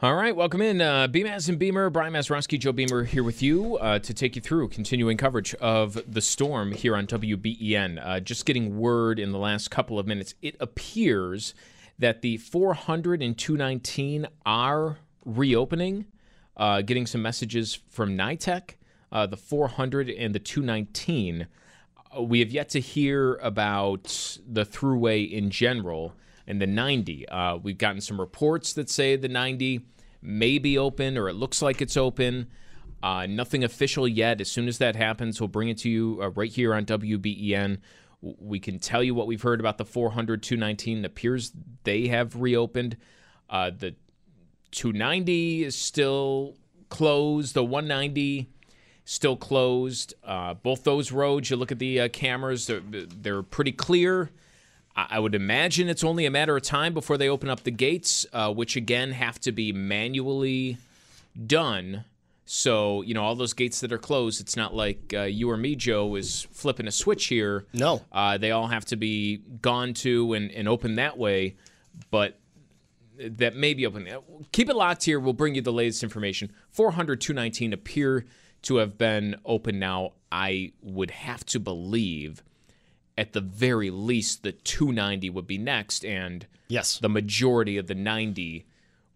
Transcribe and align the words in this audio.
All 0.00 0.14
right, 0.14 0.36
welcome 0.36 0.62
in. 0.62 0.80
Uh, 0.80 1.08
Beamaz 1.08 1.48
and 1.48 1.58
Beamer, 1.58 1.90
Brian 1.90 2.12
Mazeroski, 2.12 2.56
Joe 2.56 2.70
Beamer 2.70 3.02
here 3.02 3.24
with 3.24 3.42
you 3.42 3.78
uh, 3.78 3.98
to 3.98 4.14
take 4.14 4.36
you 4.36 4.40
through 4.40 4.68
continuing 4.68 5.16
coverage 5.16 5.56
of 5.56 6.00
the 6.06 6.20
storm 6.20 6.70
here 6.70 6.94
on 6.94 7.04
WBEN. 7.08 8.00
Uh, 8.00 8.20
just 8.20 8.46
getting 8.46 8.78
word 8.78 9.18
in 9.18 9.32
the 9.32 9.40
last 9.40 9.72
couple 9.72 9.98
of 9.98 10.06
minutes, 10.06 10.34
it 10.40 10.54
appears 10.60 11.52
that 11.98 12.22
the 12.22 12.36
400 12.36 13.20
and 13.20 13.36
219 13.36 14.28
are 14.46 14.98
reopening. 15.24 16.06
Uh, 16.56 16.80
getting 16.80 17.04
some 17.04 17.20
messages 17.20 17.80
from 17.88 18.16
NITTEC, 18.16 18.74
uh, 19.10 19.26
the 19.26 19.36
400 19.36 20.10
and 20.10 20.32
the 20.32 20.38
219. 20.38 21.48
Uh, 22.16 22.22
we 22.22 22.38
have 22.38 22.52
yet 22.52 22.68
to 22.68 22.78
hear 22.78 23.34
about 23.42 24.38
the 24.46 24.64
throughway 24.64 25.28
in 25.28 25.50
general 25.50 26.14
and 26.48 26.60
the 26.60 26.66
90. 26.66 27.28
Uh, 27.28 27.58
we've 27.58 27.78
gotten 27.78 28.00
some 28.00 28.18
reports 28.18 28.72
that 28.72 28.90
say 28.90 29.14
the 29.14 29.28
90 29.28 29.82
may 30.20 30.58
be 30.58 30.76
open 30.76 31.16
or 31.16 31.28
it 31.28 31.34
looks 31.34 31.62
like 31.62 31.80
it's 31.80 31.96
open. 31.96 32.48
Uh, 33.02 33.26
nothing 33.26 33.62
official 33.62 34.08
yet. 34.08 34.40
As 34.40 34.50
soon 34.50 34.66
as 34.66 34.78
that 34.78 34.96
happens, 34.96 35.40
we'll 35.40 35.48
bring 35.48 35.68
it 35.68 35.78
to 35.78 35.90
you 35.90 36.18
uh, 36.20 36.30
right 36.30 36.50
here 36.50 36.74
on 36.74 36.86
WBEN. 36.86 37.78
We 38.20 38.58
can 38.58 38.80
tell 38.80 39.04
you 39.04 39.14
what 39.14 39.28
we've 39.28 39.42
heard 39.42 39.60
about 39.60 39.78
the 39.78 39.84
400, 39.84 40.42
219. 40.42 40.98
It 40.98 41.04
appears 41.04 41.52
they 41.84 42.08
have 42.08 42.34
reopened. 42.34 42.96
Uh, 43.48 43.70
the 43.70 43.94
290 44.72 45.64
is 45.64 45.76
still 45.76 46.56
closed. 46.88 47.54
The 47.54 47.62
190 47.62 48.48
still 49.04 49.36
closed. 49.36 50.14
Uh, 50.24 50.54
both 50.54 50.82
those 50.82 51.12
roads, 51.12 51.50
you 51.50 51.56
look 51.56 51.70
at 51.70 51.78
the 51.78 52.00
uh, 52.00 52.08
cameras, 52.08 52.66
they're, 52.66 52.80
they're 52.80 53.42
pretty 53.42 53.72
clear. 53.72 54.30
I 55.10 55.20
would 55.20 55.36
imagine 55.36 55.88
it's 55.88 56.02
only 56.02 56.26
a 56.26 56.30
matter 56.30 56.56
of 56.56 56.62
time 56.62 56.92
before 56.92 57.16
they 57.16 57.28
open 57.28 57.48
up 57.48 57.62
the 57.62 57.70
gates, 57.70 58.26
uh, 58.32 58.52
which 58.52 58.74
again 58.74 59.12
have 59.12 59.38
to 59.40 59.52
be 59.52 59.72
manually 59.72 60.78
done. 61.46 62.04
So, 62.46 63.02
you 63.02 63.14
know, 63.14 63.22
all 63.22 63.36
those 63.36 63.52
gates 63.52 63.80
that 63.80 63.92
are 63.92 63.98
closed, 63.98 64.40
it's 64.40 64.56
not 64.56 64.74
like 64.74 65.12
uh, 65.14 65.22
you 65.22 65.50
or 65.50 65.56
me, 65.56 65.76
Joe, 65.76 66.16
is 66.16 66.48
flipping 66.50 66.88
a 66.88 66.90
switch 66.90 67.26
here. 67.26 67.66
No. 67.72 68.02
Uh, 68.10 68.38
they 68.38 68.50
all 68.50 68.66
have 68.66 68.86
to 68.86 68.96
be 68.96 69.42
gone 69.60 69.94
to 69.94 70.32
and, 70.32 70.50
and 70.50 70.66
open 70.66 70.96
that 70.96 71.16
way. 71.16 71.56
But 72.10 72.40
that 73.18 73.54
may 73.54 73.74
be 73.74 73.86
open. 73.86 74.08
Keep 74.52 74.70
it 74.70 74.76
locked 74.76 75.04
here. 75.04 75.20
We'll 75.20 75.32
bring 75.32 75.54
you 75.54 75.60
the 75.60 75.72
latest 75.72 76.02
information. 76.02 76.50
400, 76.70 77.20
219 77.20 77.72
appear 77.72 78.24
to 78.62 78.76
have 78.76 78.98
been 78.98 79.36
open 79.44 79.78
now. 79.78 80.12
I 80.32 80.72
would 80.82 81.10
have 81.10 81.44
to 81.46 81.60
believe 81.60 82.42
at 83.18 83.32
the 83.32 83.40
very 83.40 83.90
least 83.90 84.44
the 84.44 84.52
290 84.52 85.28
would 85.30 85.46
be 85.46 85.58
next 85.58 86.04
and 86.04 86.46
yes. 86.68 86.98
the 86.98 87.08
majority 87.08 87.76
of 87.76 87.88
the 87.88 87.94
90 87.94 88.64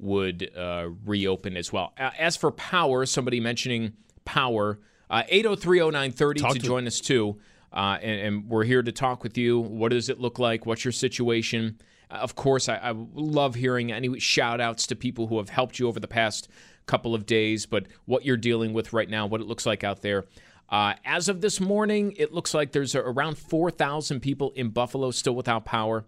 would 0.01 0.51
uh, 0.57 0.89
reopen 1.07 1.57
as 1.57 1.73
well. 1.73 1.95
As 1.97 2.37
for 2.37 2.51
power 2.51 3.07
somebody 3.07 3.39
mentioning 3.39 3.93
power 4.25 4.81
uh, 5.09 5.23
8030930 5.33 6.35
to, 6.35 6.55
to 6.55 6.59
join 6.59 6.87
us 6.87 7.01
too. 7.01 7.39
Uh, 7.73 7.99
and, 8.03 8.21
and, 8.21 8.49
we're 8.51 8.65
here 8.65 8.83
to 8.83 8.93
talk 8.93 9.23
with 9.23 9.39
you. 9.39 9.59
What 9.59 9.93
does 9.93 10.11
it 10.11 10.21
look 10.21 10.39
like? 10.39 10.67
What's 10.67 10.85
your 10.85 10.93
situation? 10.93 11.79
Uh, 12.11 12.17
of 12.17 12.35
course 12.35 12.69
I, 12.69 12.77
I 12.77 12.93
love 13.15 13.55
hearing 13.55 13.93
any 13.93 14.19
shout 14.19 14.61
outs 14.61 14.87
to 14.89 14.97
people 14.97 15.29
who 15.29 15.39
have 15.39 15.49
helped 15.49 15.79
you 15.79 15.89
over 15.89 16.01
the 16.01 16.09
past 16.09 16.49
couple 16.87 17.15
of 17.15 17.27
days 17.27 17.65
but 17.65 17.87
what 18.07 18.25
you're 18.25 18.37
dealing 18.37 18.73
with 18.73 18.93
right 18.93 19.09
now 19.09 19.25
what 19.25 19.41
it 19.41 19.47
looks 19.47 19.65
like 19.65 19.85
out 19.85 20.03
there 20.03 20.25
uh, 20.72 20.94
as 21.05 21.28
of 21.28 21.43
this 21.43 21.60
morning, 21.60 22.15
it 22.16 22.33
looks 22.33 22.55
like 22.55 22.72
there's 22.72 22.94
around 22.94 23.37
4,000 23.37 24.21
people 24.21 24.53
in 24.53 24.71
Buffalo 24.71 25.10
still 25.10 25.34
without 25.34 25.66
power. 25.66 26.06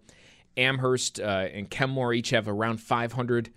Amherst 0.57 1.19
uh, 1.19 1.47
and 1.53 1.69
Kenmore 1.69 2.13
each 2.13 2.31
have 2.31 2.47
around 2.47 2.77
500 2.81 3.51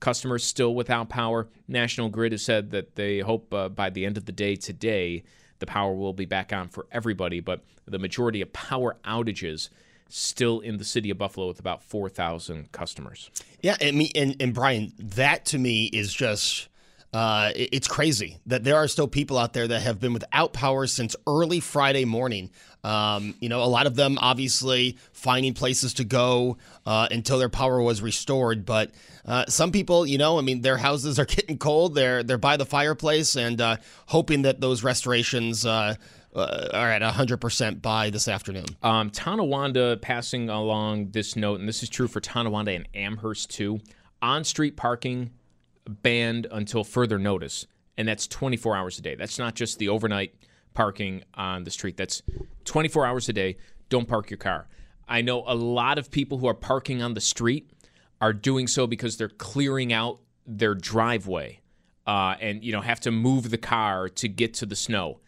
customers 0.00 0.44
still 0.44 0.74
without 0.74 1.10
power. 1.10 1.48
National 1.68 2.08
Grid 2.08 2.32
has 2.32 2.42
said 2.42 2.70
that 2.70 2.94
they 2.94 3.18
hope 3.18 3.52
uh, 3.52 3.68
by 3.68 3.90
the 3.90 4.06
end 4.06 4.16
of 4.16 4.24
the 4.24 4.32
day 4.32 4.56
today, 4.56 5.24
the 5.58 5.66
power 5.66 5.94
will 5.94 6.14
be 6.14 6.24
back 6.24 6.54
on 6.54 6.68
for 6.68 6.86
everybody, 6.90 7.40
but 7.40 7.62
the 7.86 7.98
majority 7.98 8.40
of 8.40 8.50
power 8.54 8.96
outages 9.04 9.68
still 10.08 10.60
in 10.60 10.78
the 10.78 10.84
city 10.84 11.10
of 11.10 11.18
Buffalo 11.18 11.48
with 11.48 11.60
about 11.60 11.82
4,000 11.82 12.72
customers. 12.72 13.30
Yeah, 13.60 13.76
and, 13.80 13.98
me, 13.98 14.10
and, 14.14 14.36
and 14.40 14.54
Brian, 14.54 14.94
that 14.98 15.44
to 15.46 15.58
me 15.58 15.86
is 15.86 16.14
just 16.14 16.68
uh, 17.16 17.50
it's 17.54 17.88
crazy 17.88 18.36
that 18.44 18.62
there 18.62 18.76
are 18.76 18.86
still 18.86 19.08
people 19.08 19.38
out 19.38 19.54
there 19.54 19.66
that 19.66 19.80
have 19.80 19.98
been 19.98 20.12
without 20.12 20.52
power 20.52 20.86
since 20.86 21.16
early 21.26 21.60
Friday 21.60 22.04
morning. 22.04 22.50
Um, 22.84 23.34
you 23.40 23.48
know, 23.48 23.62
a 23.62 23.64
lot 23.64 23.86
of 23.86 23.96
them 23.96 24.18
obviously 24.20 24.98
finding 25.14 25.54
places 25.54 25.94
to 25.94 26.04
go 26.04 26.58
uh, 26.84 27.08
until 27.10 27.38
their 27.38 27.48
power 27.48 27.80
was 27.80 28.02
restored. 28.02 28.66
But 28.66 28.90
uh, 29.24 29.46
some 29.46 29.72
people, 29.72 30.04
you 30.04 30.18
know, 30.18 30.36
I 30.36 30.42
mean, 30.42 30.60
their 30.60 30.76
houses 30.76 31.18
are 31.18 31.24
getting 31.36 31.56
cold. 31.56 31.94
They're 31.94 32.22
they're 32.22 32.36
by 32.36 32.58
the 32.58 32.66
fireplace 32.66 33.34
and 33.34 33.62
uh, 33.62 33.78
hoping 34.08 34.42
that 34.42 34.60
those 34.60 34.84
restorations. 34.84 35.64
Uh, 35.64 35.94
uh, 36.34 36.68
are 36.74 36.90
at 36.90 37.00
100% 37.00 37.80
by 37.80 38.10
this 38.10 38.28
afternoon. 38.28 38.66
Um, 38.82 39.08
Tonawanda 39.08 39.96
passing 39.96 40.50
along 40.50 41.12
this 41.12 41.34
note, 41.34 41.60
and 41.60 41.66
this 41.66 41.82
is 41.82 41.88
true 41.88 42.08
for 42.08 42.20
Tonawanda 42.20 42.72
and 42.72 42.86
Amherst 42.94 43.48
too. 43.48 43.80
On 44.20 44.44
street 44.44 44.76
parking 44.76 45.30
banned 45.88 46.46
until 46.50 46.84
further 46.84 47.18
notice, 47.18 47.66
and 47.96 48.06
that's 48.06 48.26
24 48.26 48.76
hours 48.76 48.98
a 48.98 49.02
day. 49.02 49.14
That's 49.14 49.38
not 49.38 49.54
just 49.54 49.78
the 49.78 49.88
overnight 49.88 50.34
parking 50.74 51.24
on 51.34 51.64
the 51.64 51.70
street. 51.70 51.96
That's 51.96 52.22
24 52.64 53.06
hours 53.06 53.28
a 53.28 53.32
day. 53.32 53.56
Don't 53.88 54.08
park 54.08 54.30
your 54.30 54.38
car. 54.38 54.68
I 55.08 55.22
know 55.22 55.44
a 55.46 55.54
lot 55.54 55.98
of 55.98 56.10
people 56.10 56.38
who 56.38 56.46
are 56.46 56.54
parking 56.54 57.02
on 57.02 57.14
the 57.14 57.20
street 57.20 57.70
are 58.20 58.32
doing 58.32 58.66
so 58.66 58.86
because 58.86 59.16
they're 59.16 59.28
clearing 59.28 59.92
out 59.92 60.20
their 60.46 60.74
driveway 60.74 61.60
uh, 62.06 62.36
and 62.40 62.62
you 62.62 62.72
know 62.72 62.80
have 62.80 63.00
to 63.00 63.10
move 63.10 63.50
the 63.50 63.58
car 63.58 64.08
to 64.08 64.28
get 64.28 64.54
to 64.54 64.66
the 64.66 64.76
snow. 64.76 65.20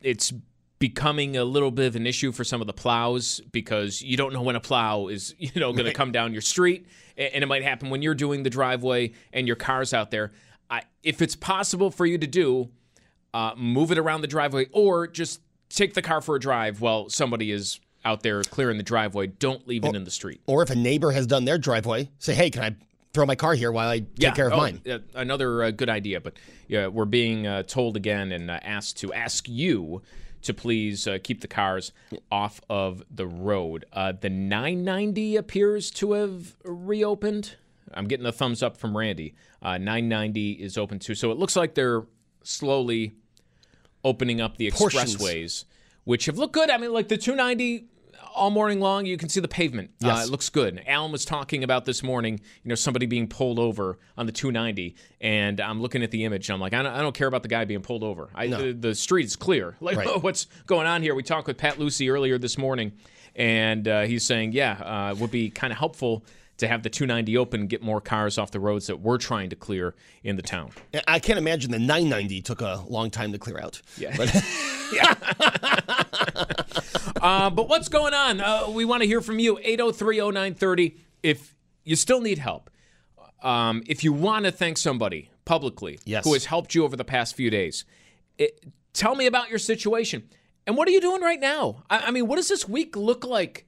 It's 0.00 0.32
becoming 0.78 1.36
a 1.36 1.44
little 1.44 1.70
bit 1.70 1.86
of 1.86 1.96
an 1.96 2.06
issue 2.06 2.30
for 2.30 2.44
some 2.44 2.60
of 2.60 2.66
the 2.66 2.72
plows 2.72 3.40
because 3.50 4.00
you 4.00 4.16
don't 4.16 4.32
know 4.32 4.42
when 4.42 4.56
a 4.56 4.60
plow 4.60 5.08
is 5.08 5.34
you 5.38 5.50
know 5.56 5.72
going 5.72 5.84
right. 5.84 5.92
to 5.92 5.96
come 5.96 6.12
down 6.12 6.32
your 6.32 6.42
street 6.42 6.86
and 7.16 7.42
it 7.42 7.46
might 7.46 7.62
happen 7.62 7.90
when 7.90 8.02
you're 8.02 8.14
doing 8.14 8.42
the 8.42 8.50
driveway 8.50 9.12
and 9.32 9.46
your 9.46 9.56
car's 9.56 9.92
out 9.92 10.10
there 10.10 10.32
I, 10.70 10.82
if 11.02 11.22
it's 11.22 11.34
possible 11.34 11.90
for 11.90 12.06
you 12.06 12.18
to 12.18 12.26
do 12.26 12.70
uh, 13.34 13.52
move 13.56 13.92
it 13.92 13.98
around 13.98 14.22
the 14.22 14.26
driveway 14.26 14.66
or 14.72 15.06
just 15.06 15.40
take 15.68 15.94
the 15.94 16.02
car 16.02 16.20
for 16.20 16.36
a 16.36 16.40
drive 16.40 16.80
while 16.80 17.08
somebody 17.08 17.50
is 17.50 17.80
out 18.04 18.22
there 18.22 18.42
clearing 18.42 18.78
the 18.78 18.84
driveway 18.84 19.26
don't 19.26 19.66
leave 19.66 19.84
or, 19.84 19.90
it 19.90 19.96
in 19.96 20.04
the 20.04 20.10
street 20.10 20.40
or 20.46 20.62
if 20.62 20.70
a 20.70 20.76
neighbor 20.76 21.10
has 21.10 21.26
done 21.26 21.44
their 21.44 21.58
driveway 21.58 22.08
say 22.18 22.34
hey 22.34 22.50
can 22.50 22.62
i 22.62 22.76
throw 23.12 23.26
my 23.26 23.34
car 23.34 23.54
here 23.54 23.72
while 23.72 23.88
I 23.88 24.00
take 24.00 24.08
yeah. 24.16 24.30
care 24.32 24.48
of 24.48 24.52
oh, 24.52 24.58
mine. 24.58 24.82
Uh, 24.88 24.98
another 25.14 25.64
uh, 25.64 25.70
good 25.70 25.88
idea, 25.88 26.20
but 26.20 26.34
yeah, 26.68 26.88
we're 26.88 27.06
being 27.06 27.46
uh, 27.46 27.62
told 27.62 27.96
again 27.96 28.32
and 28.32 28.50
uh, 28.50 28.60
asked 28.62 28.98
to 28.98 29.12
ask 29.12 29.48
you 29.48 30.02
to 30.42 30.54
please 30.54 31.06
uh, 31.06 31.18
keep 31.22 31.40
the 31.40 31.48
cars 31.48 31.92
off 32.30 32.60
of 32.68 33.02
the 33.10 33.26
road. 33.26 33.84
Uh, 33.92 34.12
the 34.12 34.30
990 34.30 35.36
appears 35.36 35.90
to 35.92 36.12
have 36.12 36.56
reopened. 36.64 37.56
I'm 37.94 38.06
getting 38.06 38.26
a 38.26 38.32
thumbs 38.32 38.62
up 38.62 38.76
from 38.76 38.96
Randy. 38.96 39.34
Uh, 39.62 39.78
990 39.78 40.52
is 40.52 40.76
open 40.78 40.98
too. 40.98 41.14
So 41.14 41.30
it 41.30 41.38
looks 41.38 41.56
like 41.56 41.74
they're 41.74 42.04
slowly 42.42 43.12
opening 44.04 44.40
up 44.40 44.56
the 44.56 44.70
Portions. 44.70 45.16
expressways, 45.16 45.64
which 46.04 46.26
have 46.26 46.38
looked 46.38 46.54
good. 46.54 46.70
I 46.70 46.78
mean, 46.78 46.92
like 46.92 47.08
the 47.08 47.16
290 47.16 47.86
all 48.38 48.50
morning 48.50 48.80
long, 48.80 49.04
you 49.06 49.16
can 49.16 49.28
see 49.28 49.40
the 49.40 49.48
pavement. 49.48 49.90
Uh, 50.02 50.22
it 50.24 50.30
looks 50.30 50.48
good. 50.48 50.82
Alan 50.86 51.12
was 51.12 51.24
talking 51.24 51.64
about 51.64 51.84
this 51.84 52.02
morning, 52.02 52.40
you 52.62 52.68
know, 52.68 52.74
somebody 52.74 53.06
being 53.06 53.26
pulled 53.28 53.58
over 53.58 53.98
on 54.16 54.26
the 54.26 54.32
290, 54.32 54.94
and 55.20 55.60
I'm 55.60 55.82
looking 55.82 56.02
at 56.02 56.10
the 56.10 56.24
image. 56.24 56.48
And 56.48 56.54
I'm 56.54 56.60
like, 56.60 56.72
I 56.74 56.82
don't, 56.82 56.92
I 56.92 57.00
don't 57.00 57.14
care 57.14 57.28
about 57.28 57.42
the 57.42 57.48
guy 57.48 57.64
being 57.64 57.82
pulled 57.82 58.02
over. 58.04 58.30
I, 58.34 58.46
the, 58.46 58.72
the 58.72 58.94
street 58.94 59.26
is 59.26 59.36
clear. 59.36 59.76
Like, 59.80 59.96
Right. 59.98 60.22
what's 60.22 60.46
going 60.66 60.86
on 60.86 61.02
here? 61.02 61.14
We 61.14 61.22
talked 61.22 61.46
with 61.46 61.56
Pat 61.58 61.78
Lucy 61.78 62.08
earlier 62.10 62.38
this 62.38 62.56
morning, 62.58 62.92
and 63.34 63.86
uh, 63.88 64.02
he's 64.02 64.24
saying, 64.24 64.52
yeah, 64.52 64.72
uh, 65.08 65.12
it 65.12 65.18
would 65.20 65.30
be 65.30 65.50
kind 65.50 65.72
of 65.72 65.78
helpful 65.78 66.24
to 66.58 66.68
have 66.68 66.82
the 66.82 66.90
290 66.90 67.36
open, 67.36 67.66
get 67.66 67.82
more 67.82 68.00
cars 68.00 68.36
off 68.36 68.50
the 68.50 68.60
roads 68.60 68.86
that 68.88 69.00
we're 69.00 69.18
trying 69.18 69.48
to 69.50 69.56
clear 69.56 69.94
in 70.22 70.36
the 70.36 70.42
town. 70.42 70.70
I 71.06 71.18
can't 71.18 71.38
imagine 71.38 71.70
the 71.70 71.78
990 71.78 72.42
took 72.42 72.60
a 72.60 72.84
long 72.88 73.10
time 73.10 73.32
to 73.32 73.38
clear 73.38 73.58
out. 73.58 73.80
Yeah. 73.96 74.16
Uh, 77.20 77.50
but 77.50 77.68
what's 77.68 77.88
going 77.88 78.14
on? 78.14 78.40
Uh, 78.40 78.70
we 78.70 78.84
want 78.84 79.02
to 79.02 79.06
hear 79.06 79.20
from 79.20 79.38
you. 79.38 79.56
8030930. 79.56 80.96
If 81.22 81.56
you 81.84 81.96
still 81.96 82.20
need 82.20 82.38
help, 82.38 82.70
um, 83.42 83.82
if 83.86 84.04
you 84.04 84.12
want 84.12 84.44
to 84.44 84.52
thank 84.52 84.78
somebody 84.78 85.30
publicly 85.44 85.98
Yes. 86.04 86.24
who 86.24 86.34
has 86.34 86.44
helped 86.44 86.74
you 86.74 86.84
over 86.84 86.96
the 86.96 87.04
past 87.04 87.34
few 87.34 87.50
days, 87.50 87.84
it, 88.36 88.64
tell 88.92 89.14
me 89.16 89.26
about 89.26 89.50
your 89.50 89.58
situation. 89.58 90.28
And 90.66 90.76
what 90.76 90.86
are 90.86 90.92
you 90.92 91.00
doing 91.00 91.20
right 91.22 91.40
now? 91.40 91.82
I, 91.90 91.98
I 92.06 92.10
mean, 92.10 92.28
what 92.28 92.36
does 92.36 92.48
this 92.48 92.68
week 92.68 92.94
look 92.96 93.24
like 93.24 93.66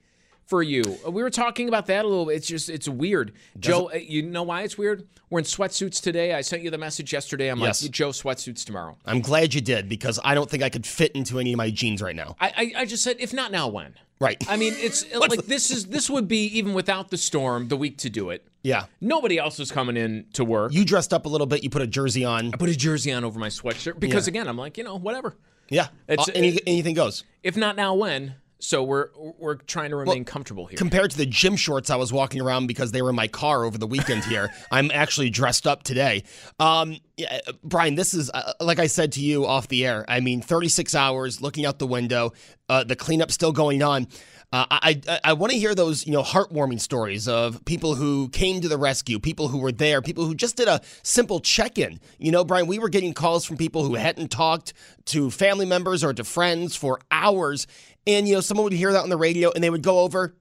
for 0.51 0.63
you? 0.63 0.83
Uh, 1.07 1.11
We 1.13 1.23
were 1.23 1.31
talking 1.31 1.69
about 1.69 1.87
that 1.87 2.05
a 2.05 2.09
little 2.09 2.27
bit. 2.27 2.35
It's 2.37 2.47
just, 2.49 2.69
it's 2.69 2.89
weird. 2.89 3.33
Joe, 3.59 3.89
uh, 3.91 3.97
you 3.97 4.21
know 4.23 4.43
why 4.43 4.63
it's 4.63 4.77
weird? 4.77 5.09
We're 5.31 5.39
in 5.39 5.45
sweatsuits 5.47 6.03
today. 6.03 6.35
I 6.35 6.41
sent 6.43 6.63
you 6.63 6.71
the 6.71 6.77
message 6.79 7.13
yesterday. 7.13 7.49
I'm 7.49 7.61
Yes. 7.61 7.83
like, 7.83 7.93
Joe, 7.93 8.11
sweatsuits 8.11 8.65
tomorrow. 8.67 8.99
I'm 9.07 9.21
glad 9.21 9.55
you 9.55 9.61
did 9.61 9.89
because 9.89 10.19
I 10.25 10.35
don't 10.35 10.51
think 10.51 10.63
I 10.65 10.69
could 10.69 10.85
fit 10.85 11.13
into 11.13 11.39
any 11.39 11.53
of 11.53 11.57
my 11.57 11.71
jeans 11.71 12.03
right 12.03 12.17
now. 12.17 12.37
I, 12.41 12.53
I, 12.77 12.81
I 12.83 12.85
just 12.85 13.03
said, 13.05 13.17
if 13.21 13.33
not 13.33 13.53
now, 13.53 13.69
when? 13.69 13.95
Right. 14.21 14.37
I 14.51 14.57
mean, 14.57 14.75
it's 14.77 15.07
like 15.15 15.47
this 15.47 15.71
is 15.71 15.87
this 15.87 16.11
would 16.11 16.29
be 16.29 16.45
even 16.59 16.75
without 16.75 17.09
the 17.11 17.17
storm 17.17 17.69
the 17.69 17.77
week 17.77 17.97
to 17.99 18.11
do 18.11 18.29
it. 18.31 18.45
Yeah. 18.63 18.85
Nobody 19.01 19.39
else 19.39 19.59
is 19.61 19.71
coming 19.73 19.97
in 19.97 20.27
to 20.35 20.45
work. 20.45 20.75
You 20.75 20.85
dressed 20.85 21.15
up 21.15 21.25
a 21.25 21.29
little 21.31 21.47
bit. 21.47 21.65
You 21.65 21.71
put 21.71 21.81
a 21.81 21.87
jersey 21.87 22.23
on. 22.25 22.53
I 22.53 22.57
put 22.59 22.69
a 22.69 22.77
jersey 22.77 23.13
on 23.13 23.25
over 23.25 23.39
my 23.39 23.49
sweatshirt 23.49 23.99
because 23.99 24.27
Yeah. 24.27 24.33
again, 24.33 24.49
I'm 24.49 24.59
like, 24.59 24.77
you 24.77 24.85
know, 24.85 24.97
whatever. 24.99 25.37
Yeah. 25.71 25.89
It's- 26.09 26.29
Uh, 26.29 26.33
any, 26.35 26.59
anything 26.67 26.95
goes. 26.95 27.25
If 27.43 27.57
not 27.57 27.77
now, 27.77 27.95
when? 27.95 28.35
So 28.61 28.85
we're 28.85 29.09
we're 29.39 29.57
trying 29.57 29.91
to 29.91 29.97
remain 29.97 30.25
comfortable 30.25 30.67
here. 30.67 30.77
Compared 30.77 31.11
to 31.11 31.17
the 31.17 31.27
gym 31.27 31.57
shorts 31.57 31.91
I 31.91 31.97
was 31.97 32.13
walking 32.13 32.41
around 32.41 32.67
because 32.67 32.93
they 32.93 33.03
were 33.03 33.11
in 33.11 33.17
my 33.17 33.29
car 33.29 33.65
over 33.65 33.79
the 33.79 33.87
weekend 33.87 34.25
here, 34.25 34.53
I'm 34.71 34.91
actually 34.91 35.31
dressed 35.31 35.67
up 35.67 35.83
today. 35.83 36.25
Um, 36.59 36.99
yeah, 37.17 37.41
Brian, 37.63 37.97
this 37.97 38.15
is, 38.15 38.31
uh, 38.33 38.53
like 38.61 38.79
I 38.79 38.87
said 38.87 39.13
to 39.13 39.21
you 39.21 39.47
off 39.47 39.69
the 39.69 39.87
air, 39.87 40.05
I 40.09 40.21
mean, 40.21 40.41
36 40.41 40.95
hours 40.95 41.43
looking 41.43 41.67
out 41.67 41.79
the 41.79 41.87
window, 41.87 42.33
uh, 42.69 42.85
the 42.85 42.97
cleanup 42.97 43.31
still 43.31 43.53
going 43.53 43.83
on. 43.83 44.07
Uh, 44.53 44.67
I 44.71 45.01
I, 45.09 45.21
I 45.25 45.33
want 45.35 45.53
to 45.53 45.59
hear 45.59 45.75
those 45.75 46.07
you 46.07 46.13
know 46.13 46.23
heartwarming 46.23 46.81
stories 46.81 47.29
of 47.29 47.65
people 47.65 47.95
who 47.95 48.29
came 48.31 48.61
to 48.61 48.69
the 48.69 48.79
rescue, 48.79 49.19
people 49.21 49.49
who 49.49 49.59
were 49.59 49.73
there, 49.73 50.03
people 50.03 50.27
who 50.27 50.35
just 50.35 50.57
did 50.57 50.67
a 50.69 50.81
simple 51.03 51.41
check-in. 51.41 52.01
You 52.19 52.33
know, 52.33 52.45
Brian, 52.45 52.67
we 52.67 52.79
were 52.79 52.89
getting 52.89 53.15
calls 53.15 53.45
from 53.45 53.57
people 53.57 53.85
who 53.85 53.95
hadn't 53.95 54.31
talked 54.31 54.73
to 55.07 55.31
family 55.31 55.67
members 55.67 56.03
or 56.03 56.13
to 56.13 56.25
friends 56.25 56.75
for 56.75 57.01
hours, 57.11 57.67
and 58.07 58.27
you 58.27 58.35
know 58.35 58.41
someone 58.41 58.65
would 58.65 58.73
hear 58.73 58.93
that 58.93 59.03
on 59.03 59.09
the 59.09 59.17
radio 59.17 59.53
and 59.53 59.63
they 59.63 59.71
would 59.71 59.83
go 59.83 60.01
over, 60.01 60.35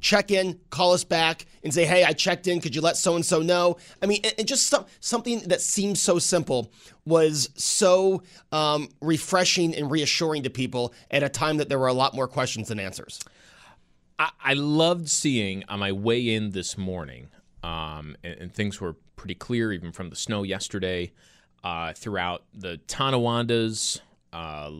check 0.00 0.30
in, 0.30 0.58
call 0.70 0.92
us 0.92 1.04
back, 1.04 1.46
and 1.62 1.72
say, 1.72 1.84
"Hey, 1.84 2.04
I 2.04 2.12
checked 2.12 2.46
in. 2.46 2.60
Could 2.60 2.74
you 2.74 2.80
let 2.80 2.96
so 2.96 3.14
and 3.14 3.24
so 3.24 3.40
know?" 3.40 3.76
I 4.02 4.06
mean, 4.06 4.20
and, 4.38 4.46
just 4.46 4.66
some, 4.66 4.86
something 5.00 5.40
that 5.48 5.60
seems 5.60 6.00
so 6.00 6.18
simple 6.18 6.72
was 7.04 7.50
so 7.54 8.22
um, 8.52 8.88
refreshing 9.00 9.74
and 9.74 9.90
reassuring 9.90 10.42
to 10.44 10.50
people 10.50 10.94
at 11.10 11.22
a 11.22 11.28
time 11.28 11.56
that 11.58 11.68
there 11.68 11.78
were 11.78 11.88
a 11.88 11.92
lot 11.92 12.14
more 12.14 12.28
questions 12.28 12.68
than 12.68 12.78
answers. 12.78 13.20
I, 14.18 14.30
I 14.42 14.54
loved 14.54 15.08
seeing 15.08 15.64
on 15.68 15.78
my 15.78 15.92
way 15.92 16.34
in 16.34 16.50
this 16.50 16.76
morning, 16.76 17.28
um, 17.62 18.16
and, 18.22 18.40
and 18.40 18.54
things 18.54 18.80
were 18.80 18.94
pretty 19.16 19.34
clear 19.34 19.72
even 19.72 19.92
from 19.92 20.10
the 20.10 20.16
snow 20.16 20.42
yesterday. 20.42 21.12
Uh, 21.64 21.92
throughout 21.92 22.44
the 22.54 22.78
Tonawandas, 22.86 24.00
uh, 24.32 24.70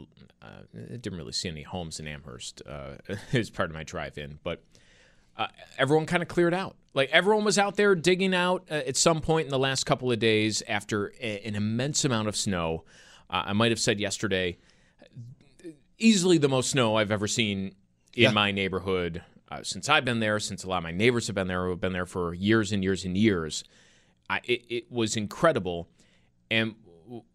uh, 0.41 0.47
I 0.75 0.97
didn't 0.97 1.19
really 1.19 1.33
see 1.33 1.49
any 1.49 1.63
homes 1.63 1.99
in 1.99 2.07
Amherst 2.07 2.63
uh, 2.67 2.95
as 3.33 3.51
part 3.51 3.69
of 3.71 3.75
my 3.75 3.83
drive-in, 3.83 4.39
but 4.45 4.63
uh, 5.39 5.47
everyone 5.79 6.05
kind 6.07 6.23
of 6.23 6.29
cleared 6.29 6.53
out. 6.53 6.77
Like 6.95 7.09
everyone 7.11 7.45
was 7.45 7.59
out 7.59 7.77
there 7.77 7.95
digging 7.95 8.35
out 8.35 8.67
uh, 8.71 8.75
at 8.75 8.97
some 8.97 9.21
point 9.21 9.45
in 9.47 9.51
the 9.51 9.59
last 9.59 9.85
couple 9.85 10.11
of 10.13 10.19
days 10.19 10.63
after 10.69 11.13
a- 11.21 11.47
an 11.47 11.55
immense 11.55 12.05
amount 12.05 12.29
of 12.29 12.37
snow. 12.37 12.85
Uh, 13.31 13.45
I 13.47 13.53
might 13.53 13.71
have 13.71 13.79
said 13.81 14.01
yesterday, 14.01 14.59
easily 15.99 16.39
the 16.39 16.49
most 16.49 16.71
snow 16.71 16.97
I've 16.97 17.11
ever 17.11 17.27
seen 17.27 17.59
in 18.15 18.23
Yeah. 18.25 18.31
my 18.31 18.51
neighborhood 18.53 19.23
uh, 19.51 19.63
since 19.63 19.89
I've 19.89 20.05
been 20.05 20.21
there, 20.21 20.39
since 20.41 20.65
a 20.65 20.69
lot 20.69 20.79
of 20.79 20.83
my 20.83 20.93
neighbors 20.93 21.27
have 21.29 21.35
been 21.37 21.47
there, 21.49 21.65
who 21.65 21.71
have 21.71 21.81
been 21.81 21.93
there 21.95 22.07
for 22.07 22.35
years 22.35 22.73
and 22.73 22.83
years 22.85 23.05
and 23.05 23.17
years. 23.17 23.65
I, 24.29 24.41
it, 24.45 24.63
it 24.69 24.93
was 24.93 25.17
incredible. 25.17 25.89
And, 26.51 26.75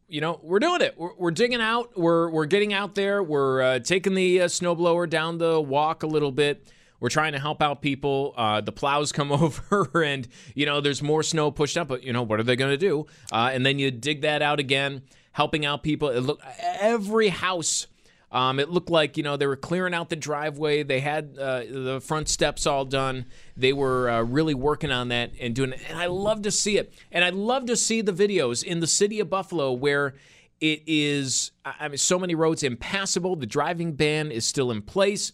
you 0.08 0.22
know, 0.22 0.40
we're 0.44 0.60
doing 0.60 0.82
it. 0.82 0.96
We're, 0.98 1.16
we're 1.16 1.32
digging 1.32 1.62
out. 1.62 1.98
We're, 1.98 2.30
we're 2.30 2.46
getting 2.46 2.72
out 2.72 2.94
there. 2.94 3.24
We're 3.24 3.62
uh, 3.62 3.80
taking 3.80 4.14
the 4.14 4.42
uh, 4.42 4.46
snowblower 4.46 5.10
down 5.10 5.40
the 5.40 5.60
walk 5.60 6.04
a 6.04 6.08
little 6.08 6.32
bit. 6.32 6.72
We're 7.04 7.10
trying 7.10 7.34
to 7.34 7.40
help 7.40 7.62
out 7.62 7.82
people. 7.82 8.34
Uh, 8.38 8.62
the 8.62 8.72
plows 8.72 9.12
come 9.12 9.30
over, 9.74 10.02
and 10.02 10.26
you 10.56 10.66
know 10.66 10.80
there's 10.80 11.04
more 11.04 11.22
snow 11.22 11.52
pushed 11.52 11.78
up. 11.78 11.90
But 11.90 12.04
you 12.04 12.14
know 12.14 12.24
what 12.24 12.40
are 12.40 12.44
they 12.44 12.56
going 12.56 12.72
to 12.72 12.78
do? 12.78 13.08
Uh, 13.30 13.52
and 13.52 13.66
then 13.66 13.78
you 13.78 13.92
dig 13.92 14.22
that 14.22 14.42
out 14.42 14.60
again, 14.60 15.02
helping 15.34 15.66
out 15.66 15.84
people. 15.84 16.08
It 16.08 16.22
look 16.22 16.42
every 16.80 17.28
house 17.28 17.88
um, 18.34 18.60
it 18.60 18.70
looked 18.70 18.90
like 18.90 19.16
you 19.16 19.24
know 19.24 19.38
they 19.38 19.46
were 19.46 19.56
clearing 19.56 19.94
out 19.94 20.10
the 20.10 20.16
driveway. 20.16 20.82
They 20.82 21.00
had 21.00 21.38
uh, 21.40 21.60
the 21.70 22.02
front 22.04 22.28
steps 22.28 22.66
all 22.66 22.84
done. 22.84 23.28
They 23.56 23.74
were 23.74 24.10
uh, 24.10 24.22
really 24.24 24.56
working 24.56 24.92
on 24.92 25.10
that 25.10 25.32
and 25.40 25.54
doing 25.54 25.74
it. 25.74 25.82
And 25.88 26.00
I 26.00 26.08
love 26.08 26.42
to 26.42 26.52
see 26.52 26.78
it. 26.78 26.92
And 27.12 27.24
I 27.24 27.30
love 27.30 27.68
to 27.68 27.78
see 27.78 28.02
the 28.02 28.12
videos 28.12 28.64
in 28.64 28.80
the 28.80 28.88
city 28.88 29.20
of 29.20 29.30
Buffalo 29.30 29.72
where 29.72 30.16
it 30.60 30.82
is. 30.88 31.52
I 31.64 31.74
I 31.82 31.88
mean, 31.90 31.98
so 31.98 32.18
many 32.18 32.34
roads 32.34 32.64
impassable. 32.64 33.36
The 33.36 33.46
driving 33.46 33.94
ban 33.94 34.32
is 34.32 34.46
still 34.48 34.72
in 34.72 34.82
place. 34.82 35.32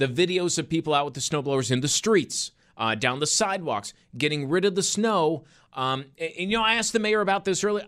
The 0.00 0.08
videos 0.08 0.58
of 0.58 0.66
people 0.70 0.94
out 0.94 1.04
with 1.04 1.12
the 1.12 1.20
snowblowers 1.20 1.70
in 1.70 1.82
the 1.82 1.88
streets, 1.88 2.52
uh, 2.78 2.94
down 2.94 3.20
the 3.20 3.26
sidewalks, 3.26 3.92
getting 4.16 4.48
rid 4.48 4.64
of 4.64 4.74
the 4.74 4.82
snow. 4.82 5.44
Um, 5.74 6.06
and, 6.18 6.32
and, 6.38 6.50
you 6.50 6.56
know, 6.56 6.64
I 6.64 6.76
asked 6.76 6.94
the 6.94 6.98
mayor 6.98 7.20
about 7.20 7.44
this 7.44 7.62
earlier. 7.62 7.86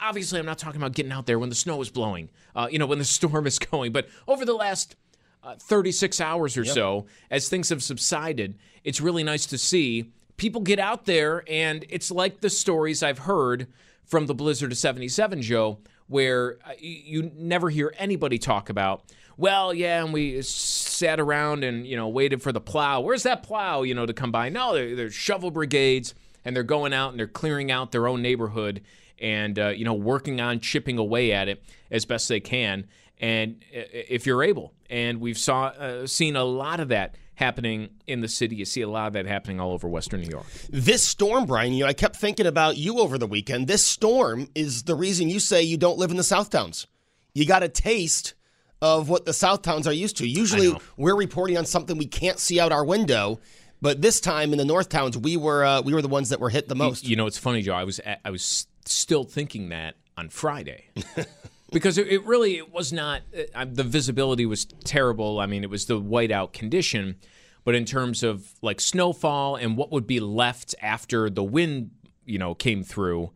Obviously, 0.00 0.38
I'm 0.38 0.46
not 0.46 0.56
talking 0.56 0.80
about 0.80 0.94
getting 0.94 1.12
out 1.12 1.26
there 1.26 1.38
when 1.38 1.50
the 1.50 1.54
snow 1.54 1.82
is 1.82 1.90
blowing, 1.90 2.30
uh, 2.56 2.68
you 2.70 2.78
know, 2.78 2.86
when 2.86 2.98
the 2.98 3.04
storm 3.18 3.46
is 3.46 3.58
going. 3.58 3.92
But 3.92 4.08
over 4.26 4.46
the 4.46 4.54
last 4.54 4.96
uh, 5.42 5.56
36 5.56 6.22
hours 6.22 6.56
or 6.56 6.64
so, 6.64 7.04
as 7.30 7.50
things 7.50 7.68
have 7.68 7.82
subsided, 7.82 8.56
it's 8.82 9.02
really 9.02 9.22
nice 9.22 9.44
to 9.46 9.58
see 9.58 10.10
people 10.38 10.62
get 10.62 10.78
out 10.78 11.04
there. 11.04 11.44
And 11.46 11.84
it's 11.90 12.10
like 12.10 12.40
the 12.40 12.48
stories 12.48 13.02
I've 13.02 13.18
heard 13.18 13.66
from 14.06 14.24
the 14.24 14.34
Blizzard 14.34 14.72
of 14.72 14.78
77, 14.78 15.42
Joe, 15.42 15.80
where 16.12 16.58
uh, 16.64 16.72
you, 16.78 17.32
never 17.34 17.70
hear 17.70 17.92
anybody 17.98 18.38
talk 18.38 18.68
about, 18.68 19.02
well, 19.36 19.74
yeah, 19.74 20.04
and 20.04 20.12
we 20.12 20.40
sat 20.42 21.18
around 21.18 21.64
and, 21.64 21.86
you 21.86 21.96
know, 21.96 22.08
waited 22.08 22.42
for 22.42 22.52
the 22.52 22.60
plow. 22.60 23.00
Where's 23.00 23.24
that 23.24 23.42
plow, 23.42 23.82
you 23.82 23.94
know, 23.94 24.06
to 24.06 24.12
come 24.12 24.30
by? 24.30 24.50
No, 24.50 24.74
they're, 24.74 24.94
they're 24.94 25.10
shovel 25.10 25.50
brigades 25.50 26.14
and 26.44 26.54
they're 26.54 26.62
going 26.62 26.92
out 26.92 27.10
and 27.10 27.18
they're 27.18 27.26
clearing 27.26 27.70
out 27.70 27.92
their 27.92 28.06
own 28.06 28.22
neighborhood 28.22 28.82
and 29.18 29.58
uh, 29.58 29.68
you 29.68 29.84
know 29.84 29.94
working 29.94 30.40
on 30.40 30.60
chipping 30.60 30.98
away 30.98 31.32
at 31.32 31.48
it 31.48 31.62
as 31.90 32.04
best 32.04 32.28
they 32.28 32.40
can 32.40 32.86
and 33.20 33.64
if 33.70 34.26
you're 34.26 34.42
able 34.42 34.74
and 34.90 35.20
we've 35.20 35.38
saw 35.38 35.66
uh, 35.66 36.06
seen 36.06 36.36
a 36.36 36.44
lot 36.44 36.80
of 36.80 36.88
that 36.88 37.14
happening 37.34 37.88
in 38.06 38.20
the 38.20 38.28
city 38.28 38.54
you 38.56 38.64
see 38.64 38.82
a 38.82 38.88
lot 38.88 39.06
of 39.06 39.12
that 39.14 39.26
happening 39.26 39.58
all 39.60 39.72
over 39.72 39.88
western 39.88 40.20
new 40.20 40.28
york 40.28 40.44
This 40.70 41.02
storm, 41.02 41.46
Brian, 41.46 41.72
you 41.72 41.84
know, 41.84 41.88
I 41.88 41.92
kept 41.92 42.16
thinking 42.16 42.46
about 42.46 42.76
you 42.76 42.98
over 43.00 43.18
the 43.18 43.26
weekend. 43.26 43.66
This 43.66 43.84
storm 43.84 44.48
is 44.54 44.84
the 44.84 44.94
reason 44.94 45.28
you 45.28 45.40
say 45.40 45.62
you 45.62 45.76
don't 45.76 45.98
live 45.98 46.10
in 46.10 46.16
the 46.16 46.22
South 46.24 46.50
Towns. 46.50 46.86
You 47.34 47.46
got 47.46 47.62
a 47.62 47.68
taste 47.68 48.34
of 48.80 49.08
what 49.08 49.24
the 49.24 49.32
South 49.32 49.62
Towns 49.62 49.86
are 49.86 49.92
used 49.92 50.16
to. 50.18 50.26
Usually, 50.26 50.74
we're 50.96 51.16
reporting 51.16 51.56
on 51.56 51.64
something 51.64 51.96
we 51.98 52.06
can't 52.06 52.38
see 52.38 52.58
out 52.60 52.72
our 52.72 52.84
window, 52.84 53.40
but 53.80 54.02
this 54.02 54.20
time 54.20 54.52
in 54.52 54.58
the 54.58 54.64
North 54.64 54.88
Towns, 54.88 55.16
we 55.16 55.36
were 55.36 55.64
uh, 55.64 55.80
we 55.82 55.94
were 55.94 56.02
the 56.02 56.08
ones 56.08 56.28
that 56.30 56.40
were 56.40 56.50
hit 56.50 56.68
the 56.68 56.74
most. 56.74 57.06
you 57.08 57.16
know 57.16 57.26
it's 57.26 57.38
funny 57.38 57.62
joe 57.62 57.72
i 57.74 57.84
was 57.84 57.98
at, 58.00 58.20
i 58.24 58.30
was 58.30 58.66
still 58.86 59.24
thinking 59.24 59.68
that 59.70 59.94
on 60.16 60.28
friday 60.28 60.88
because 61.72 61.98
it, 61.98 62.08
it 62.08 62.24
really 62.24 62.56
it 62.58 62.72
was 62.72 62.92
not 62.92 63.22
uh, 63.54 63.64
the 63.64 63.84
visibility 63.84 64.46
was 64.46 64.64
terrible 64.84 65.40
i 65.40 65.46
mean 65.46 65.64
it 65.64 65.70
was 65.70 65.86
the 65.86 66.00
whiteout 66.00 66.52
condition 66.52 67.16
but 67.64 67.74
in 67.74 67.84
terms 67.84 68.22
of 68.22 68.52
like 68.62 68.80
snowfall 68.80 69.56
and 69.56 69.76
what 69.76 69.90
would 69.90 70.06
be 70.06 70.20
left 70.20 70.74
after 70.80 71.28
the 71.30 71.42
wind 71.42 71.90
you 72.24 72.38
know 72.38 72.54
came 72.54 72.82
through 72.82 73.30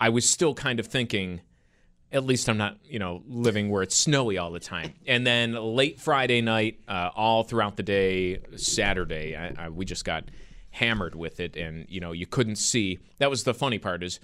i 0.00 0.08
was 0.08 0.28
still 0.28 0.54
kind 0.54 0.78
of 0.78 0.86
thinking 0.86 1.40
at 2.10 2.24
least 2.24 2.48
I'm 2.48 2.56
not, 2.56 2.78
you 2.84 2.98
know, 2.98 3.22
living 3.26 3.68
where 3.68 3.82
it's 3.82 3.94
snowy 3.94 4.38
all 4.38 4.50
the 4.50 4.60
time. 4.60 4.94
And 5.06 5.26
then 5.26 5.52
late 5.52 6.00
Friday 6.00 6.40
night, 6.40 6.80
uh, 6.88 7.10
all 7.14 7.44
throughout 7.44 7.76
the 7.76 7.82
day, 7.82 8.38
Saturday, 8.56 9.36
I, 9.36 9.66
I, 9.66 9.68
we 9.68 9.84
just 9.84 10.04
got 10.04 10.24
hammered 10.70 11.14
with 11.14 11.40
it, 11.40 11.56
and 11.56 11.86
you 11.88 12.00
know, 12.00 12.12
you 12.12 12.26
couldn't 12.26 12.56
see. 12.56 12.98
That 13.18 13.30
was 13.30 13.44
the 13.44 13.54
funny 13.54 13.78
part 13.78 14.02
is, 14.02 14.20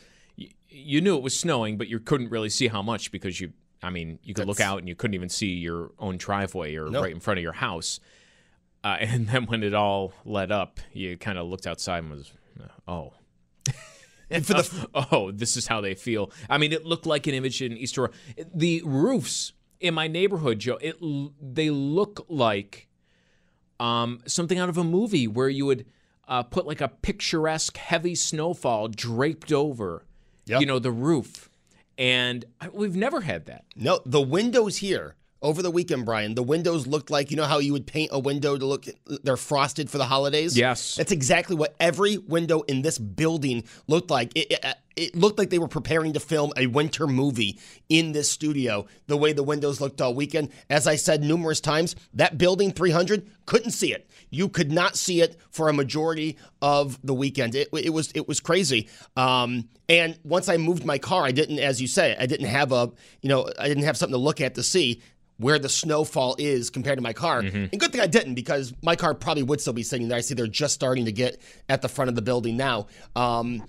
you, 0.74 1.00
knew 1.00 1.16
it 1.16 1.22
was 1.22 1.38
snowing, 1.38 1.78
but 1.78 1.88
you 1.88 2.00
couldn't 2.00 2.30
really 2.30 2.50
see 2.50 2.68
how 2.68 2.82
much 2.82 3.12
because 3.12 3.40
you, 3.40 3.52
I 3.82 3.90
mean, 3.90 4.18
you 4.22 4.34
could 4.34 4.46
look 4.46 4.60
out 4.60 4.78
and 4.78 4.88
you 4.88 4.94
couldn't 4.94 5.14
even 5.14 5.28
see 5.28 5.54
your 5.54 5.92
own 5.98 6.16
driveway 6.16 6.74
or 6.74 6.86
right 6.86 7.12
in 7.12 7.20
front 7.20 7.38
of 7.38 7.42
your 7.42 7.52
house. 7.52 8.00
Uh, 8.82 8.96
and 9.00 9.28
then 9.28 9.46
when 9.46 9.62
it 9.62 9.74
all 9.74 10.12
let 10.24 10.50
up, 10.50 10.80
you 10.92 11.16
kind 11.16 11.38
of 11.38 11.46
looked 11.46 11.66
outside 11.66 11.98
and 12.02 12.10
was, 12.10 12.32
oh. 12.88 13.12
And 14.30 14.44
for 14.44 14.54
the 14.54 14.88
oh, 15.12 15.30
this 15.30 15.56
is 15.56 15.66
how 15.66 15.80
they 15.80 15.94
feel. 15.94 16.30
I 16.48 16.58
mean, 16.58 16.72
it 16.72 16.84
looked 16.84 17.06
like 17.06 17.26
an 17.26 17.34
image 17.34 17.62
in 17.62 17.76
Easter. 17.76 18.10
The 18.54 18.82
roofs 18.84 19.52
in 19.80 19.94
my 19.94 20.08
neighborhood, 20.08 20.58
Joe, 20.58 20.78
it 20.80 20.96
they 21.40 21.70
look 21.70 22.24
like 22.28 22.88
um, 23.78 24.20
something 24.26 24.58
out 24.58 24.68
of 24.68 24.78
a 24.78 24.84
movie 24.84 25.28
where 25.28 25.48
you 25.48 25.66
would 25.66 25.86
uh, 26.26 26.42
put 26.42 26.66
like 26.66 26.80
a 26.80 26.88
picturesque 26.88 27.76
heavy 27.76 28.14
snowfall 28.14 28.88
draped 28.88 29.52
over, 29.52 30.04
Yep. 30.46 30.60
you 30.60 30.66
know, 30.66 30.78
the 30.78 30.92
roof. 30.92 31.48
And 31.96 32.44
I- 32.60 32.68
we've 32.68 32.96
never 32.96 33.22
had 33.22 33.46
that. 33.46 33.64
No, 33.76 34.00
the 34.04 34.20
windows 34.20 34.78
here 34.78 35.14
over 35.44 35.62
the 35.62 35.70
weekend, 35.70 36.06
Brian. 36.06 36.34
The 36.34 36.42
windows 36.42 36.86
looked 36.86 37.10
like 37.10 37.30
you 37.30 37.36
know 37.36 37.44
how 37.44 37.58
you 37.58 37.72
would 37.74 37.86
paint 37.86 38.10
a 38.12 38.18
window 38.18 38.56
to 38.56 38.64
look 38.64 38.86
they're 39.22 39.36
frosted 39.36 39.90
for 39.90 39.98
the 39.98 40.06
holidays. 40.06 40.56
Yes. 40.56 40.96
that's 40.96 41.12
exactly 41.12 41.54
what 41.54 41.76
every 41.78 42.16
window 42.16 42.62
in 42.62 42.82
this 42.82 42.98
building 42.98 43.64
looked 43.86 44.10
like. 44.10 44.32
It, 44.34 44.50
it, 44.50 44.76
it 44.96 45.16
looked 45.16 45.38
like 45.38 45.50
they 45.50 45.58
were 45.58 45.68
preparing 45.68 46.12
to 46.12 46.20
film 46.20 46.52
a 46.56 46.66
winter 46.66 47.06
movie 47.06 47.58
in 47.88 48.12
this 48.12 48.30
studio. 48.30 48.86
The 49.06 49.16
way 49.16 49.32
the 49.32 49.42
windows 49.42 49.80
looked 49.80 50.00
all 50.00 50.14
weekend, 50.14 50.50
as 50.70 50.86
I 50.86 50.96
said 50.96 51.22
numerous 51.22 51.60
times, 51.60 51.96
that 52.14 52.38
building 52.38 52.72
300 52.72 53.28
couldn't 53.46 53.72
see 53.72 53.92
it. 53.92 54.08
You 54.30 54.48
could 54.48 54.72
not 54.72 54.96
see 54.96 55.20
it 55.20 55.36
for 55.50 55.68
a 55.68 55.72
majority 55.72 56.38
of 56.62 56.98
the 57.04 57.14
weekend. 57.14 57.54
It, 57.54 57.68
it 57.72 57.92
was 57.92 58.12
it 58.14 58.26
was 58.26 58.40
crazy. 58.40 58.88
Um, 59.16 59.68
and 59.88 60.18
once 60.24 60.48
I 60.48 60.56
moved 60.56 60.84
my 60.84 60.98
car, 60.98 61.24
I 61.24 61.32
didn't, 61.32 61.58
as 61.58 61.80
you 61.80 61.88
say, 61.88 62.16
I 62.18 62.26
didn't 62.26 62.46
have 62.46 62.72
a 62.72 62.90
you 63.20 63.28
know 63.28 63.50
I 63.58 63.68
didn't 63.68 63.84
have 63.84 63.96
something 63.96 64.14
to 64.14 64.18
look 64.18 64.40
at 64.40 64.54
to 64.54 64.62
see 64.62 65.02
where 65.38 65.58
the 65.58 65.68
snowfall 65.68 66.36
is 66.38 66.70
compared 66.70 66.96
to 66.98 67.02
my 67.02 67.12
car. 67.12 67.40
And 67.40 67.78
good 67.80 67.90
thing 67.92 68.00
I 68.00 68.06
didn't 68.06 68.34
because 68.34 68.72
my 68.82 68.94
car 68.96 69.14
probably 69.14 69.42
would 69.42 69.60
still 69.60 69.72
be 69.72 69.82
sitting 69.82 70.08
there. 70.08 70.18
I 70.18 70.20
see 70.20 70.34
they're 70.34 70.46
just 70.46 70.74
starting 70.74 71.04
to 71.06 71.12
get 71.12 71.40
at 71.68 71.82
the 71.82 71.88
front 71.88 72.08
of 72.08 72.14
the 72.14 72.22
building 72.22 72.56
now. 72.56 72.86
Um, 73.16 73.64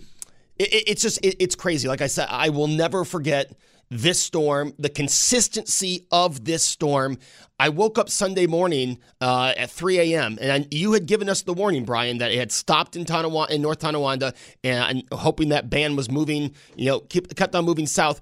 it, 0.60 0.74
it- 0.74 0.84
it's 0.92 1.02
just 1.02 1.18
it, 1.26 1.36
it's 1.40 1.56
crazy. 1.56 1.88
Like 1.88 2.02
I 2.02 2.08
said, 2.08 2.28
I 2.30 2.50
will 2.50 2.68
never 2.68 3.04
forget 3.04 3.52
this 3.92 4.20
storm, 4.20 4.74
the 4.80 4.90
consistency 4.90 6.08
of 6.12 6.46
this 6.46 6.64
storm. 6.64 7.18
I 7.60 7.70
woke 7.70 7.98
up 7.98 8.10
Sunday 8.10 8.48
morning 8.48 9.00
uh, 9.22 9.54
at 9.56 9.70
3 9.72 10.00
a.m. 10.00 10.38
and 10.42 10.68
you 10.72 10.94
had 10.94 11.06
given 11.06 11.30
us 11.30 11.42
the 11.44 11.54
warning, 11.54 11.86
Brian, 11.86 12.18
that 12.18 12.32
it 12.32 12.38
had 12.38 12.52
stopped 12.52 12.96
in 12.96 13.06
Tonawanda, 13.06 13.54
in 13.56 13.62
North 13.62 13.80
Tonawanda, 13.80 14.34
and 14.64 15.04
hoping 15.12 15.50
that 15.50 15.70
band 15.70 15.98
was 15.98 16.10
moving, 16.12 16.54
you 16.76 16.86
know, 16.88 17.00
keep, 17.02 17.34
kept 17.36 17.56
on 17.56 17.64
moving 17.66 17.86
south. 17.88 18.22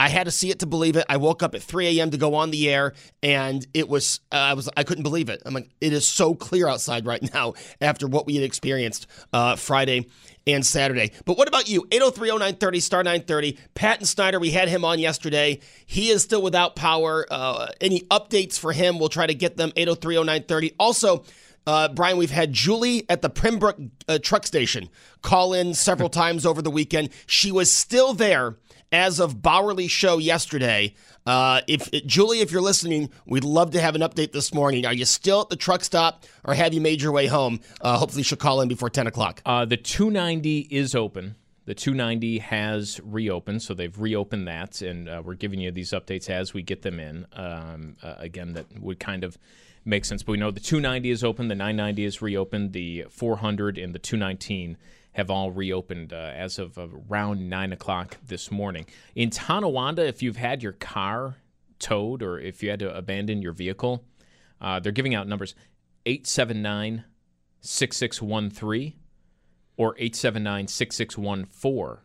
I 0.00 0.08
had 0.08 0.24
to 0.24 0.30
see 0.30 0.50
it 0.50 0.58
to 0.58 0.66
believe 0.66 0.96
it. 0.96 1.04
I 1.08 1.18
woke 1.18 1.42
up 1.42 1.54
at 1.54 1.62
3 1.62 1.98
a.m. 1.98 2.10
to 2.10 2.18
go 2.18 2.34
on 2.34 2.50
the 2.50 2.68
air, 2.68 2.94
and 3.22 3.64
it 3.74 3.88
was 3.88 4.20
uh, 4.32 4.36
I 4.36 4.54
was 4.54 4.68
I 4.76 4.82
couldn't 4.82 5.04
believe 5.04 5.28
it. 5.28 5.42
I'm 5.46 5.54
like, 5.54 5.70
it 5.80 5.92
is 5.92 6.06
so 6.06 6.34
clear 6.34 6.66
outside 6.66 7.06
right 7.06 7.22
now 7.32 7.54
after 7.80 8.06
what 8.06 8.26
we 8.26 8.34
had 8.34 8.44
experienced 8.44 9.06
uh, 9.32 9.56
Friday 9.56 10.08
and 10.46 10.66
Saturday. 10.66 11.12
But 11.24 11.38
what 11.38 11.48
about 11.48 11.68
you? 11.68 11.82
8030930 11.90 12.82
star 12.82 13.04
930. 13.04 13.58
Patton 13.74 14.06
Snyder, 14.06 14.40
we 14.40 14.50
had 14.50 14.68
him 14.68 14.84
on 14.84 14.98
yesterday. 14.98 15.60
He 15.86 16.10
is 16.10 16.22
still 16.22 16.42
without 16.42 16.74
power. 16.76 17.26
Uh, 17.30 17.68
any 17.80 18.00
updates 18.02 18.58
for 18.58 18.72
him? 18.72 18.98
We'll 18.98 19.08
try 19.08 19.26
to 19.26 19.34
get 19.34 19.56
them 19.56 19.70
8030930. 19.72 20.74
Also. 20.78 21.24
Uh, 21.66 21.88
Brian, 21.88 22.18
we've 22.18 22.30
had 22.30 22.52
Julie 22.52 23.06
at 23.08 23.22
the 23.22 23.30
Pembroke 23.30 23.78
uh, 24.06 24.18
truck 24.22 24.46
station 24.46 24.90
call 25.22 25.54
in 25.54 25.72
several 25.72 26.08
times 26.10 26.44
over 26.44 26.60
the 26.60 26.70
weekend. 26.70 27.08
She 27.24 27.50
was 27.50 27.72
still 27.72 28.12
there 28.12 28.58
as 28.94 29.18
of 29.18 29.38
Bauerle 29.38 29.90
show 29.90 30.18
yesterday. 30.18 30.94
Uh, 31.26 31.60
if 31.66 31.90
Julie, 32.06 32.40
if 32.40 32.52
you're 32.52 32.62
listening, 32.62 33.10
we'd 33.26 33.42
love 33.42 33.72
to 33.72 33.80
have 33.80 33.96
an 33.96 34.02
update 34.02 34.30
this 34.30 34.54
morning. 34.54 34.86
Are 34.86 34.94
you 34.94 35.04
still 35.04 35.40
at 35.40 35.48
the 35.48 35.56
truck 35.56 35.82
stop, 35.82 36.24
or 36.44 36.54
have 36.54 36.72
you 36.72 36.80
made 36.80 37.02
your 37.02 37.10
way 37.10 37.26
home? 37.26 37.60
Uh, 37.80 37.98
hopefully, 37.98 38.22
she'll 38.22 38.38
call 38.38 38.60
in 38.60 38.68
before 38.68 38.88
10 38.88 39.08
o'clock. 39.08 39.42
Uh, 39.44 39.64
the 39.64 39.76
290 39.76 40.68
is 40.70 40.94
open. 40.94 41.34
The 41.64 41.74
290 41.74 42.38
has 42.38 43.00
reopened, 43.02 43.62
so 43.62 43.74
they've 43.74 43.98
reopened 43.98 44.46
that, 44.46 44.80
and 44.80 45.08
uh, 45.08 45.22
we're 45.24 45.34
giving 45.34 45.58
you 45.58 45.72
these 45.72 45.90
updates 45.90 46.30
as 46.30 46.54
we 46.54 46.62
get 46.62 46.82
them 46.82 47.00
in. 47.00 47.26
Um, 47.32 47.96
uh, 48.00 48.14
again, 48.18 48.52
that 48.52 48.66
would 48.80 49.00
kind 49.00 49.24
of 49.24 49.38
make 49.84 50.04
sense. 50.04 50.22
But 50.22 50.32
we 50.32 50.38
know 50.38 50.52
the 50.52 50.60
290 50.60 51.10
is 51.10 51.24
open, 51.24 51.48
the 51.48 51.56
990 51.56 52.04
is 52.04 52.22
reopened, 52.22 52.74
the 52.74 53.06
400 53.10 53.76
and 53.76 53.92
the 53.92 53.98
219 53.98 54.76
have 55.14 55.30
all 55.30 55.50
reopened 55.50 56.12
uh, 56.12 56.32
as 56.34 56.58
of 56.58 56.76
around 56.78 57.48
9 57.48 57.72
o'clock 57.72 58.18
this 58.26 58.50
morning. 58.50 58.84
In 59.14 59.30
Tonawanda, 59.30 60.06
if 60.06 60.22
you've 60.22 60.36
had 60.36 60.62
your 60.62 60.72
car 60.72 61.36
towed 61.78 62.22
or 62.22 62.38
if 62.38 62.62
you 62.62 62.70
had 62.70 62.80
to 62.80 62.94
abandon 62.94 63.40
your 63.40 63.52
vehicle, 63.52 64.04
uh, 64.60 64.80
they're 64.80 64.92
giving 64.92 65.14
out 65.14 65.28
numbers 65.28 65.54
879 66.06 67.04
6613 67.60 68.92
or 69.76 69.94
879 69.96 70.68
6614. 70.68 72.04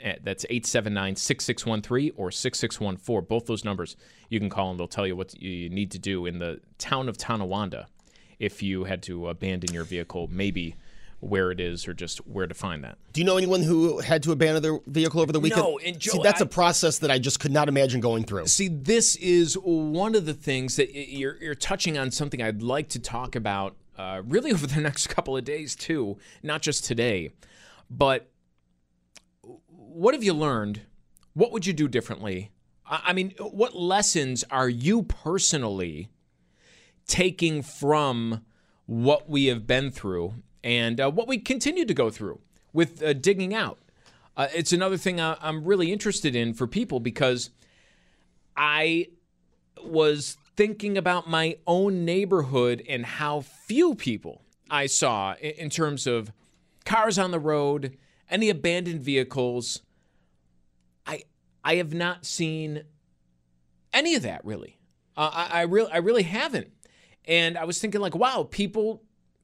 Eh, 0.00 0.16
That's 0.22 0.44
879 0.44 1.16
6613 1.16 2.12
or 2.16 2.30
6614. 2.30 3.26
Both 3.28 3.46
those 3.46 3.64
numbers 3.64 3.96
you 4.28 4.38
can 4.38 4.48
call 4.50 4.70
and 4.70 4.78
they'll 4.78 4.88
tell 4.88 5.06
you 5.06 5.16
what 5.16 5.40
you 5.40 5.68
need 5.68 5.90
to 5.90 5.98
do 5.98 6.26
in 6.26 6.38
the 6.38 6.60
town 6.78 7.08
of 7.08 7.18
Tonawanda 7.18 7.86
if 8.38 8.62
you 8.62 8.84
had 8.84 9.02
to 9.04 9.28
abandon 9.28 9.72
your 9.72 9.84
vehicle, 9.84 10.28
maybe 10.30 10.74
where 11.22 11.52
it 11.52 11.60
is 11.60 11.86
or 11.86 11.94
just 11.94 12.18
where 12.26 12.48
to 12.48 12.54
find 12.54 12.82
that. 12.82 12.98
Do 13.12 13.20
you 13.20 13.24
know 13.24 13.36
anyone 13.36 13.62
who 13.62 14.00
had 14.00 14.24
to 14.24 14.32
abandon 14.32 14.60
their 14.60 14.80
vehicle 14.86 15.20
over 15.20 15.30
the 15.30 15.38
weekend? 15.38 15.62
No, 15.62 15.78
and 15.78 15.94
See, 16.02 16.10
Joe, 16.10 16.22
that's 16.22 16.40
a 16.40 16.44
I- 16.44 16.48
process 16.48 16.98
that 16.98 17.12
I 17.12 17.18
just 17.20 17.38
could 17.38 17.52
not 17.52 17.68
imagine 17.68 18.00
going 18.00 18.24
through. 18.24 18.48
See, 18.48 18.66
this 18.66 19.14
is 19.16 19.54
one 19.54 20.16
of 20.16 20.26
the 20.26 20.34
things 20.34 20.74
that 20.76 20.92
you're, 20.92 21.36
you're 21.40 21.54
touching 21.54 21.96
on 21.96 22.10
something 22.10 22.42
I'd 22.42 22.60
like 22.60 22.88
to 22.90 22.98
talk 22.98 23.36
about 23.36 23.76
uh, 23.96 24.22
really 24.26 24.52
over 24.54 24.66
the 24.66 24.80
next 24.80 25.06
couple 25.06 25.36
of 25.36 25.44
days, 25.44 25.76
too, 25.76 26.18
not 26.42 26.60
just 26.60 26.84
today. 26.84 27.30
But 27.88 28.28
what 29.68 30.14
have 30.14 30.24
you 30.24 30.32
learned? 30.32 30.80
What 31.34 31.52
would 31.52 31.66
you 31.66 31.72
do 31.72 31.86
differently? 31.86 32.50
I 32.84 33.00
I 33.06 33.12
mean, 33.12 33.32
what 33.38 33.76
lessons 33.76 34.44
are 34.50 34.68
you 34.68 35.04
personally 35.04 36.08
taking 37.06 37.62
from 37.62 38.44
what 38.86 39.28
we 39.30 39.46
have 39.46 39.68
been 39.68 39.92
through 39.92 40.34
and 40.64 41.00
uh, 41.00 41.10
what 41.10 41.28
we 41.28 41.38
continue 41.38 41.84
to 41.84 41.94
go 41.94 42.10
through 42.10 42.40
with 42.72 43.02
uh, 43.02 43.12
digging 43.12 43.54
out? 43.54 43.78
Uh, 44.36 44.48
it's 44.54 44.72
another 44.72 44.96
thing 44.96 45.20
I, 45.20 45.36
I'm 45.40 45.64
really 45.64 45.92
interested 45.92 46.34
in 46.34 46.54
for 46.54 46.66
people 46.66 47.00
because 47.00 47.50
I 48.56 49.08
was 49.84 50.36
thinking 50.56 50.96
about 50.96 51.28
my 51.28 51.56
own 51.66 52.04
neighborhood 52.04 52.82
and 52.88 53.04
how 53.04 53.40
few 53.40 53.94
people 53.94 54.42
I 54.70 54.86
saw 54.86 55.34
in, 55.40 55.50
in 55.52 55.70
terms 55.70 56.06
of 56.06 56.32
cars 56.84 57.18
on 57.18 57.30
the 57.30 57.40
road, 57.40 57.96
any 58.30 58.48
abandoned 58.48 59.00
vehicles. 59.02 59.82
I 61.06 61.24
I 61.64 61.76
have 61.76 61.92
not 61.92 62.24
seen 62.24 62.84
any 63.92 64.14
of 64.14 64.22
that 64.22 64.44
really. 64.44 64.78
Uh, 65.16 65.30
I, 65.32 65.60
I 65.60 65.62
really 65.62 65.92
I 65.92 65.98
really 65.98 66.22
haven't. 66.22 66.70
And 67.24 67.56
I 67.56 67.64
was 67.64 67.78
thinking 67.78 68.00
like, 68.00 68.16
wow, 68.16 68.48
people 68.50 69.02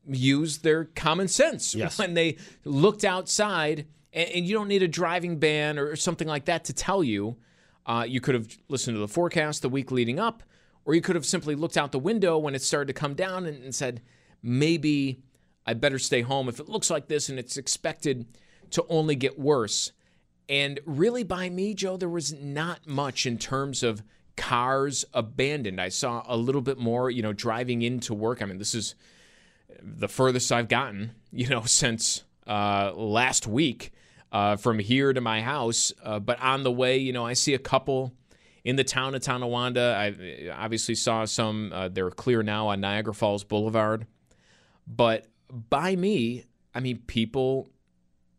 use 0.09 0.59
their 0.59 0.85
common 0.85 1.29
sense 1.29 1.75
Yes. 1.75 1.99
when 1.99 2.15
they 2.15 2.37
looked 2.65 3.05
outside, 3.05 3.87
and, 4.13 4.29
and 4.31 4.47
you 4.47 4.55
don't 4.55 4.69
need 4.69 4.83
a 4.83 4.89
driving 4.89 5.39
ban 5.39 5.79
or 5.79 5.97
something 5.97 6.29
like 6.29 6.47
that 6.47 6.65
to 6.65 6.73
tell 6.73 7.05
you. 7.05 7.37
Uh, 7.87 8.05
you 8.07 8.21
could 8.21 8.35
have 8.35 8.49
listened 8.69 8.95
to 8.95 9.01
the 9.01 9.09
forecast 9.09 9.63
the 9.63 9.69
week 9.69 9.91
leading 9.91 10.19
up, 10.19 10.43
or 10.85 10.95
you 10.95 11.01
could 11.01 11.17
have 11.17 11.25
simply 11.27 11.55
looked 11.55 11.77
out 11.77 11.93
the 11.93 11.99
window 11.99 12.37
when 12.39 12.55
it 12.55 12.63
started 12.63 12.87
to 12.89 12.93
come 12.93 13.15
down 13.15 13.47
and, 13.47 13.63
and 13.63 13.75
said, 13.75 14.03
maybe 14.43 15.23
I 15.67 15.75
better 15.75 15.99
stay 15.99 16.23
home 16.23 16.49
if 16.49 16.61
it 16.61 16.69
looks 16.69 16.91
like 16.91 17.09
this 17.09 17.29
and 17.29 17.39
it's 17.39 17.57
expected 17.57 18.27
to 18.71 18.85
only 18.89 19.15
get 19.17 19.39
worse. 19.39 19.93
And 20.49 20.81
really, 20.87 21.25
by 21.25 21.51
me, 21.51 21.75
Joe, 21.75 21.97
there 21.97 22.09
was 22.09 22.33
not 22.33 22.87
much 22.87 23.27
in 23.27 23.37
terms 23.39 23.83
of 23.83 24.03
cars 24.37 25.05
abandoned. 25.13 25.81
I 25.81 25.89
saw 25.91 26.23
a 26.27 26.37
little 26.37 26.63
bit 26.63 26.79
more, 26.79 27.11
you 27.11 27.23
know, 27.23 27.33
driving 27.33 27.83
into 27.83 28.15
work. 28.15 28.41
I 28.41 28.47
mean, 28.47 28.59
this 28.59 28.75
is 28.75 28.95
the 29.83 30.09
furthest 30.09 30.51
I've 30.53 30.69
gotten, 30.69 31.13
you 31.31 31.49
know, 31.49 31.63
since 31.67 32.25
uh, 32.47 32.93
last 32.95 33.47
week 33.47 33.93
uh, 34.33 34.57
from 34.57 34.79
here 34.79 35.13
to 35.13 35.21
my 35.21 35.41
house. 35.43 35.93
Uh, 36.03 36.19
but 36.19 36.41
on 36.41 36.63
the 36.63 36.73
way, 36.73 36.99
you 36.99 37.13
know, 37.13 37.27
I 37.27 37.35
see 37.35 37.55
a 37.55 37.59
couple 37.59 38.13
in 38.65 38.77
the 38.77 38.85
town 38.85 39.15
of 39.15 39.23
Tonawanda. 39.23 39.97
I 39.97 40.51
obviously 40.51 40.95
saw 40.95 41.25
some. 41.25 41.73
Uh, 41.73 41.89
they're 41.89 42.11
clear 42.11 42.43
now 42.43 42.69
on 42.69 42.81
Niagara 42.81 43.15
Falls 43.15 43.45
Boulevard. 43.45 44.07
But 44.87 45.27
by 45.51 45.97
me, 45.97 46.45
I 46.75 46.81
mean, 46.81 46.99
people 47.07 47.69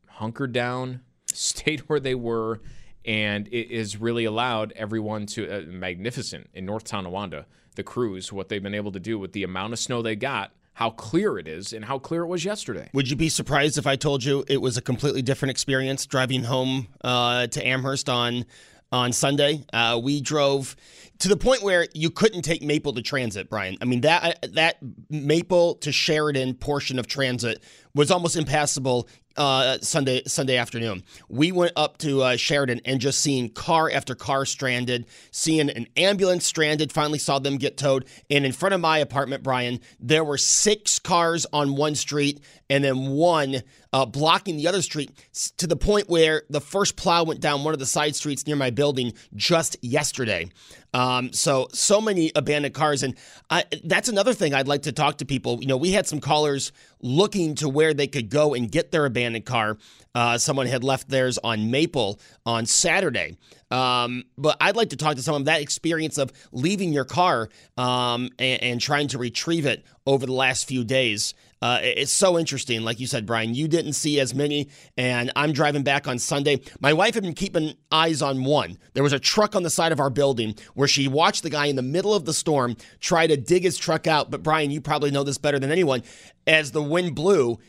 hunkered 0.08 0.52
down, 0.52 1.02
stayed 1.28 1.82
where 1.82 2.00
they 2.00 2.16
were, 2.16 2.62
and 3.06 3.48
it 3.48 3.72
is 3.72 3.98
really 3.98 4.26
allowed 4.26 4.74
everyone 4.76 5.26
to 5.28 5.50
uh, 5.50 5.62
magnificent 5.68 6.50
in 6.54 6.66
North 6.66 6.84
Tonawanda, 6.84 7.46
the 7.76 7.84
crews, 7.84 8.34
what 8.34 8.50
they've 8.50 8.64
been 8.64 8.76
able 8.76 8.92
to 8.92 9.00
do 9.00 9.18
with 9.18 9.34
the 9.34 9.44
amount 9.44 9.74
of 9.74 9.80
snow 9.80 10.02
they 10.02 10.16
got, 10.16 10.54
how 10.80 10.92
clear 10.92 11.38
it 11.38 11.46
is, 11.46 11.74
and 11.74 11.84
how 11.84 12.00
clear 12.00 12.22
it 12.22 12.28
was 12.28 12.46
yesterday. 12.46 12.90
Would 12.94 13.10
you 13.10 13.18
be 13.18 13.28
surprised 13.28 13.78
if 13.78 13.86
I 13.86 13.98
told 13.98 14.24
you 14.24 14.46
it 14.48 14.62
was 14.62 14.78
a 14.78 14.82
completely 14.82 15.22
different 15.22 15.50
experience 15.50 16.06
driving 16.06 16.42
home 16.42 16.88
uh, 17.04 17.48
to 17.48 17.68
Amherst 17.68 18.08
on 18.08 18.46
on 18.90 19.12
Sunday. 19.12 19.66
Uh, 19.74 20.00
we 20.02 20.22
drove 20.22 20.78
to 21.20 21.28
the 21.28 21.36
point 21.36 21.64
where 21.64 21.86
you 21.94 22.10
couldn't 22.10 22.44
take 22.44 22.64
Maple 22.64 22.94
to 22.94 23.02
transit, 23.02 23.50
Brian. 23.50 23.76
I 23.82 23.86
mean 23.86 24.02
that 24.02 24.48
that 24.54 24.78
Maple 25.10 25.76
to 25.76 25.92
Sheridan 25.92 26.54
portion 26.54 26.98
of 26.98 27.08
transit 27.08 27.62
was 27.94 28.10
almost 28.10 28.38
impassable 28.38 29.10
uh, 29.40 29.78
Sunday 29.82 30.22
Sunday 30.28 30.58
afternoon. 30.58 31.04
We 31.30 31.52
went 31.52 31.72
up 31.76 31.98
to 32.00 32.22
uh, 32.22 32.36
Sheridan 32.36 32.82
and 32.86 33.00
just 33.00 33.22
seeing 33.22 33.50
car 33.50 33.90
after 33.90 34.14
car 34.14 34.46
stranded, 34.46 35.08
seeing 35.32 35.70
an 35.70 35.88
ambulance 35.96 36.46
stranded. 36.46 36.92
Finally 36.92 37.20
saw 37.20 37.40
them 37.40 37.58
get 37.58 37.78
towed, 37.78 38.06
and 38.30 38.46
in 38.46 38.52
front 38.52 38.76
of 38.76 38.82
my 38.82 39.00
apartment, 39.00 39.42
Brian, 39.42 39.80
there 40.00 40.24
were 40.24 40.38
six 40.38 41.00
cars 41.00 41.46
on 41.54 41.76
one 41.76 41.96
street 41.96 42.42
and 42.70 42.84
then 42.84 43.08
one 43.08 43.64
uh, 43.94 44.06
blocking 44.06 44.58
the 44.58 44.68
other 44.68 44.82
street 44.82 45.12
to 45.58 45.68
the 45.68 45.76
point 45.76 46.10
where 46.10 46.44
the 46.50 46.62
first 46.62 46.96
plow 46.96 47.24
went 47.24 47.40
down 47.40 47.64
one 47.64 47.74
of 47.74 47.80
the 47.80 47.86
side 47.86 48.16
streets 48.16 48.46
near 48.46 48.56
my 48.56 48.70
building 48.70 49.14
just 49.36 49.78
yesterday. 49.82 50.48
Um, 50.94 51.32
so 51.34 51.68
so 51.72 52.02
many 52.02 52.32
abandoned 52.36 52.74
cars, 52.74 53.04
and 53.04 53.16
I, 53.50 53.66
that's 53.84 54.10
another 54.10 54.34
thing 54.34 54.54
I'd 54.54 54.68
like 54.68 54.84
to 54.84 54.92
talk 54.92 55.20
to 55.20 55.26
people. 55.26 55.60
You 55.62 55.68
know, 55.68 55.78
we 55.78 55.92
had 55.92 56.08
some 56.08 56.20
callers 56.20 56.72
looking 57.02 57.56
to 57.56 57.70
where 57.70 57.94
they 57.94 58.08
could 58.08 58.30
go 58.30 58.54
and 58.54 58.72
get 58.72 58.92
their 58.92 59.06
abandoned 59.06 59.46
car. 59.46 59.78
Uh, 60.16 60.38
someone 60.38 60.66
had 60.66 60.84
left 60.84 61.10
theirs 61.10 61.38
on 61.44 61.70
Maple 61.70 62.20
on 62.46 62.66
Saturday. 62.66 63.38
Um, 63.72 64.24
but 64.38 64.58
I'd 64.60 64.76
like 64.76 64.90
to 64.90 64.96
talk 64.96 65.16
to 65.16 65.22
someone 65.22 65.44
that 65.44 65.62
experience 65.62 66.18
of 66.18 66.32
leaving 66.52 66.92
your 66.92 67.06
car 67.06 67.50
um, 67.78 68.30
and, 68.40 68.64
and, 68.64 68.82
trying 68.82 69.10
to 69.10 69.20
retrieve 69.20 69.68
it 69.68 69.86
over 70.08 70.26
the 70.26 70.34
last 70.34 70.68
few 70.68 70.84
days. 70.84 71.36
Uh, 71.62 71.80
it's 71.82 72.12
so 72.12 72.40
interesting. 72.40 72.82
Like 72.82 73.00
you 73.00 73.08
said, 73.08 73.26
Brian, 73.26 73.54
you 73.54 73.68
didn't 73.68 73.94
see 73.94 74.20
as 74.20 74.34
many, 74.34 74.70
and 74.98 75.32
I'm 75.36 75.52
driving 75.52 75.84
back 75.84 76.08
on 76.08 76.18
Sunday. 76.18 76.62
My 76.80 76.94
wife 76.94 77.14
had 77.14 77.24
been 77.24 77.34
keeping 77.34 77.74
eyes 77.92 78.22
on 78.22 78.44
one. 78.46 78.78
There 78.94 79.04
was 79.04 79.14
a 79.14 79.20
truck 79.20 79.56
on 79.56 79.64
the 79.64 79.70
side 79.70 79.92
of 79.92 80.00
our 80.00 80.10
building 80.10 80.56
where 80.74 80.88
she 80.88 81.08
watched 81.08 81.44
the 81.44 81.50
guy 81.50 81.66
in 81.66 81.76
the 81.76 81.82
middle 81.82 82.14
of 82.14 82.26
the 82.26 82.34
storm 82.34 82.78
try 83.00 83.28
to 83.28 83.36
dig 83.36 83.64
his 83.64 83.78
truck 83.78 84.08
out. 84.08 84.32
But 84.32 84.44
Brian, 84.44 84.72
you 84.72 84.80
probably 84.80 85.12
know 85.12 85.24
this 85.24 85.38
better 85.38 85.60
than 85.60 85.72
anyone. 85.72 86.04
As 86.48 86.72
the 86.72 86.82
wind 86.82 87.16
blew, 87.16 87.60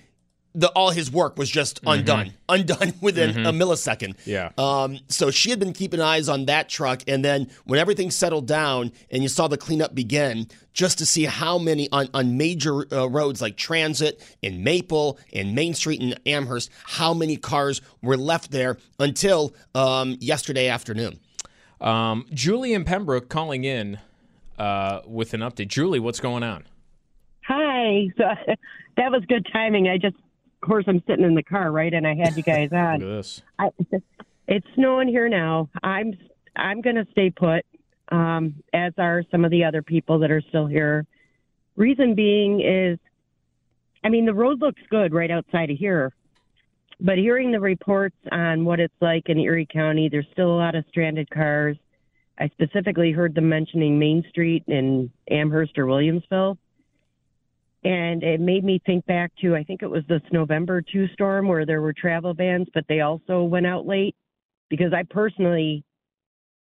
the 0.54 0.68
all 0.70 0.90
his 0.90 1.10
work 1.10 1.36
was 1.36 1.48
just 1.48 1.80
mm-hmm. 1.82 2.00
undone, 2.00 2.26
mm-hmm. 2.26 2.36
undone 2.48 2.94
within 3.00 3.30
mm-hmm. 3.30 3.46
a 3.46 3.52
millisecond. 3.52 4.16
Yeah. 4.24 4.50
Um. 4.58 4.98
So 5.08 5.30
she 5.30 5.50
had 5.50 5.58
been 5.58 5.72
keeping 5.72 6.00
eyes 6.00 6.28
on 6.28 6.46
that 6.46 6.68
truck, 6.68 7.02
and 7.06 7.24
then 7.24 7.48
when 7.64 7.78
everything 7.78 8.10
settled 8.10 8.46
down 8.46 8.92
and 9.10 9.22
you 9.22 9.28
saw 9.28 9.48
the 9.48 9.58
cleanup 9.58 9.94
begin, 9.94 10.48
just 10.72 10.98
to 10.98 11.06
see 11.06 11.24
how 11.24 11.58
many 11.58 11.88
on 11.92 12.08
on 12.14 12.36
major 12.36 12.92
uh, 12.92 13.06
roads 13.06 13.40
like 13.40 13.56
Transit 13.56 14.20
and 14.42 14.64
Maple 14.64 15.18
and 15.32 15.54
Main 15.54 15.74
Street 15.74 16.00
and 16.00 16.18
Amherst, 16.26 16.70
how 16.84 17.14
many 17.14 17.36
cars 17.36 17.80
were 18.02 18.16
left 18.16 18.50
there 18.50 18.78
until 18.98 19.54
um, 19.74 20.16
yesterday 20.20 20.68
afternoon. 20.68 21.20
Um, 21.80 22.26
Julie 22.32 22.74
and 22.74 22.84
Pembroke 22.84 23.28
calling 23.28 23.64
in 23.64 23.98
uh, 24.58 25.00
with 25.06 25.32
an 25.32 25.40
update. 25.40 25.68
Julie, 25.68 25.98
what's 25.98 26.20
going 26.20 26.42
on? 26.42 26.64
Hi. 27.46 28.08
So 28.18 28.24
that 28.96 29.10
was 29.10 29.24
good 29.26 29.46
timing. 29.52 29.88
I 29.88 29.96
just 29.96 30.16
of 30.62 30.68
course, 30.68 30.84
I'm 30.88 31.02
sitting 31.06 31.24
in 31.24 31.34
the 31.34 31.42
car, 31.42 31.72
right? 31.72 31.92
And 31.92 32.06
I 32.06 32.14
had 32.14 32.36
you 32.36 32.42
guys 32.42 32.70
on. 32.72 33.00
this. 33.00 33.40
I, 33.58 33.70
it's 34.46 34.66
snowing 34.74 35.08
here 35.08 35.28
now. 35.28 35.70
I'm 35.82 36.12
I'm 36.56 36.80
going 36.82 36.96
to 36.96 37.06
stay 37.12 37.30
put, 37.30 37.64
um, 38.10 38.56
as 38.74 38.92
are 38.98 39.22
some 39.30 39.44
of 39.44 39.50
the 39.50 39.64
other 39.64 39.82
people 39.82 40.18
that 40.18 40.30
are 40.30 40.42
still 40.48 40.66
here. 40.66 41.06
Reason 41.76 42.14
being 42.14 42.60
is, 42.60 42.98
I 44.04 44.08
mean, 44.08 44.26
the 44.26 44.34
road 44.34 44.60
looks 44.60 44.82
good 44.90 45.14
right 45.14 45.30
outside 45.30 45.70
of 45.70 45.78
here, 45.78 46.12
but 46.98 47.16
hearing 47.16 47.52
the 47.52 47.60
reports 47.60 48.16
on 48.32 48.64
what 48.64 48.80
it's 48.80 48.92
like 49.00 49.28
in 49.28 49.38
Erie 49.38 49.68
County, 49.72 50.08
there's 50.08 50.26
still 50.32 50.50
a 50.50 50.58
lot 50.58 50.74
of 50.74 50.84
stranded 50.88 51.30
cars. 51.30 51.76
I 52.38 52.48
specifically 52.48 53.12
heard 53.12 53.34
them 53.34 53.48
mentioning 53.48 53.98
Main 53.98 54.24
Street 54.28 54.64
in 54.66 55.10
Amherst 55.30 55.78
or 55.78 55.86
Williamsville 55.86 56.58
and 57.82 58.22
it 58.22 58.40
made 58.40 58.64
me 58.64 58.80
think 58.84 59.06
back 59.06 59.32
to 59.40 59.56
I 59.56 59.64
think 59.64 59.82
it 59.82 59.90
was 59.90 60.04
this 60.08 60.22
November 60.32 60.82
2 60.82 61.08
storm 61.14 61.48
where 61.48 61.64
there 61.64 61.80
were 61.80 61.94
travel 61.94 62.34
bans 62.34 62.68
but 62.74 62.84
they 62.88 63.00
also 63.00 63.42
went 63.42 63.66
out 63.66 63.86
late 63.86 64.14
because 64.68 64.92
I 64.92 65.04
personally 65.08 65.84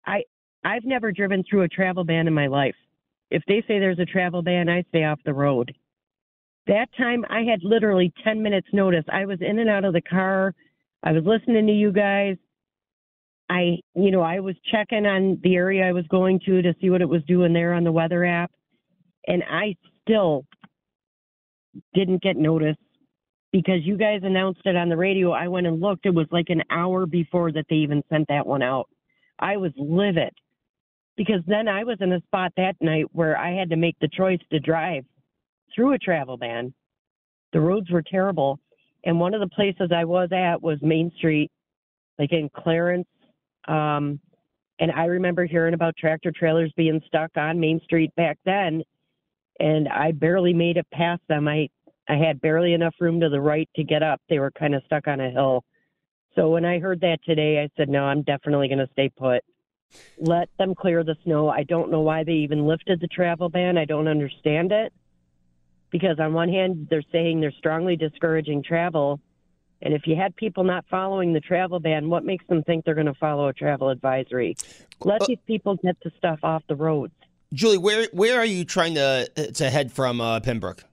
I 0.07 0.23
I've 0.65 0.85
never 0.85 1.13
driven 1.13 1.43
through 1.49 1.63
a 1.63 1.69
travel 1.69 2.05
ban 2.05 2.27
in 2.27 2.35
my 2.35 2.47
life. 2.47 2.75
If 3.31 3.43
they 3.47 3.63
say 3.67 3.79
there's 3.79 3.99
a 3.99 4.05
travel 4.05 4.43
ban, 4.43 4.69
I 4.69 4.85
stay 4.89 5.05
off 5.05 5.21
the 5.25 5.33
road. 5.33 5.75
That 6.67 6.89
time 6.97 7.25
I 7.31 7.43
had 7.43 7.61
literally 7.63 8.13
10 8.25 8.43
minutes 8.43 8.69
notice. 8.73 9.05
I 9.11 9.25
was 9.25 9.39
in 9.41 9.59
and 9.59 9.71
out 9.71 9.85
of 9.85 9.93
the 9.93 10.03
car. 10.03 10.55
I 11.03 11.13
was 11.13 11.25
listening 11.25 11.67
to 11.67 11.73
you 11.73 11.93
guys. 11.93 12.37
I, 13.49 13.79
you 13.95 14.11
know, 14.11 14.21
I 14.21 14.41
was 14.41 14.55
checking 14.71 15.07
on 15.07 15.41
the 15.43 15.57
area 15.57 15.85
I 15.85 15.93
was 15.93 16.07
going 16.09 16.41
to 16.47 16.63
to 16.63 16.75
see 16.81 16.91
what 16.91 17.01
it 17.01 17.09
was 17.09 17.23
doing 17.25 17.53
there 17.53 17.73
on 17.73 17.83
the 17.83 17.91
weather 17.91 18.25
app. 18.25 18.53
And 19.27 19.43
I 19.51 19.75
still 20.03 20.45
didn't 21.95 22.23
get 22.23 22.37
notice 22.37 22.77
because 23.53 23.81
you 23.83 23.97
guys 23.97 24.21
announced 24.23 24.61
it 24.65 24.77
on 24.77 24.89
the 24.89 24.97
radio. 24.97 25.33
I 25.33 25.49
went 25.49 25.67
and 25.67 25.81
looked. 25.81 26.07
It 26.07 26.15
was 26.15 26.27
like 26.31 26.51
an 26.51 26.63
hour 26.71 27.07
before 27.07 27.53
that 27.53 27.67
they 27.69 27.77
even 27.77 28.03
sent 28.09 28.29
that 28.29 28.47
one 28.47 28.63
out. 28.63 28.89
I 29.39 29.57
was 29.57 29.73
livid 29.77 30.33
because 31.17 31.41
then 31.47 31.69
I 31.69 31.85
was 31.85 31.99
in 32.01 32.13
a 32.13 32.21
spot 32.23 32.53
that 32.57 32.77
night 32.81 33.07
where 33.13 33.37
I 33.37 33.53
had 33.53 33.71
to 33.71 33.77
make 33.77 33.97
the 34.01 34.09
choice 34.09 34.41
to 34.51 34.61
drive 34.61 35.05
through 35.75 35.93
a 35.93 35.99
travel 35.99 36.37
ban. 36.37 36.73
The 37.53 37.61
roads 37.61 37.91
were 37.91 38.03
terrible. 38.03 38.59
And 39.05 39.19
one 39.19 39.35
of 39.35 39.41
the 39.41 39.49
places 39.49 39.91
I 39.95 40.05
was 40.05 40.29
at 40.33 40.63
was 40.63 40.79
Main 40.83 41.11
Street, 41.17 41.51
like 42.19 42.33
in 42.33 42.51
Clarence. 42.55 43.09
Um, 43.67 44.21
and 44.79 44.91
I 44.93 45.07
remember 45.07 45.45
hearing 45.45 45.75
about 45.75 45.97
tractor 45.97 46.33
trailers 46.35 46.73
being 46.77 47.01
stuck 47.07 47.31
on 47.37 47.61
Main 47.61 47.81
Street 47.85 48.15
back 48.17 48.39
then 48.45 48.83
and 49.61 49.89
I 49.89 50.11
barely 50.13 50.55
made 50.55 50.79
it 50.79 50.87
past 50.93 51.23
them. 51.29 51.47
I 51.47 51.69
I 52.09 52.17
had 52.17 52.41
barely 52.41 52.73
enough 52.73 52.95
room 52.99 53.21
to 53.21 53.29
the 53.29 53.41
right 53.41 53.69
to 53.77 53.85
get 53.85 54.03
up. 54.03 54.21
They 54.29 54.41
were 54.41 54.51
kind 54.51 54.75
of 54.75 54.83
stuck 54.85 55.07
on 55.07 55.21
a 55.21 55.31
hill. 55.31 55.65
So 56.35 56.51
when 56.51 56.65
I 56.65 56.81
heard 56.81 57.01
that 57.03 57.19
today, 57.25 57.63
I 57.63 57.69
said, 57.77 57.89
no, 57.89 58.03
I'm 58.05 58.23
definitely 58.23 58.67
going 58.67 58.79
to 58.79 58.89
stay 58.93 59.11
put. 59.11 59.45
Let 60.19 60.49
them 60.59 60.75
clear 60.75 61.05
the 61.05 61.17
snow. 61.23 61.49
I 61.49 61.63
don't 61.63 61.91
know 61.91 62.01
why 62.01 62.25
they 62.25 62.33
even 62.33 62.67
lifted 62.67 63.01
the 63.01 63.07
travel 63.07 63.49
ban. 63.49 63.79
I 63.79 63.85
don't 63.85 64.09
understand 64.09 64.73
it. 64.73 64.93
Because 65.91 66.19
on 66.19 66.33
one 66.33 66.49
hand, 66.49 66.89
they're 66.91 67.03
saying 67.13 67.41
they're 67.41 67.53
strongly 67.53 67.95
discouraging 67.97 68.65
travel. 68.65 69.21
And 69.83 69.95
if 69.95 70.07
you 70.07 70.17
had 70.17 70.35
people 70.35 70.65
not 70.65 70.85
following 70.91 71.33
the 71.33 71.41
travel 71.41 71.79
ban, 71.79 72.09
what 72.09 72.25
makes 72.25 72.47
them 72.49 72.65
think 72.65 72.85
they're 72.85 72.95
going 72.95 73.07
to 73.07 73.15
follow 73.15 73.49
a 73.49 73.53
travel 73.53 73.89
advisory? 73.89 74.57
Let 75.05 75.27
these 75.27 75.39
people 75.47 75.77
get 75.77 75.97
the 76.03 76.11
stuff 76.19 76.41
off 76.43 76.65
the 76.69 76.77
roads. 76.77 77.15
Julie, 77.53 77.79
where 77.79 78.09
where 78.13 78.39
are 78.39 78.45
you 78.45 78.65
trying 78.65 78.95
to 78.95 79.29
to 79.55 79.71
head 79.71 79.93
from 79.93 80.21
uh, 80.21 80.41
Pembroke? 80.41 80.85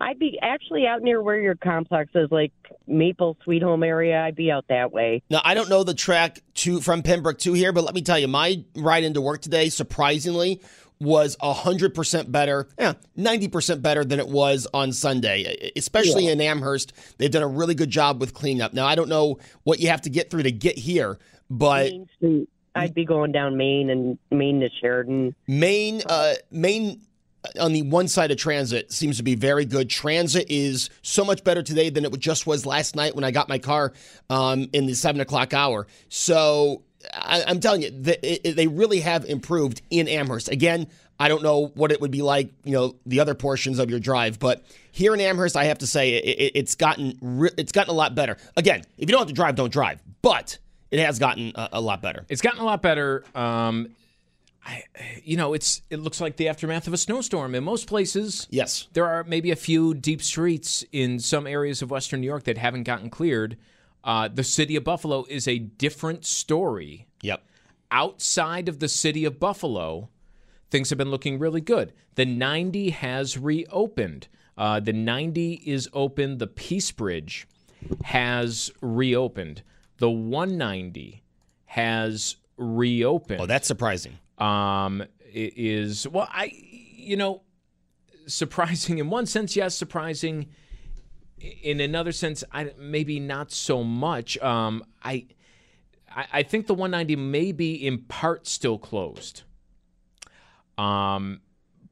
I'd 0.00 0.18
be 0.18 0.38
actually 0.42 0.86
out 0.86 1.02
near 1.02 1.22
where 1.22 1.38
your 1.38 1.54
complex 1.54 2.10
is, 2.14 2.30
like 2.30 2.52
Maple 2.86 3.36
Sweet 3.44 3.62
Home 3.62 3.82
area. 3.82 4.22
I'd 4.22 4.34
be 4.34 4.50
out 4.50 4.64
that 4.68 4.92
way. 4.92 5.22
Now 5.30 5.40
I 5.44 5.54
don't 5.54 5.68
know 5.68 5.84
the 5.84 5.94
track 5.94 6.40
to 6.54 6.80
from 6.80 7.02
Pembroke 7.02 7.38
to 7.40 7.52
here, 7.52 7.72
but 7.72 7.84
let 7.84 7.94
me 7.94 8.02
tell 8.02 8.18
you, 8.18 8.28
my 8.28 8.64
ride 8.74 9.04
into 9.04 9.20
work 9.20 9.40
today, 9.40 9.68
surprisingly, 9.68 10.60
was 11.00 11.36
hundred 11.40 11.94
percent 11.94 12.32
better, 12.32 12.68
yeah, 12.78 12.94
ninety 13.14 13.48
percent 13.48 13.82
better 13.82 14.04
than 14.04 14.18
it 14.18 14.28
was 14.28 14.66
on 14.74 14.92
Sunday. 14.92 15.70
Especially 15.76 16.26
yeah. 16.26 16.32
in 16.32 16.40
Amherst, 16.40 16.92
they've 17.18 17.30
done 17.30 17.42
a 17.42 17.48
really 17.48 17.74
good 17.74 17.90
job 17.90 18.20
with 18.20 18.34
cleanup. 18.34 18.72
Now 18.72 18.86
I 18.86 18.94
don't 18.94 19.08
know 19.08 19.38
what 19.62 19.80
you 19.80 19.88
have 19.88 20.02
to 20.02 20.10
get 20.10 20.30
through 20.30 20.42
to 20.44 20.52
get 20.52 20.76
here, 20.76 21.18
but 21.48 21.90
Main 21.90 22.08
Street. 22.16 22.48
I'd 22.74 22.94
be 22.94 23.04
going 23.04 23.32
down 23.32 23.56
Main 23.56 23.90
and 23.90 24.18
Main 24.30 24.60
to 24.60 24.68
Sheridan. 24.80 25.34
Main, 25.46 26.02
uh, 26.06 26.34
Main 26.50 27.00
on 27.60 27.72
the 27.72 27.82
one 27.82 28.08
side 28.08 28.30
of 28.30 28.38
transit 28.38 28.92
seems 28.92 29.18
to 29.18 29.22
be 29.22 29.34
very 29.34 29.64
good. 29.64 29.90
Transit 29.90 30.46
is 30.48 30.90
so 31.02 31.24
much 31.24 31.44
better 31.44 31.62
today 31.62 31.90
than 31.90 32.04
it 32.04 32.18
just 32.18 32.46
was 32.46 32.64
last 32.64 32.96
night 32.96 33.14
when 33.14 33.24
I 33.24 33.30
got 33.30 33.48
my 33.48 33.58
car 33.58 33.92
um, 34.30 34.68
in 34.72 34.86
the 34.86 34.94
seven 34.94 35.20
o'clock 35.20 35.52
hour. 35.52 35.86
So 36.08 36.82
I, 37.12 37.40
am 37.42 37.60
telling 37.60 37.82
you, 37.82 37.90
they, 37.90 38.66
really 38.66 39.00
have 39.00 39.24
improved 39.26 39.82
in 39.90 40.08
Amherst. 40.08 40.48
Again, 40.48 40.86
I 41.18 41.28
don't 41.28 41.42
know 41.42 41.66
what 41.74 41.92
it 41.92 42.00
would 42.00 42.10
be 42.10 42.22
like, 42.22 42.50
you 42.64 42.72
know, 42.72 42.96
the 43.06 43.20
other 43.20 43.34
portions 43.34 43.78
of 43.78 43.90
your 43.90 44.00
drive, 44.00 44.38
but 44.38 44.64
here 44.90 45.14
in 45.14 45.20
Amherst, 45.20 45.56
I 45.56 45.64
have 45.64 45.78
to 45.78 45.86
say 45.86 46.14
it, 46.14 46.52
it's 46.54 46.74
gotten 46.74 47.18
it's 47.56 47.72
gotten 47.72 47.90
a 47.90 47.96
lot 47.96 48.14
better. 48.14 48.36
Again, 48.56 48.82
if 48.98 49.08
you 49.08 49.12
don't 49.12 49.20
have 49.20 49.28
to 49.28 49.34
drive, 49.34 49.54
don't 49.54 49.72
drive. 49.72 50.02
But 50.22 50.58
it 50.94 51.04
has 51.04 51.18
gotten 51.18 51.52
a, 51.54 51.68
a 51.74 51.80
lot 51.80 52.00
better. 52.02 52.24
It's 52.28 52.42
gotten 52.42 52.60
a 52.60 52.64
lot 52.64 52.82
better. 52.82 53.24
Um, 53.34 53.88
I, 54.64 54.84
you 55.22 55.36
know, 55.36 55.52
it's 55.52 55.82
it 55.90 55.98
looks 55.98 56.20
like 56.20 56.36
the 56.36 56.48
aftermath 56.48 56.86
of 56.86 56.92
a 56.92 56.96
snowstorm 56.96 57.54
in 57.54 57.64
most 57.64 57.86
places. 57.86 58.46
Yes, 58.50 58.88
there 58.92 59.06
are 59.06 59.24
maybe 59.24 59.50
a 59.50 59.56
few 59.56 59.94
deep 59.94 60.22
streets 60.22 60.84
in 60.92 61.18
some 61.18 61.46
areas 61.46 61.82
of 61.82 61.90
Western 61.90 62.20
New 62.20 62.26
York 62.26 62.44
that 62.44 62.58
haven't 62.58 62.84
gotten 62.84 63.10
cleared. 63.10 63.56
Uh, 64.04 64.28
the 64.28 64.44
city 64.44 64.76
of 64.76 64.84
Buffalo 64.84 65.24
is 65.28 65.48
a 65.48 65.58
different 65.58 66.24
story. 66.24 67.06
Yep. 67.22 67.42
Outside 67.90 68.68
of 68.68 68.78
the 68.78 68.88
city 68.88 69.24
of 69.24 69.40
Buffalo, 69.40 70.10
things 70.70 70.90
have 70.90 70.98
been 70.98 71.10
looking 71.10 71.38
really 71.38 71.60
good. 71.60 71.92
The 72.14 72.26
90 72.26 72.90
has 72.90 73.38
reopened. 73.38 74.28
Uh, 74.58 74.78
the 74.80 74.92
90 74.92 75.62
is 75.64 75.88
open. 75.92 76.38
The 76.38 76.46
Peace 76.46 76.92
Bridge 76.92 77.46
has 78.04 78.70
reopened. 78.80 79.62
The 79.98 80.10
190 80.10 81.22
has 81.66 82.36
reopened. 82.56 83.40
Oh, 83.40 83.46
that's 83.46 83.66
surprising. 83.66 84.18
Um, 84.38 85.04
is 85.32 86.06
well, 86.08 86.28
I 86.30 86.52
you 86.54 87.16
know, 87.16 87.42
surprising 88.26 88.98
in 88.98 89.10
one 89.10 89.26
sense, 89.26 89.56
yes, 89.56 89.74
surprising 89.74 90.48
in 91.38 91.80
another 91.80 92.12
sense, 92.12 92.42
I 92.52 92.72
maybe 92.78 93.20
not 93.20 93.52
so 93.52 93.84
much. 93.84 94.38
Um, 94.38 94.84
I, 95.02 95.26
I 96.14 96.26
I 96.32 96.42
think 96.42 96.66
the 96.66 96.74
190 96.74 97.16
may 97.16 97.52
be 97.52 97.74
in 97.74 97.98
part 97.98 98.46
still 98.46 98.78
closed. 98.78 99.42
Um, 100.78 101.40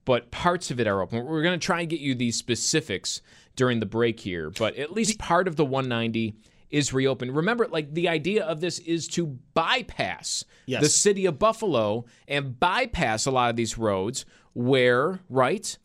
but 0.04 0.30
parts 0.30 0.70
of 0.70 0.80
it 0.80 0.86
are 0.86 1.00
open. 1.00 1.24
We're 1.24 1.42
going 1.42 1.58
to 1.58 1.64
try 1.64 1.80
and 1.80 1.88
get 1.88 2.00
you 2.00 2.14
these 2.14 2.36
specifics 2.36 3.22
during 3.54 3.78
the 3.78 3.86
break 3.86 4.18
here, 4.20 4.50
but 4.50 4.76
at 4.76 4.92
least 4.92 5.18
part 5.18 5.46
of 5.46 5.56
the 5.56 5.64
190 5.64 6.34
is 6.72 6.92
reopened. 6.92 7.36
Remember, 7.36 7.68
like 7.68 7.94
the 7.94 8.08
idea 8.08 8.44
of 8.44 8.60
this 8.60 8.78
is 8.80 9.06
to 9.08 9.38
bypass 9.54 10.44
Yes. 10.66 10.82
the 10.82 10.88
city 10.88 11.26
of 11.26 11.38
Buffalo 11.38 12.04
and 12.26 12.58
bypass 12.58 13.26
a 13.26 13.30
lot 13.30 13.50
of 13.50 13.56
these 13.56 13.76
roads 13.78 14.24
where, 14.54 15.20
right, 15.28 15.76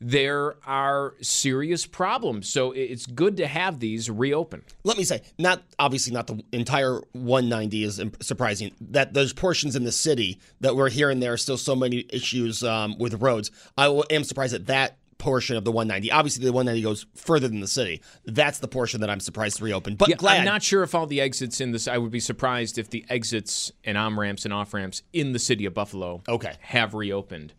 there 0.00 0.56
are 0.66 1.14
serious 1.20 1.86
problems. 1.86 2.48
So 2.48 2.72
it's 2.72 3.06
good 3.06 3.36
to 3.36 3.46
have 3.46 3.78
these 3.78 4.10
reopened. 4.10 4.64
Let 4.82 4.98
me 4.98 5.04
say, 5.04 5.22
not 5.38 5.62
obviously 5.78 6.12
not 6.12 6.26
the 6.26 6.42
entire 6.50 7.00
190 7.12 7.84
is 7.84 8.02
surprising. 8.20 8.72
That 8.80 9.14
there's 9.14 9.32
portions 9.32 9.76
in 9.76 9.84
the 9.84 9.92
city 9.92 10.40
that 10.60 10.74
we're 10.74 10.90
here 10.90 11.08
and 11.08 11.22
there 11.22 11.32
are 11.32 11.36
still 11.36 11.56
so 11.56 11.76
many 11.76 12.04
issues 12.10 12.64
um, 12.64 12.96
with 12.98 13.14
roads. 13.22 13.52
I 13.76 13.86
am 14.10 14.24
surprised 14.24 14.54
that 14.54 14.66
that 14.66 14.96
portion 15.22 15.56
of 15.56 15.64
the 15.64 15.70
190. 15.72 16.10
Obviously, 16.10 16.44
the 16.44 16.52
190 16.52 16.82
goes 16.82 17.06
further 17.14 17.46
than 17.46 17.60
the 17.60 17.68
city. 17.68 18.02
That's 18.26 18.58
the 18.58 18.66
portion 18.66 19.00
that 19.02 19.08
I'm 19.08 19.20
surprised 19.20 19.58
to 19.58 19.64
reopen. 19.64 19.94
But 19.94 20.08
Yeah, 20.08 20.16
glad. 20.16 20.38
I'm 20.40 20.44
not 20.44 20.62
sure 20.64 20.82
if 20.82 20.94
all 20.96 21.06
the 21.06 21.20
exits 21.20 21.60
in 21.60 21.70
this. 21.70 21.86
I 21.86 21.96
would 21.96 22.10
be 22.10 22.18
surprised 22.20 22.76
if 22.76 22.90
the 22.90 23.04
exits 23.08 23.70
and 23.84 23.96
on 23.96 24.18
ramps 24.18 24.44
and 24.44 24.52
off 24.52 24.74
ramps 24.74 25.02
in 25.12 25.32
the 25.32 25.38
city 25.38 25.64
of 25.64 25.74
Buffalo 25.74 26.22
Okay. 26.28 26.54
have 26.60 26.92
reopened. 26.94 27.54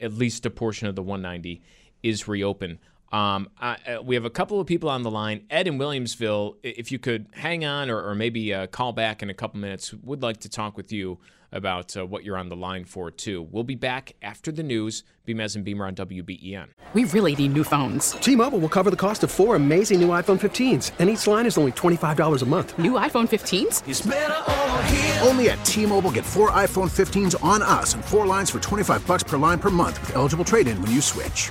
At 0.00 0.12
least 0.12 0.44
a 0.46 0.50
portion 0.50 0.86
of 0.86 0.94
the 0.96 1.02
190 1.02 1.62
is 2.02 2.28
reopened. 2.28 2.78
Um, 3.10 3.48
I, 3.58 3.76
uh, 3.86 4.02
we 4.02 4.14
have 4.14 4.24
a 4.24 4.30
couple 4.30 4.60
of 4.60 4.66
people 4.66 4.90
on 4.90 5.02
the 5.02 5.10
line. 5.10 5.44
Ed 5.50 5.66
in 5.66 5.78
Williamsville, 5.78 6.56
if 6.62 6.92
you 6.92 6.98
could 6.98 7.26
hang 7.32 7.64
on 7.64 7.90
or, 7.90 8.02
or 8.02 8.14
maybe 8.14 8.52
uh, 8.52 8.66
call 8.66 8.92
back 8.92 9.22
in 9.22 9.30
a 9.30 9.34
couple 9.34 9.60
minutes, 9.60 9.94
would 9.94 10.22
like 10.22 10.38
to 10.40 10.48
talk 10.48 10.76
with 10.76 10.92
you 10.92 11.18
about 11.50 11.96
uh, 11.96 12.04
what 12.04 12.24
you're 12.24 12.36
on 12.36 12.48
the 12.48 12.56
line 12.56 12.84
for, 12.84 13.10
too. 13.10 13.40
We'll 13.50 13.64
be 13.64 13.74
back 13.74 14.14
after 14.22 14.52
the 14.52 14.62
news. 14.62 15.02
Beamez 15.26 15.56
and 15.56 15.64
Beamer 15.64 15.86
on 15.86 15.94
WBEN. 15.94 16.68
We 16.94 17.04
really 17.04 17.34
need 17.34 17.52
new 17.52 17.64
phones. 17.64 18.12
T-Mobile 18.12 18.58
will 18.58 18.68
cover 18.68 18.90
the 18.90 18.96
cost 18.96 19.22
of 19.24 19.30
four 19.30 19.56
amazing 19.56 20.00
new 20.00 20.08
iPhone 20.08 20.38
15s, 20.40 20.92
and 20.98 21.10
each 21.10 21.26
line 21.26 21.46
is 21.46 21.58
only 21.58 21.72
$25 21.72 22.42
a 22.42 22.46
month. 22.46 22.78
New 22.78 22.92
iPhone 22.92 23.28
15s? 23.28 25.26
Only 25.26 25.50
at 25.50 25.62
T-Mobile 25.64 26.12
get 26.12 26.24
four 26.24 26.50
iPhone 26.50 26.90
15s 26.90 27.42
on 27.44 27.62
us 27.62 27.92
and 27.94 28.02
four 28.04 28.26
lines 28.26 28.50
for 28.50 28.58
25 28.58 29.06
bucks 29.06 29.22
per 29.22 29.36
line 29.36 29.58
per 29.58 29.70
month 29.70 30.00
with 30.00 30.16
eligible 30.16 30.46
trade-in 30.46 30.80
when 30.80 30.90
you 30.90 31.02
switch. 31.02 31.50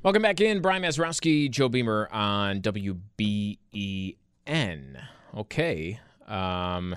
Welcome 0.03 0.23
back 0.23 0.41
in. 0.41 0.61
Brian 0.61 0.81
Mazrowski, 0.81 1.47
Joe 1.51 1.69
Beamer 1.69 2.09
on 2.11 2.61
WBEN. 2.61 4.17
Okay. 5.37 5.99
Um, 6.27 6.95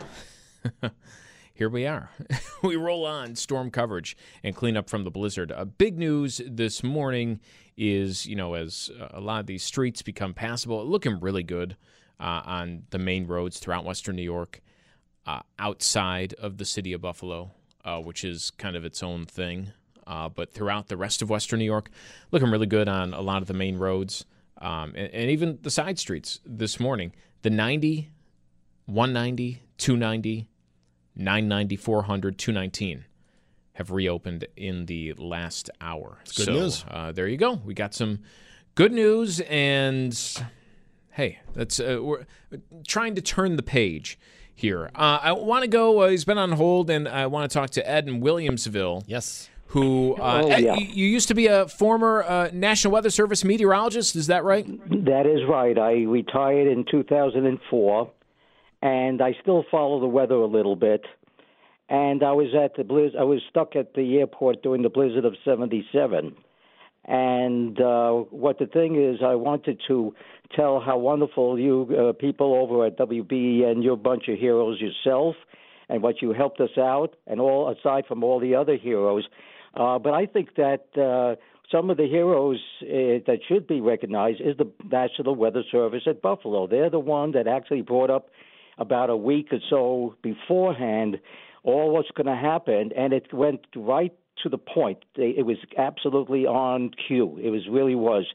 here 1.52 1.68
we 1.68 1.86
are. 1.86 2.08
we 2.62 2.76
roll 2.76 3.04
on 3.04 3.36
storm 3.36 3.70
coverage 3.70 4.16
and 4.42 4.56
clean 4.56 4.74
up 4.78 4.88
from 4.88 5.04
the 5.04 5.10
blizzard. 5.10 5.52
Uh, 5.52 5.66
big 5.66 5.98
news 5.98 6.40
this 6.46 6.82
morning 6.82 7.40
is, 7.76 8.24
you 8.24 8.36
know, 8.36 8.54
as 8.54 8.90
a 9.10 9.20
lot 9.20 9.40
of 9.40 9.46
these 9.48 9.62
streets 9.62 10.00
become 10.00 10.32
passable, 10.32 10.82
looking 10.86 11.20
really 11.20 11.42
good 11.42 11.76
uh, 12.18 12.40
on 12.46 12.84
the 12.88 12.98
main 12.98 13.26
roads 13.26 13.58
throughout 13.58 13.84
Western 13.84 14.16
New 14.16 14.22
York, 14.22 14.62
uh, 15.26 15.40
outside 15.58 16.32
of 16.38 16.56
the 16.56 16.64
city 16.64 16.94
of 16.94 17.02
Buffalo, 17.02 17.50
uh, 17.84 18.00
which 18.00 18.24
is 18.24 18.50
kind 18.52 18.76
of 18.76 18.84
its 18.86 19.02
own 19.02 19.26
thing. 19.26 19.74
Uh, 20.06 20.28
but 20.28 20.52
throughout 20.52 20.88
the 20.88 20.96
rest 20.96 21.22
of 21.22 21.30
Western 21.30 21.58
New 21.58 21.64
York, 21.64 21.90
looking 22.30 22.50
really 22.50 22.66
good 22.66 22.88
on 22.88 23.14
a 23.14 23.20
lot 23.20 23.42
of 23.42 23.48
the 23.48 23.54
main 23.54 23.78
roads 23.78 24.24
um, 24.64 24.94
and, 24.96 25.12
and 25.12 25.30
even 25.30 25.58
the 25.62 25.70
side 25.70 25.98
streets 25.98 26.40
this 26.44 26.80
morning. 26.80 27.12
The 27.42 27.50
90, 27.50 28.10
190, 28.86 29.62
290, 29.76 30.48
990, 31.16 31.76
400, 31.76 32.38
219 32.38 33.04
have 33.74 33.90
reopened 33.90 34.46
in 34.56 34.86
the 34.86 35.12
last 35.14 35.68
hour. 35.80 36.18
That's 36.18 36.36
good 36.36 36.46
so, 36.46 36.52
news. 36.52 36.84
Uh, 36.88 37.12
there 37.12 37.28
you 37.28 37.36
go. 37.36 37.54
We 37.64 37.74
got 37.74 37.92
some 37.92 38.20
good 38.74 38.92
news, 38.92 39.40
and 39.40 40.18
hey, 41.10 41.40
that's 41.54 41.80
uh, 41.80 41.98
we're 42.00 42.24
trying 42.86 43.16
to 43.16 43.22
turn 43.22 43.56
the 43.56 43.62
page 43.62 44.18
here. 44.54 44.90
Uh, 44.94 45.18
I 45.22 45.32
want 45.32 45.62
to 45.62 45.68
go. 45.68 46.00
Uh, 46.02 46.08
he's 46.08 46.24
been 46.24 46.38
on 46.38 46.52
hold, 46.52 46.88
and 46.88 47.08
I 47.08 47.26
want 47.26 47.50
to 47.50 47.54
talk 47.54 47.70
to 47.70 47.88
Ed 47.88 48.08
in 48.08 48.20
Williamsville. 48.20 49.04
Yes. 49.06 49.50
Who? 49.74 50.14
Uh, 50.14 50.42
Oh, 50.44 50.56
yeah. 50.56 50.76
you, 50.76 51.04
used 51.06 51.26
to 51.28 51.34
be 51.34 51.48
a 51.48 51.66
former 51.66 52.22
uh, 52.22 52.48
National 52.52 52.92
Weather 52.92 53.10
Service 53.10 53.44
meteorologist. 53.44 54.14
Is 54.14 54.28
that 54.28 54.44
right? 54.44 54.64
That 55.04 55.26
is 55.26 55.40
right. 55.48 55.76
I 55.76 56.04
retired 56.04 56.68
in 56.68 56.84
2004, 56.88 58.10
and 58.82 59.20
I 59.20 59.36
still 59.42 59.64
follow 59.72 59.98
the 59.98 60.06
weather 60.06 60.36
a 60.36 60.46
little 60.46 60.76
bit. 60.76 61.04
And 61.88 62.22
I 62.22 62.30
was 62.30 62.54
at 62.54 62.76
the 62.76 62.84
blizz. 62.84 63.18
I 63.18 63.24
was 63.24 63.40
stuck 63.50 63.74
at 63.74 63.94
the 63.94 64.18
airport 64.18 64.62
during 64.62 64.82
the 64.82 64.88
blizzard 64.90 65.24
of 65.24 65.34
'77. 65.44 66.36
And 67.06 67.80
uh, 67.80 68.12
what 68.30 68.60
the 68.60 68.66
thing 68.66 68.94
is, 69.02 69.20
I 69.26 69.34
wanted 69.34 69.80
to 69.88 70.14
tell 70.54 70.78
how 70.80 70.98
wonderful 70.98 71.58
you 71.58 71.88
uh, 71.98 72.12
people 72.12 72.54
over 72.54 72.86
at 72.86 72.96
WBEN, 72.96 73.82
you're 73.82 73.94
a 73.94 73.96
bunch 73.96 74.28
of 74.28 74.38
heroes 74.38 74.80
yourself, 74.80 75.34
and 75.88 76.00
what 76.00 76.22
you 76.22 76.32
helped 76.32 76.60
us 76.60 76.78
out, 76.78 77.16
and 77.26 77.40
all 77.40 77.68
aside 77.76 78.04
from 78.06 78.22
all 78.22 78.38
the 78.38 78.54
other 78.54 78.76
heroes. 78.76 79.24
Uh, 79.76 79.98
but 79.98 80.14
I 80.14 80.26
think 80.26 80.54
that 80.56 80.86
uh, 80.96 81.40
some 81.70 81.90
of 81.90 81.96
the 81.96 82.06
heroes 82.06 82.60
uh, 82.82 83.20
that 83.26 83.38
should 83.48 83.66
be 83.66 83.80
recognized 83.80 84.40
is 84.40 84.56
the 84.56 84.70
National 84.84 85.34
Weather 85.34 85.62
Service 85.70 86.02
at 86.06 86.22
Buffalo. 86.22 86.66
They're 86.66 86.90
the 86.90 86.98
one 86.98 87.32
that 87.32 87.46
actually 87.46 87.82
brought 87.82 88.10
up 88.10 88.28
about 88.78 89.10
a 89.10 89.16
week 89.16 89.48
or 89.52 89.58
so 89.70 90.14
beforehand 90.22 91.18
all 91.62 91.92
what's 91.92 92.10
going 92.10 92.26
to 92.26 92.40
happen, 92.40 92.92
and 92.96 93.12
it 93.12 93.32
went 93.32 93.66
right 93.74 94.12
to 94.42 94.48
the 94.48 94.58
point. 94.58 94.98
It 95.16 95.46
was 95.46 95.56
absolutely 95.78 96.44
on 96.44 96.90
cue. 97.08 97.38
It 97.42 97.50
was 97.50 97.62
really 97.70 97.94
was, 97.94 98.26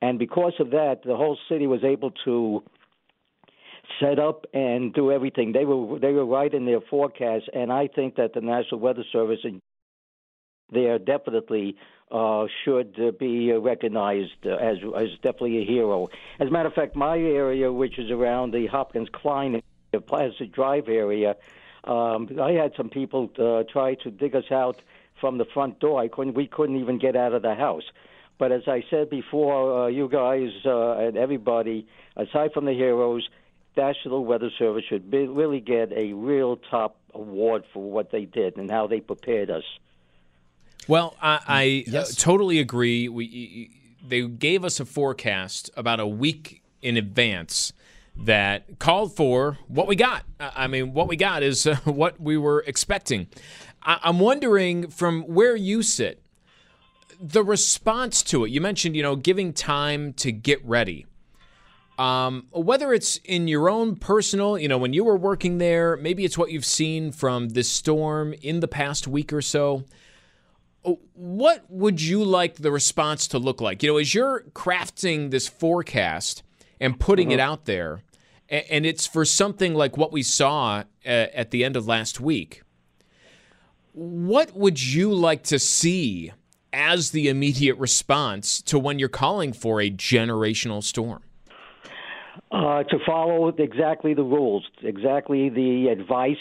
and 0.00 0.18
because 0.18 0.54
of 0.58 0.70
that, 0.70 1.02
the 1.04 1.16
whole 1.16 1.38
city 1.48 1.66
was 1.66 1.84
able 1.84 2.10
to 2.24 2.64
set 4.00 4.18
up 4.18 4.46
and 4.52 4.92
do 4.92 5.12
everything. 5.12 5.52
They 5.52 5.64
were 5.64 5.98
they 5.98 6.12
were 6.12 6.26
right 6.26 6.52
in 6.52 6.66
their 6.66 6.80
forecast, 6.80 7.48
and 7.54 7.72
I 7.72 7.86
think 7.86 8.16
that 8.16 8.34
the 8.34 8.40
National 8.40 8.80
Weather 8.80 9.04
Service 9.12 9.40
and 9.44 9.60
they 10.72 10.98
definitely 10.98 11.76
uh, 12.10 12.46
should 12.64 12.98
uh, 12.98 13.10
be 13.10 13.52
recognized 13.52 14.46
as 14.46 14.76
as 14.96 15.08
definitely 15.22 15.58
a 15.58 15.64
hero. 15.64 16.08
As 16.40 16.48
a 16.48 16.50
matter 16.50 16.68
of 16.68 16.74
fact, 16.74 16.96
my 16.96 17.18
area, 17.18 17.72
which 17.72 17.98
is 17.98 18.10
around 18.10 18.52
the 18.52 18.66
Hopkins 18.66 19.08
Klein, 19.12 19.62
Plaza 20.06 20.46
Drive 20.46 20.88
area, 20.88 21.36
Um, 21.84 22.28
I 22.40 22.52
had 22.52 22.72
some 22.76 22.90
people 22.90 23.22
uh, 23.38 23.64
try 23.76 23.96
to 24.04 24.10
dig 24.10 24.34
us 24.36 24.50
out 24.52 24.78
from 25.20 25.38
the 25.38 25.44
front 25.54 25.80
door. 25.80 26.00
I 26.00 26.08
couldn't. 26.08 26.34
We 26.34 26.46
couldn't 26.46 26.78
even 26.84 26.98
get 26.98 27.16
out 27.16 27.32
of 27.32 27.42
the 27.42 27.54
house. 27.54 27.86
But 28.38 28.52
as 28.52 28.62
I 28.66 28.84
said 28.90 29.10
before, 29.10 29.84
uh, 29.84 29.86
you 29.88 30.08
guys 30.08 30.50
uh, 30.64 31.04
and 31.04 31.16
everybody, 31.16 31.86
aside 32.16 32.52
from 32.52 32.64
the 32.66 32.72
heroes, 32.72 33.28
National 33.76 34.24
Weather 34.24 34.50
Service 34.58 34.84
should 34.88 35.10
be, 35.10 35.26
really 35.26 35.60
get 35.60 35.92
a 35.92 36.12
real 36.12 36.56
top 36.56 36.96
award 37.14 37.64
for 37.72 37.82
what 37.90 38.10
they 38.10 38.24
did 38.24 38.56
and 38.56 38.70
how 38.70 38.86
they 38.86 39.00
prepared 39.00 39.50
us. 39.50 39.64
Well, 40.88 41.16
I, 41.22 41.40
I 41.46 41.62
yes. 41.86 42.12
uh, 42.12 42.14
totally 42.20 42.58
agree. 42.58 43.08
We 43.08 43.70
they 44.06 44.26
gave 44.26 44.64
us 44.64 44.80
a 44.80 44.84
forecast 44.84 45.70
about 45.76 46.00
a 46.00 46.06
week 46.06 46.62
in 46.82 46.96
advance 46.96 47.72
that 48.16 48.78
called 48.78 49.14
for 49.16 49.58
what 49.68 49.86
we 49.86 49.96
got. 49.96 50.24
I 50.38 50.66
mean, 50.66 50.92
what 50.92 51.08
we 51.08 51.16
got 51.16 51.42
is 51.42 51.66
uh, 51.66 51.76
what 51.84 52.20
we 52.20 52.36
were 52.36 52.64
expecting. 52.66 53.28
I'm 53.84 54.20
wondering 54.20 54.88
from 54.88 55.22
where 55.22 55.56
you 55.56 55.82
sit, 55.82 56.22
the 57.20 57.42
response 57.42 58.22
to 58.24 58.44
it. 58.44 58.50
You 58.50 58.60
mentioned, 58.60 58.94
you 58.94 59.02
know, 59.02 59.16
giving 59.16 59.52
time 59.52 60.12
to 60.14 60.30
get 60.30 60.64
ready. 60.64 61.06
Um, 61.98 62.46
whether 62.52 62.92
it's 62.92 63.16
in 63.24 63.48
your 63.48 63.68
own 63.68 63.96
personal, 63.96 64.56
you 64.56 64.68
know, 64.68 64.78
when 64.78 64.92
you 64.92 65.04
were 65.04 65.16
working 65.16 65.58
there, 65.58 65.96
maybe 65.96 66.24
it's 66.24 66.38
what 66.38 66.50
you've 66.52 66.64
seen 66.64 67.10
from 67.10 67.50
this 67.50 67.68
storm 67.68 68.34
in 68.40 68.60
the 68.60 68.68
past 68.68 69.08
week 69.08 69.32
or 69.32 69.42
so. 69.42 69.84
What 70.84 71.64
would 71.68 72.02
you 72.02 72.24
like 72.24 72.56
the 72.56 72.72
response 72.72 73.28
to 73.28 73.38
look 73.38 73.60
like? 73.60 73.82
You 73.82 73.92
know, 73.92 73.98
as 73.98 74.14
you're 74.14 74.42
crafting 74.52 75.30
this 75.30 75.46
forecast 75.46 76.42
and 76.80 76.98
putting 76.98 77.28
mm-hmm. 77.28 77.34
it 77.34 77.40
out 77.40 77.66
there, 77.66 78.02
and 78.48 78.84
it's 78.84 79.06
for 79.06 79.24
something 79.24 79.74
like 79.74 79.96
what 79.96 80.12
we 80.12 80.22
saw 80.22 80.82
uh, 81.06 81.08
at 81.08 81.50
the 81.50 81.64
end 81.64 81.76
of 81.76 81.86
last 81.86 82.20
week. 82.20 82.62
What 83.92 84.56
would 84.56 84.82
you 84.82 85.12
like 85.12 85.42
to 85.44 85.58
see 85.58 86.32
as 86.72 87.10
the 87.10 87.28
immediate 87.28 87.76
response 87.78 88.60
to 88.62 88.78
when 88.78 88.98
you're 88.98 89.08
calling 89.08 89.52
for 89.52 89.80
a 89.80 89.90
generational 89.90 90.82
storm? 90.82 91.22
Uh, 92.50 92.82
to 92.84 92.98
follow 93.06 93.48
exactly 93.48 94.14
the 94.14 94.22
rules, 94.22 94.66
exactly 94.82 95.48
the 95.48 95.88
advice. 95.88 96.36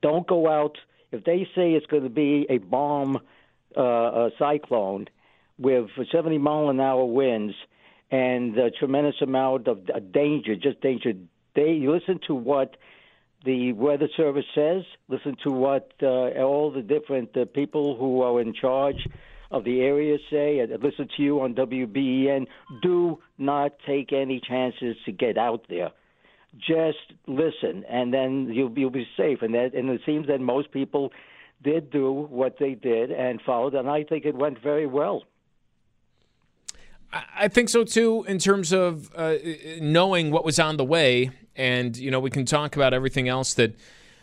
Don't 0.00 0.26
go 0.26 0.48
out. 0.48 0.78
If 1.12 1.24
they 1.24 1.46
say 1.54 1.72
it's 1.72 1.86
going 1.86 2.04
to 2.04 2.08
be 2.08 2.46
a 2.48 2.58
bomb 2.58 3.18
uh, 3.76 3.82
a 3.82 4.30
cyclone 4.38 5.06
with 5.58 5.88
70 6.10 6.38
mile 6.38 6.70
an 6.70 6.80
hour 6.80 7.04
winds 7.04 7.54
and 8.10 8.56
a 8.58 8.70
tremendous 8.70 9.16
amount 9.22 9.68
of 9.68 9.86
danger, 10.12 10.56
just 10.56 10.80
danger. 10.80 11.12
They 11.54 11.86
listen 11.86 12.20
to 12.26 12.34
what 12.34 12.76
the 13.44 13.72
weather 13.72 14.08
service 14.16 14.44
says. 14.54 14.82
Listen 15.08 15.36
to 15.44 15.50
what 15.50 15.92
uh, 16.02 16.30
all 16.42 16.72
the 16.72 16.82
different 16.82 17.36
uh, 17.36 17.44
people 17.46 17.96
who 17.96 18.22
are 18.22 18.40
in 18.40 18.52
charge 18.52 19.06
of 19.50 19.64
the 19.64 19.80
area 19.80 20.18
say. 20.30 20.58
And 20.58 20.82
listen 20.82 21.08
to 21.16 21.22
you 21.22 21.40
on 21.40 21.54
WBEN. 21.54 22.46
Do 22.82 23.20
not 23.38 23.72
take 23.86 24.12
any 24.12 24.40
chances 24.40 24.96
to 25.04 25.12
get 25.12 25.38
out 25.38 25.64
there. 25.68 25.90
Just 26.58 26.98
listen, 27.28 27.84
and 27.88 28.12
then 28.12 28.50
you'll, 28.52 28.76
you'll 28.76 28.90
be 28.90 29.06
safe. 29.16 29.38
And 29.42 29.54
that, 29.54 29.72
and 29.74 29.88
it 29.88 30.00
seems 30.04 30.26
that 30.26 30.40
most 30.40 30.72
people 30.72 31.12
did 31.62 31.90
do 31.90 32.12
what 32.12 32.58
they 32.58 32.74
did 32.74 33.10
and 33.10 33.40
followed, 33.42 33.74
and 33.74 33.88
I 33.88 34.04
think 34.04 34.24
it 34.24 34.34
went 34.34 34.62
very 34.62 34.86
well. 34.86 35.24
I 37.12 37.48
think 37.48 37.68
so 37.68 37.82
too, 37.84 38.24
in 38.28 38.38
terms 38.38 38.72
of 38.72 39.10
uh, 39.16 39.34
knowing 39.80 40.30
what 40.30 40.44
was 40.44 40.60
on 40.60 40.76
the 40.76 40.84
way, 40.84 41.30
and 41.56 41.96
you 41.96 42.10
know 42.10 42.20
we 42.20 42.30
can 42.30 42.44
talk 42.44 42.76
about 42.76 42.94
everything 42.94 43.28
else 43.28 43.54
that 43.54 43.74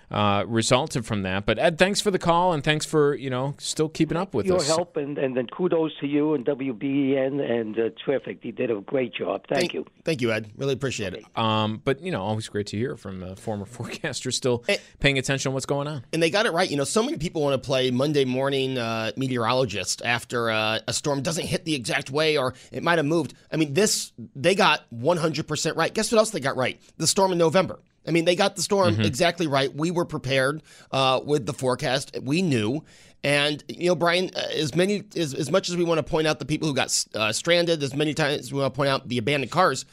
uh, 0.09 0.45
resulted 0.47 1.05
from 1.05 1.23
that. 1.23 1.45
But 1.45 1.59
Ed, 1.59 1.77
thanks 1.77 2.01
for 2.01 2.11
the 2.11 2.19
call 2.19 2.53
and 2.53 2.63
thanks 2.63 2.85
for 2.85 3.15
you 3.15 3.29
know 3.29 3.55
still 3.57 3.89
keeping 3.89 4.17
up 4.17 4.33
with 4.33 4.45
your 4.45 4.57
us. 4.57 4.67
Your 4.67 4.77
help 4.77 4.97
and, 4.97 5.17
and 5.17 5.35
then 5.35 5.47
kudos 5.47 5.91
to 5.99 6.07
you 6.07 6.33
and 6.33 6.45
WBEN 6.45 7.41
and 7.41 7.77
uh, 7.77 7.89
terrific. 8.03 8.43
You 8.43 8.51
did 8.51 8.71
a 8.71 8.81
great 8.81 9.13
job. 9.13 9.45
Thank, 9.47 9.59
thank, 9.59 9.73
you. 9.73 9.85
Thank 10.05 10.21
you, 10.21 10.31
Ed. 10.31 10.51
Really 10.55 10.73
appreciate 10.73 11.13
it. 11.13 11.25
Um, 11.37 11.81
but 11.83 12.01
you 12.01 12.11
know, 12.11 12.21
always 12.21 12.47
great 12.47 12.67
to 12.67 12.77
hear 12.77 12.95
from 12.95 13.23
a 13.23 13.35
former 13.35 13.65
forecaster 13.77 14.31
still 14.31 14.63
and, 14.67 14.79
paying 14.99 15.17
attention 15.17 15.51
to 15.51 15.53
what's 15.53 15.65
going 15.65 15.87
on. 15.87 16.03
And 16.13 16.21
they 16.21 16.29
got 16.29 16.45
it 16.45 16.53
right. 16.53 16.69
You 16.69 16.77
know, 16.77 16.83
so 16.83 17.03
many 17.03 17.17
people 17.17 17.41
want 17.41 17.61
to 17.61 17.65
play 17.65 17.91
Monday 17.91 18.25
morning 18.25 18.77
uh, 18.77 19.11
meteorologist 19.17 20.01
after 20.03 20.49
uh, 20.49 20.79
a 20.87 20.93
storm 20.93 21.21
doesn't 21.21 21.45
hit 21.45 21.65
the 21.65 21.75
exact 21.75 22.11
way 22.11 22.37
or 22.37 22.53
it 22.71 22.83
might 22.83 22.97
have 22.97 23.05
moved. 23.05 23.33
I 23.51 23.57
mean, 23.57 23.73
this 23.73 24.13
they 24.35 24.55
got 24.55 24.89
100% 24.91 25.75
right. 25.75 25.93
Guess 25.93 26.11
what 26.11 26.19
else 26.19 26.31
they 26.31 26.39
got 26.39 26.55
right? 26.55 26.79
The 26.97 27.07
storm 27.07 27.31
in 27.31 27.37
November. 27.37 27.79
I 28.07 28.11
mean, 28.11 28.25
they 28.25 28.35
got 28.35 28.55
the 28.55 28.61
storm 28.61 28.93
mm-hmm. 28.93 29.01
exactly 29.03 29.47
right. 29.47 29.73
We 29.73 29.91
were 29.91 30.05
prepared 30.05 30.63
uh, 30.91 31.19
with 31.23 31.45
the 31.45 31.53
forecast. 31.53 32.17
We 32.21 32.41
knew. 32.41 32.83
And 33.23 33.63
you 33.67 33.87
know, 33.87 33.95
Brian, 33.95 34.31
uh, 34.35 34.39
as 34.53 34.75
many 34.75 35.03
as, 35.15 35.33
as 35.33 35.51
much 35.51 35.69
as 35.69 35.75
we 35.75 35.83
want 35.83 35.97
to 35.97 36.03
point 36.03 36.27
out 36.27 36.39
the 36.39 36.45
people 36.45 36.67
who 36.67 36.73
got 36.73 37.05
uh, 37.13 37.31
stranded, 37.31 37.83
as 37.83 37.95
many 37.95 38.13
times 38.13 38.39
as 38.39 38.53
we 38.53 38.59
want 38.59 38.73
to 38.73 38.77
point 38.77 38.89
out 38.89 39.07
the 39.07 39.17
abandoned 39.17 39.51
cars. 39.51 39.85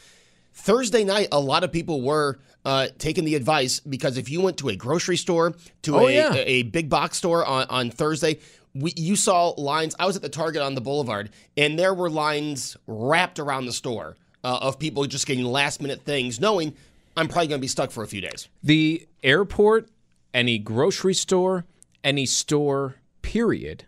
Thursday 0.53 1.03
night, 1.03 1.29
a 1.33 1.41
lot 1.41 1.65
of 1.65 1.73
people 1.73 2.01
were 2.01 2.39
uh, 2.65 2.89
taking 2.99 3.25
the 3.25 3.35
advice 3.35 3.81
because 3.81 4.17
if 4.17 4.31
you 4.31 4.41
went 4.41 4.57
to 4.59 4.69
a 4.69 4.77
grocery 4.77 5.17
store, 5.17 5.55
to 5.83 5.97
oh, 5.97 6.07
a, 6.07 6.13
yeah. 6.13 6.33
a, 6.33 6.47
a, 6.47 6.63
big 6.63 6.89
box 6.89 7.19
store 7.19 7.45
on, 7.45 7.67
on 7.69 7.91
Thursday, 7.91 8.39
we, 8.75 8.93
you 8.97 9.17
saw 9.17 9.49
lines. 9.61 9.97
I 9.99 10.07
was 10.07 10.17
at 10.17 10.23
the 10.23 10.29
Target 10.29 10.63
on 10.63 10.75
the 10.75 10.81
Boulevard, 10.81 11.31
and 11.57 11.79
there 11.79 11.93
were 11.93 12.09
lines 12.09 12.77
wrapped 12.87 13.39
around 13.39 13.67
the 13.67 13.73
store 13.73 14.17
uh, 14.45 14.59
of 14.61 14.79
people 14.79 15.05
just 15.07 15.27
getting 15.27 15.45
last 15.45 15.83
minute 15.83 16.03
things, 16.03 16.41
knowing 16.41 16.75
I'm 17.17 17.29
probably 17.29 17.49
going 17.49 17.61
to 17.61 17.65
be 17.65 17.69
stuck 17.69 17.91
for 17.91 18.03
a 18.03 18.07
few 18.07 18.21
days. 18.21 18.49
The 18.63 19.07
airport, 19.23 19.89
any 20.33 20.59
grocery 20.59 21.15
store, 21.15 21.65
any 22.03 22.27
store, 22.27 22.97
period, 23.23 23.85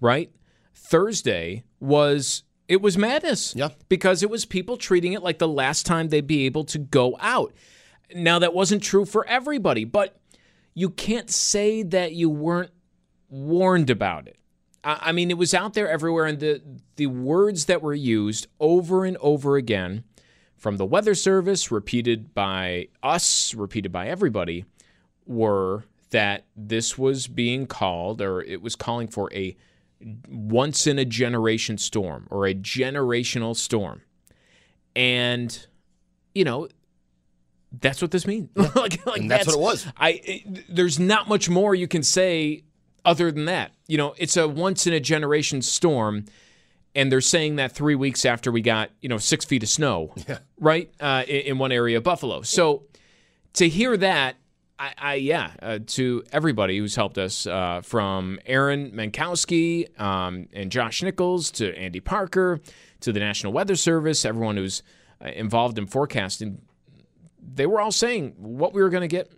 right? 0.00 0.30
Thursday 0.74 1.64
was 1.80 2.44
it 2.68 2.80
was 2.80 2.96
madness. 2.96 3.54
Yeah. 3.56 3.70
Because 3.88 4.22
it 4.22 4.30
was 4.30 4.44
people 4.44 4.76
treating 4.76 5.12
it 5.12 5.22
like 5.22 5.38
the 5.38 5.48
last 5.48 5.86
time 5.86 6.08
they'd 6.08 6.26
be 6.26 6.46
able 6.46 6.64
to 6.64 6.78
go 6.78 7.16
out. 7.20 7.52
Now 8.14 8.38
that 8.38 8.54
wasn't 8.54 8.82
true 8.82 9.04
for 9.04 9.26
everybody, 9.26 9.84
but 9.84 10.20
you 10.74 10.90
can't 10.90 11.30
say 11.30 11.82
that 11.82 12.12
you 12.12 12.30
weren't 12.30 12.70
warned 13.28 13.90
about 13.90 14.28
it. 14.28 14.36
I 14.82 15.12
mean, 15.12 15.30
it 15.30 15.36
was 15.36 15.52
out 15.52 15.74
there 15.74 15.90
everywhere, 15.90 16.24
and 16.24 16.40
the 16.40 16.62
the 16.96 17.06
words 17.06 17.66
that 17.66 17.82
were 17.82 17.92
used 17.92 18.46
over 18.58 19.04
and 19.04 19.16
over 19.18 19.56
again 19.56 20.04
from 20.60 20.76
the 20.76 20.84
Weather 20.84 21.14
Service, 21.14 21.72
repeated 21.72 22.34
by 22.34 22.88
us, 23.02 23.54
repeated 23.54 23.90
by 23.90 24.06
everybody, 24.08 24.66
were 25.26 25.84
that 26.10 26.44
this 26.54 26.98
was 26.98 27.26
being 27.26 27.66
called, 27.66 28.20
or 28.20 28.42
it 28.42 28.60
was 28.60 28.76
calling 28.76 29.08
for 29.08 29.32
a 29.32 29.56
once 30.28 30.86
in 30.86 30.98
a 30.98 31.04
generation 31.04 31.78
storm 31.78 32.26
or 32.30 32.46
a 32.46 32.54
generational 32.54 33.56
storm. 33.56 34.02
And, 34.94 35.66
you 36.34 36.44
know, 36.44 36.68
that's 37.80 38.02
what 38.02 38.10
this 38.10 38.26
means. 38.26 38.50
Like, 38.56 39.04
like 39.06 39.28
that's, 39.28 39.46
that's, 39.46 39.46
what 39.46 39.54
it 39.54 39.60
was. 39.60 39.86
I 39.96 40.20
it, 40.24 40.74
there's 40.74 40.98
not 40.98 41.28
much 41.28 41.48
more 41.48 41.74
you 41.74 41.88
can 41.88 42.02
say 42.02 42.64
other 43.04 43.32
than 43.32 43.46
that. 43.46 43.72
You 43.86 43.96
know, 43.96 44.14
it's 44.18 44.36
a 44.36 44.46
once 44.46 44.86
in 44.86 44.92
a 44.92 45.00
generation 45.00 45.62
storm 45.62 46.26
and 46.94 47.10
they're 47.10 47.20
saying 47.20 47.56
that 47.56 47.72
three 47.72 47.94
weeks 47.94 48.24
after 48.24 48.50
we 48.50 48.60
got 48.60 48.90
you 49.00 49.08
know 49.08 49.18
six 49.18 49.44
feet 49.44 49.62
of 49.62 49.68
snow, 49.68 50.12
yeah. 50.28 50.38
right 50.58 50.92
uh, 51.00 51.24
in, 51.26 51.40
in, 51.40 51.58
one 51.58 51.72
area 51.72 51.98
of 51.98 52.02
Buffalo. 52.02 52.42
So 52.42 52.84
to 53.54 53.68
hear 53.68 53.96
that, 53.96 54.36
I, 54.78 54.94
I 54.98 55.14
yeah, 55.14 55.52
uh, 55.60 55.78
to 55.88 56.24
everybody 56.32 56.78
who's 56.78 56.96
helped 56.96 57.18
us, 57.18 57.46
uh, 57.46 57.82
from 57.82 58.38
Aaron 58.46 58.90
Mentkowski 58.92 59.98
um, 60.00 60.48
and 60.52 60.70
Josh 60.70 61.02
Nichols 61.02 61.50
to 61.52 61.76
Andy 61.76 62.00
Parker 62.00 62.60
to 63.00 63.12
the 63.12 63.20
National 63.20 63.52
Weather 63.52 63.76
Service, 63.76 64.24
everyone 64.24 64.56
who's 64.56 64.82
uh, 65.24 65.28
involved 65.28 65.78
in 65.78 65.86
forecasting, 65.86 66.60
they 67.42 67.66
were 67.66 67.80
all 67.80 67.92
saying 67.92 68.34
what 68.38 68.72
we 68.72 68.82
were 68.82 68.90
going 68.90 69.02
to 69.02 69.08
get, 69.08 69.32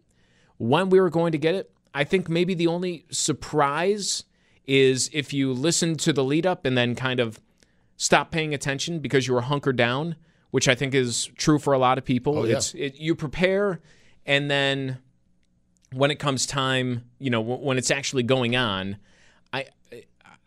when 0.58 0.90
we 0.90 1.00
were 1.00 1.10
going 1.10 1.32
to 1.32 1.38
get 1.38 1.54
it. 1.54 1.70
I 1.94 2.04
think 2.04 2.28
maybe 2.28 2.54
the 2.54 2.68
only 2.68 3.04
surprise 3.10 4.24
is 4.66 5.10
if 5.12 5.32
you 5.32 5.52
listen 5.52 5.96
to 5.96 6.12
the 6.12 6.24
lead 6.24 6.46
up 6.46 6.64
and 6.64 6.76
then 6.76 6.94
kind 6.94 7.20
of 7.20 7.40
stop 7.96 8.30
paying 8.30 8.54
attention 8.54 9.00
because 9.00 9.26
you 9.26 9.34
were 9.34 9.42
hunkered 9.42 9.76
down, 9.76 10.16
which 10.50 10.68
I 10.68 10.74
think 10.74 10.94
is 10.94 11.30
true 11.36 11.58
for 11.58 11.72
a 11.72 11.78
lot 11.78 11.98
of 11.98 12.04
people. 12.04 12.38
Oh, 12.38 12.44
yeah. 12.44 12.56
It's 12.56 12.74
it, 12.74 12.96
you 12.96 13.14
prepare 13.14 13.80
and 14.26 14.50
then 14.50 14.98
when 15.92 16.10
it 16.10 16.18
comes 16.18 16.46
time, 16.46 17.04
you 17.18 17.30
know, 17.30 17.40
when 17.40 17.76
it's 17.78 17.90
actually 17.90 18.22
going 18.22 18.56
on, 18.56 18.96
I 19.52 19.66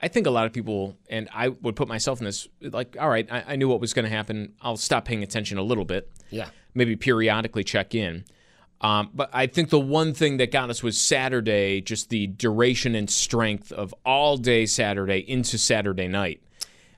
I 0.01 0.07
think 0.07 0.27
a 0.27 0.31
lot 0.31 0.45
of 0.45 0.53
people, 0.53 0.97
and 1.09 1.29
I 1.33 1.49
would 1.49 1.75
put 1.75 1.87
myself 1.87 2.19
in 2.19 2.25
this, 2.25 2.47
like, 2.61 2.97
all 2.99 3.09
right, 3.09 3.27
I, 3.31 3.43
I 3.49 3.55
knew 3.55 3.69
what 3.69 3.79
was 3.79 3.93
going 3.93 4.03
to 4.03 4.11
happen. 4.11 4.53
I'll 4.61 4.77
stop 4.77 5.05
paying 5.05 5.23
attention 5.23 5.57
a 5.57 5.63
little 5.63 5.85
bit. 5.85 6.11
Yeah. 6.29 6.49
Maybe 6.73 6.95
periodically 6.95 7.63
check 7.63 7.95
in. 7.95 8.25
Um, 8.81 9.09
but 9.13 9.29
I 9.33 9.47
think 9.47 9.69
the 9.69 9.79
one 9.79 10.13
thing 10.13 10.37
that 10.37 10.51
got 10.51 10.69
us 10.69 10.83
was 10.83 10.99
Saturday, 10.99 11.81
just 11.81 12.09
the 12.09 12.27
duration 12.27 12.93
and 12.95 13.09
strength 13.09 13.71
of 13.71 13.95
all 14.05 14.37
day 14.37 14.65
Saturday 14.65 15.19
into 15.19 15.57
Saturday 15.57 16.07
night. 16.07 16.41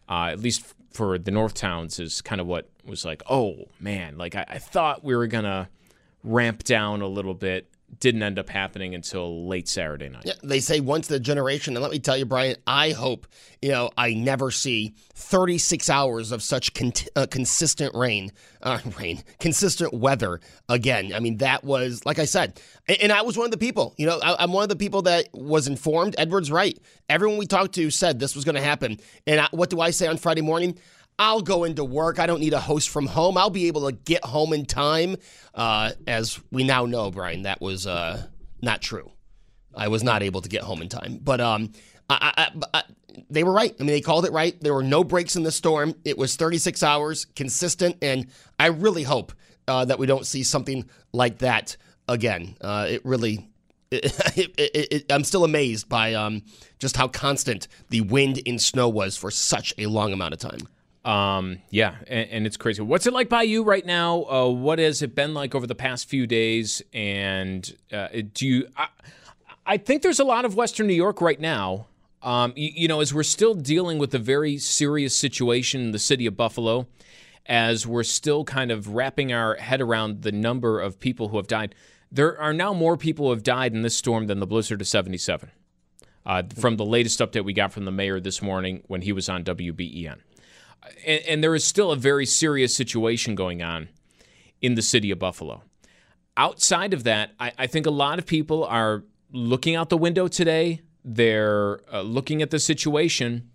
Uh, 0.09 0.29
at 0.31 0.39
least 0.39 0.73
for 0.91 1.17
the 1.17 1.31
North 1.31 1.53
Towns, 1.53 1.99
is 1.99 2.21
kind 2.21 2.41
of 2.41 2.47
what 2.47 2.69
was 2.85 3.05
like, 3.05 3.21
oh 3.29 3.65
man, 3.79 4.17
like 4.17 4.35
I, 4.35 4.45
I 4.47 4.57
thought 4.57 5.03
we 5.03 5.15
were 5.15 5.27
gonna 5.27 5.69
ramp 6.23 6.63
down 6.63 7.01
a 7.01 7.07
little 7.07 7.33
bit, 7.33 7.67
didn't 7.99 8.21
end 8.21 8.37
up 8.37 8.49
happening 8.49 8.93
until 8.93 9.47
late 9.47 9.67
Saturday 9.67 10.09
night. 10.09 10.23
Yeah, 10.25 10.33
they 10.43 10.59
say 10.59 10.79
once 10.79 11.07
the 11.07 11.19
generation, 11.19 11.75
and 11.75 11.81
let 11.81 11.91
me 11.91 11.99
tell 11.99 12.17
you, 12.17 12.25
Brian, 12.25 12.57
I 12.67 12.91
hope 12.91 13.27
you 13.61 13.69
know 13.69 13.89
I 13.97 14.13
never 14.13 14.51
see 14.51 14.93
36 15.15 15.89
hours 15.89 16.31
of 16.31 16.43
such 16.43 16.73
con- 16.73 16.93
uh, 17.15 17.27
consistent 17.29 17.95
rain, 17.95 18.31
uh, 18.61 18.79
rain, 18.99 19.23
consistent 19.39 19.93
weather 19.93 20.41
again. 20.69 21.13
I 21.13 21.19
mean, 21.19 21.37
that 21.37 21.63
was 21.63 22.05
like 22.05 22.19
I 22.19 22.25
said, 22.25 22.59
and, 22.87 23.11
I 23.11 23.21
was 23.21 23.37
one 23.37 23.45
of 23.45 23.51
the 23.51 23.57
people. 23.57 23.95
You 23.97 24.07
know, 24.07 24.19
I, 24.21 24.43
am 24.43 24.51
one 24.51 24.63
of 24.63 24.69
the 24.69 24.75
people 24.75 25.03
that 25.03 25.29
was 25.33 25.67
informed. 25.67 26.15
Edward's 26.17 26.51
right. 26.51 26.77
Everyone 27.09 27.37
we 27.37 27.47
talked 27.47 27.73
to 27.75 27.89
said 27.89 28.19
this 28.19 28.35
was 28.35 28.43
going 28.43 28.55
to 28.55 28.61
happen. 28.61 28.99
And 29.25 29.39
I, 29.39 29.47
what 29.51 29.69
do 29.69 29.79
I 29.79 29.91
say 29.91 30.07
on 30.07 30.17
Friday 30.17 30.41
morning? 30.41 30.77
I'll 31.19 31.41
go 31.41 31.63
into 31.63 31.83
work. 31.83 32.19
I 32.19 32.27
don't 32.27 32.39
need 32.39 32.53
a 32.53 32.59
host 32.59 32.89
from 32.89 33.07
home. 33.07 33.37
I'll 33.37 33.49
be 33.49 33.67
able 33.67 33.87
to 33.87 33.91
get 33.91 34.23
home 34.23 34.53
in 34.53 34.65
time. 34.65 35.15
Uh, 35.53 35.91
as 36.05 36.39
we 36.51 36.63
now 36.63 36.85
know, 36.85 37.09
Brian, 37.09 37.43
that 37.43 37.59
was 37.59 37.87
uh, 37.87 38.23
not 38.61 38.81
true. 38.81 39.11
I 39.75 39.87
was 39.87 40.03
not 40.03 40.21
able 40.23 40.41
to 40.41 40.49
get 40.49 40.63
home 40.63 40.81
in 40.81 40.89
time. 40.89 41.19
But 41.21 41.41
um, 41.41 41.71
I, 42.09 42.33
I, 42.37 42.51
I, 42.73 42.83
they 43.29 43.43
were 43.43 43.51
right. 43.51 43.75
I 43.79 43.83
mean, 43.83 43.87
they 43.87 44.01
called 44.01 44.25
it 44.25 44.31
right. 44.31 44.59
There 44.61 44.73
were 44.73 44.83
no 44.83 45.03
breaks 45.03 45.35
in 45.35 45.43
the 45.43 45.51
storm. 45.51 45.95
It 46.05 46.17
was 46.17 46.35
36 46.35 46.83
hours, 46.83 47.25
consistent, 47.25 47.97
and 48.01 48.27
I 48.59 48.67
really 48.67 49.03
hope 49.03 49.33
uh, 49.67 49.85
that 49.85 49.99
we 49.99 50.05
don't 50.05 50.25
see 50.25 50.43
something 50.43 50.87
like 51.13 51.39
that 51.39 51.77
again. 52.07 52.55
Uh, 52.61 52.87
it 52.89 53.05
really. 53.05 53.49
It, 53.89 54.53
it, 54.57 54.87
it, 54.91 55.11
I'm 55.11 55.23
still 55.23 55.45
amazed 55.45 55.87
by 55.87 56.13
um, 56.13 56.43
just 56.77 56.97
how 56.97 57.07
constant 57.07 57.69
the 57.89 58.01
wind 58.01 58.41
and 58.45 58.61
snow 58.61 58.89
was 58.89 59.15
for 59.15 59.31
such 59.31 59.73
a 59.77 59.85
long 59.85 60.11
amount 60.11 60.33
of 60.33 60.41
time. 60.41 60.67
Um, 61.05 61.59
yeah, 61.69 61.95
and, 62.07 62.29
and, 62.29 62.45
it's 62.45 62.57
crazy. 62.57 62.81
What's 62.81 63.07
it 63.07 63.13
like 63.13 63.29
by 63.29 63.43
you 63.43 63.63
right 63.63 63.85
now? 63.85 64.23
Uh, 64.23 64.49
what 64.49 64.77
has 64.79 65.01
it 65.01 65.15
been 65.15 65.33
like 65.33 65.55
over 65.55 65.65
the 65.65 65.75
past 65.75 66.09
few 66.09 66.27
days? 66.27 66.81
And 66.91 67.73
uh, 67.93 68.09
do 68.33 68.45
you? 68.45 68.67
I, 68.75 68.87
I, 69.65 69.77
think 69.77 70.01
there's 70.01 70.19
a 70.19 70.25
lot 70.25 70.43
of 70.43 70.55
Western 70.55 70.85
New 70.85 70.93
York 70.93 71.21
right 71.21 71.39
now. 71.39 71.87
Um, 72.21 72.51
you, 72.57 72.71
you, 72.75 72.87
know, 72.89 72.99
as 72.99 73.13
we're 73.13 73.23
still 73.23 73.53
dealing 73.53 73.99
with 73.99 74.13
a 74.15 74.19
very 74.19 74.57
serious 74.57 75.15
situation 75.15 75.79
in 75.79 75.91
the 75.91 75.99
city 75.99 76.25
of 76.25 76.35
Buffalo, 76.35 76.87
as 77.45 77.87
we're 77.87 78.03
still 78.03 78.43
kind 78.43 78.69
of 78.69 78.89
wrapping 78.89 79.31
our 79.31 79.55
head 79.55 79.79
around 79.79 80.23
the 80.23 80.31
number 80.33 80.81
of 80.81 80.99
people 80.99 81.29
who 81.29 81.37
have 81.37 81.47
died. 81.47 81.73
There 82.11 82.37
are 82.39 82.53
now 82.53 82.73
more 82.73 82.97
people 82.97 83.25
who 83.27 83.31
have 83.31 83.43
died 83.43 83.73
in 83.73 83.81
this 83.81 83.95
storm 83.95 84.27
than 84.27 84.39
the 84.39 84.47
blizzard 84.47 84.81
of 84.81 84.87
77. 84.87 85.51
Uh, 86.25 86.43
from 86.59 86.75
the 86.75 86.85
latest 86.85 87.19
update 87.19 87.45
we 87.45 87.53
got 87.53 87.71
from 87.71 87.85
the 87.85 87.91
mayor 87.91 88.19
this 88.19 88.41
morning 88.41 88.83
when 88.87 89.01
he 89.03 89.13
was 89.13 89.29
on 89.29 89.45
WBEN 89.45 90.17
and, 91.05 91.21
and 91.27 91.43
there 91.43 91.55
is 91.55 91.63
still 91.63 91.91
a 91.91 91.95
very 91.95 92.25
serious 92.25 92.75
situation 92.75 93.35
going 93.35 93.61
on 93.61 93.89
in 94.61 94.75
the 94.75 94.81
city 94.81 95.11
of 95.11 95.19
Buffalo. 95.19 95.63
Outside 96.35 96.93
of 96.93 97.03
that, 97.03 97.31
I, 97.39 97.51
I 97.57 97.67
think 97.67 97.85
a 97.85 97.91
lot 97.91 98.19
of 98.19 98.25
people 98.25 98.63
are 98.63 99.03
looking 99.31 99.75
out 99.75 99.89
the 99.89 99.97
window 99.97 100.27
today. 100.27 100.81
They're 101.03 101.79
uh, 101.91 102.01
looking 102.01 102.41
at 102.41 102.51
the 102.51 102.59
situation, 102.59 103.49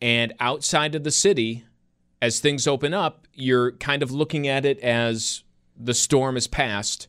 and 0.00 0.32
outside 0.40 0.94
of 0.94 1.04
the 1.04 1.10
city, 1.10 1.64
as 2.20 2.40
things 2.40 2.66
open 2.66 2.94
up, 2.94 3.26
you're 3.34 3.72
kind 3.72 4.02
of 4.02 4.10
looking 4.10 4.46
at 4.46 4.64
it 4.64 4.78
as 4.80 5.42
the 5.76 5.94
storm 5.94 6.36
has 6.36 6.46
passed. 6.46 7.08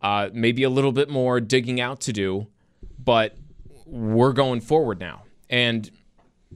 Uh, 0.00 0.28
maybe 0.32 0.62
a 0.62 0.70
little 0.70 0.92
bit 0.92 1.08
more 1.08 1.40
digging 1.40 1.80
out 1.80 2.00
to 2.00 2.12
do, 2.12 2.46
but 2.98 3.36
we're 3.86 4.32
going 4.32 4.60
forward 4.60 5.00
now. 5.00 5.22
And 5.48 5.90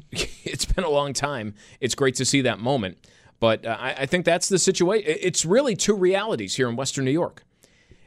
it's 0.13 0.65
been 0.65 0.85
a 0.85 0.91
long 0.91 1.13
time. 1.13 1.55
It's 1.81 1.95
great 1.95 2.15
to 2.17 2.25
see 2.25 2.43
that 2.43 2.59
moment. 2.59 2.99
But 3.39 3.65
uh, 3.65 3.77
I, 3.79 3.93
I 4.01 4.07
think 4.07 4.25
that's 4.25 4.49
the 4.49 4.59
situation. 4.59 5.05
It's 5.21 5.45
really 5.45 5.75
two 5.75 5.95
realities 5.95 6.57
here 6.57 6.69
in 6.69 6.77
Western 6.77 7.05
New 7.05 7.11
York. 7.11 7.43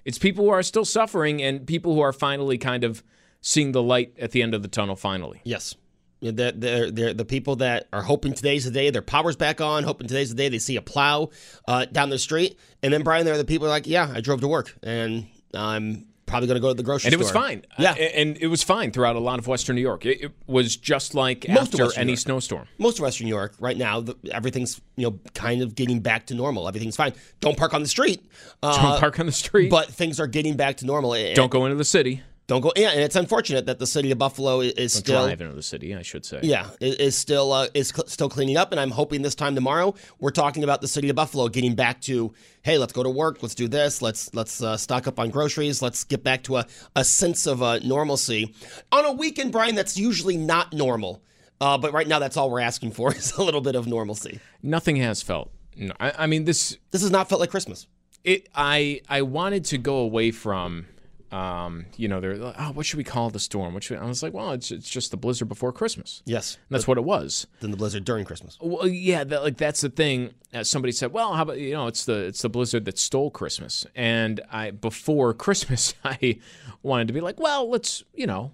It's 0.06 0.18
people 0.18 0.46
who 0.46 0.52
are 0.52 0.64
still 0.64 0.86
suffering 0.86 1.42
and 1.42 1.66
people 1.66 1.96
who 1.96 2.02
are 2.02 2.14
finally 2.14 2.58
kind 2.58 2.84
of 2.84 3.04
seeing 3.42 3.72
the 3.72 3.82
light 3.82 4.14
at 4.20 4.32
the 4.32 4.42
end 4.42 4.54
of 4.54 4.62
the 4.62 4.68
tunnel 4.68 4.96
finally. 4.96 5.42
Yes. 5.44 5.76
They're, 6.22 6.52
they're, 6.52 6.92
they're, 6.92 7.14
the 7.14 7.26
people 7.26 7.58
that 7.58 7.90
are 7.92 8.02
hoping 8.02 8.34
today's 8.34 8.64
the 8.64 8.72
day 8.72 8.90
their 8.90 9.02
power's 9.02 9.36
back 9.36 9.60
on, 9.60 9.84
hoping 9.84 10.08
today's 10.08 10.30
the 10.30 10.36
day 10.36 10.48
they 10.48 10.60
see 10.60 10.78
a 10.78 10.82
plow 10.82 11.30
uh, 11.68 11.86
down 11.86 12.10
the 12.10 12.20
street. 12.20 12.58
And 12.82 12.94
then, 12.94 13.04
Brian, 13.04 13.26
there 13.26 13.34
are 13.34 13.38
the 13.38 13.44
people 13.44 13.68
like, 13.68 13.88
yeah, 13.88 14.10
I 14.14 14.22
drove 14.22 14.40
to 14.42 14.48
work 14.48 14.74
and 14.84 15.28
I'm 15.54 16.06
probably 16.26 16.48
going 16.48 16.56
to 16.56 16.62
go 16.62 16.70
to 16.70 16.74
the 16.74 16.84
grocery 16.84 17.08
and 17.12 17.22
store. 17.22 17.38
And 17.38 17.48
it 17.48 17.52
was 17.52 17.66
fine. 17.76 17.80
Yeah. 17.80 17.92
Uh, 17.92 18.20
and 18.20 18.38
it 18.38 18.48
was 18.48 18.64
fine 18.64 18.92
throughout 18.92 19.16
a 19.16 19.20
lot 19.20 19.40
of 19.40 19.48
Western 19.48 19.76
New 19.76 19.82
York. 19.82 20.06
It, 20.06 20.22
it 20.24 20.32
was 20.48 20.76
just 20.76 21.14
like 21.16 21.48
Most 21.48 21.80
after 21.80 22.00
any 22.00 22.16
snowstorm. 22.16 22.68
Most 22.78 23.00
of 23.00 23.04
Western 23.04 23.26
New 23.26 23.34
York 23.34 23.54
right 23.60 23.78
now, 23.78 24.02
the, 24.02 24.16
everything's 24.32 24.82
you 24.96 25.10
know 25.10 25.20
kind 25.34 25.62
of 25.62 25.76
getting 25.76 26.00
back 26.00 26.28
to 26.28 26.36
normal. 26.36 26.68
Everything's 26.68 26.96
fine. 26.96 27.14
Don't 27.40 27.58
park 27.58 27.74
on 27.74 27.82
the 27.82 27.88
street. 27.88 28.26
Uh, 28.62 28.92
Don't 28.92 29.00
park 29.00 29.20
on 29.20 29.26
the 29.26 29.32
street. 29.32 29.70
But 29.70 29.90
things 29.90 30.20
are 30.20 30.28
getting 30.28 30.56
back 30.56 30.78
to 30.78 30.86
normal. 30.86 31.14
Don't 31.34 31.52
go 31.52 31.66
into 31.66 31.76
the 31.76 31.86
city. 31.86 32.22
Don't 32.54 32.62
go. 32.62 32.72
Yeah, 32.76 32.92
and 32.92 33.00
it's 33.00 33.16
unfortunate 33.16 33.66
that 33.66 33.80
the 33.80 33.88
city 33.88 34.12
of 34.12 34.20
Buffalo 34.20 34.62
is 34.62 34.76
Don't 34.76 34.90
still 34.90 35.26
drive 35.26 35.42
into 35.42 35.56
the 35.56 35.64
city. 35.64 35.96
I 35.96 36.04
should 36.04 36.24
say. 36.24 36.40
Yeah, 36.44 36.70
is 36.80 37.18
still 37.18 37.52
uh, 37.52 37.66
is 37.74 37.88
cl- 37.88 38.06
still 38.06 38.30
cleaning 38.30 38.58
up, 38.58 38.72
and 38.72 38.80
I'm 38.80 38.92
hoping 38.92 39.24
this 39.24 39.34
time 39.34 39.56
tomorrow 39.56 39.96
we're 40.20 40.30
talking 40.30 40.64
about 40.64 40.80
the 40.80 40.88
city 40.88 41.10
of 41.10 41.16
Buffalo 41.16 41.48
getting 41.48 41.74
back 41.74 42.00
to 42.02 42.32
hey, 42.62 42.78
let's 42.78 42.94
go 42.94 43.02
to 43.02 43.10
work, 43.10 43.42
let's 43.42 43.56
do 43.56 43.68
this, 43.68 44.04
let's 44.04 44.32
let's 44.36 44.62
uh, 44.62 44.78
stock 44.78 45.08
up 45.08 45.20
on 45.20 45.32
groceries, 45.32 45.82
let's 45.82 46.04
get 46.04 46.24
back 46.24 46.44
to 46.44 46.58
a 46.58 46.68
a 46.96 47.04
sense 47.04 47.48
of 47.48 47.64
uh, 47.64 47.80
normalcy 47.80 48.54
on 48.92 49.04
a 49.04 49.12
weekend, 49.12 49.52
Brian. 49.52 49.74
That's 49.74 49.98
usually 49.98 50.38
not 50.38 50.74
normal, 50.74 51.24
uh, 51.60 51.80
but 51.80 51.92
right 51.92 52.08
now 52.08 52.20
that's 52.20 52.38
all 52.38 52.52
we're 52.52 52.60
asking 52.60 52.92
for 52.92 53.12
is 53.16 53.32
a 53.32 53.42
little 53.42 53.62
bit 53.62 53.74
of 53.74 53.88
normalcy. 53.88 54.40
Nothing 54.62 54.98
has 54.98 55.24
felt. 55.24 55.50
No, 55.76 55.96
I, 56.00 56.14
I 56.20 56.28
mean 56.28 56.46
this. 56.46 56.78
This 56.92 57.02
has 57.02 57.10
not 57.10 57.30
felt 57.30 57.42
like 57.42 57.50
Christmas. 57.50 57.88
It. 58.24 58.48
I 58.54 59.02
I 59.10 59.24
wanted 59.24 59.66
to 59.66 59.80
go 59.80 59.96
away 59.96 60.30
from 60.30 60.86
um, 61.34 61.88
you 61.98 62.08
know, 62.08 62.22
they're 62.22 62.36
like, 62.36 62.56
oh, 62.60 62.72
what 62.74 62.86
should 62.86 62.98
we 62.98 63.04
call 63.04 63.32
the 63.32 63.40
storm? 63.40 63.74
What 63.74 63.84
should 63.84 63.98
I 63.98 64.06
was 64.06 64.22
like, 64.22 64.34
well, 64.34 64.52
it's 64.52 64.70
it's 64.70 64.88
just 64.88 65.10
the 65.10 65.18
blizzard 65.18 65.50
before 65.50 65.74
Christmas. 65.74 66.22
Yes, 66.26 66.60
and 66.70 66.76
that's 66.76 66.88
what 66.88 67.00
it 67.00 67.04
was. 67.04 67.48
Then 67.60 67.72
the 67.72 67.78
blizzard 67.78 68.06
during 68.06 68.24
Christmas. 68.24 68.56
Well, 68.62 68.88
yeah, 68.88 69.24
that, 69.24 69.42
like 69.42 69.58
that's 69.58 69.82
the 69.82 69.90
thing. 69.90 70.36
As 70.54 70.70
somebody 70.70 70.92
said, 70.92 71.12
well, 71.12 71.34
how 71.34 71.42
about 71.42 71.58
you 71.58 71.72
know, 71.72 71.88
it's 71.88 72.06
the 72.06 72.26
it's 72.26 72.44
the 72.44 72.50
blizzard 72.50 72.86
that 72.86 73.00
stole 73.00 73.32
Christmas. 73.32 73.88
And 73.96 74.42
I 74.52 74.70
before 74.72 75.34
Christmas, 75.34 75.96
I 76.04 76.40
wanted 76.84 77.08
to 77.08 77.14
be 77.14 77.22
like, 77.22 77.40
well, 77.40 77.68
let's 77.68 78.04
you 78.14 78.28
know, 78.28 78.52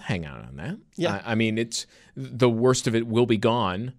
hang 0.00 0.26
out 0.26 0.44
on 0.44 0.56
that. 0.56 0.78
Yeah, 0.96 1.22
I, 1.24 1.32
I 1.32 1.34
mean, 1.36 1.58
it's 1.58 1.86
the 2.16 2.50
worst 2.50 2.88
of 2.88 2.96
it 2.96 3.06
will 3.06 3.26
be 3.26 3.38
gone 3.38 3.92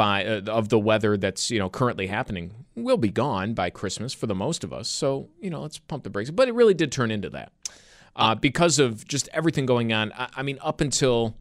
by 0.00 0.24
uh, 0.24 0.40
of 0.46 0.70
the 0.70 0.78
weather 0.78 1.18
that's 1.18 1.50
you 1.50 1.58
know 1.58 1.68
currently 1.68 2.06
happening 2.06 2.54
will 2.74 2.96
be 2.96 3.10
gone 3.10 3.52
by 3.52 3.68
Christmas 3.68 4.14
for 4.14 4.26
the 4.26 4.34
most 4.34 4.64
of 4.64 4.72
us. 4.72 4.88
So 4.88 5.28
you 5.42 5.50
know, 5.50 5.60
let's 5.60 5.78
pump 5.78 6.04
the 6.04 6.10
brakes. 6.10 6.30
But 6.30 6.48
it 6.48 6.54
really 6.54 6.72
did 6.72 6.90
turn 6.90 7.10
into 7.10 7.28
that 7.28 7.52
uh, 8.16 8.34
because 8.34 8.78
of 8.78 9.06
just 9.06 9.28
everything 9.34 9.66
going 9.66 9.92
on. 9.92 10.10
I, 10.16 10.28
I, 10.36 10.42
mean, 10.42 10.58
up 10.62 10.80
until 10.80 11.36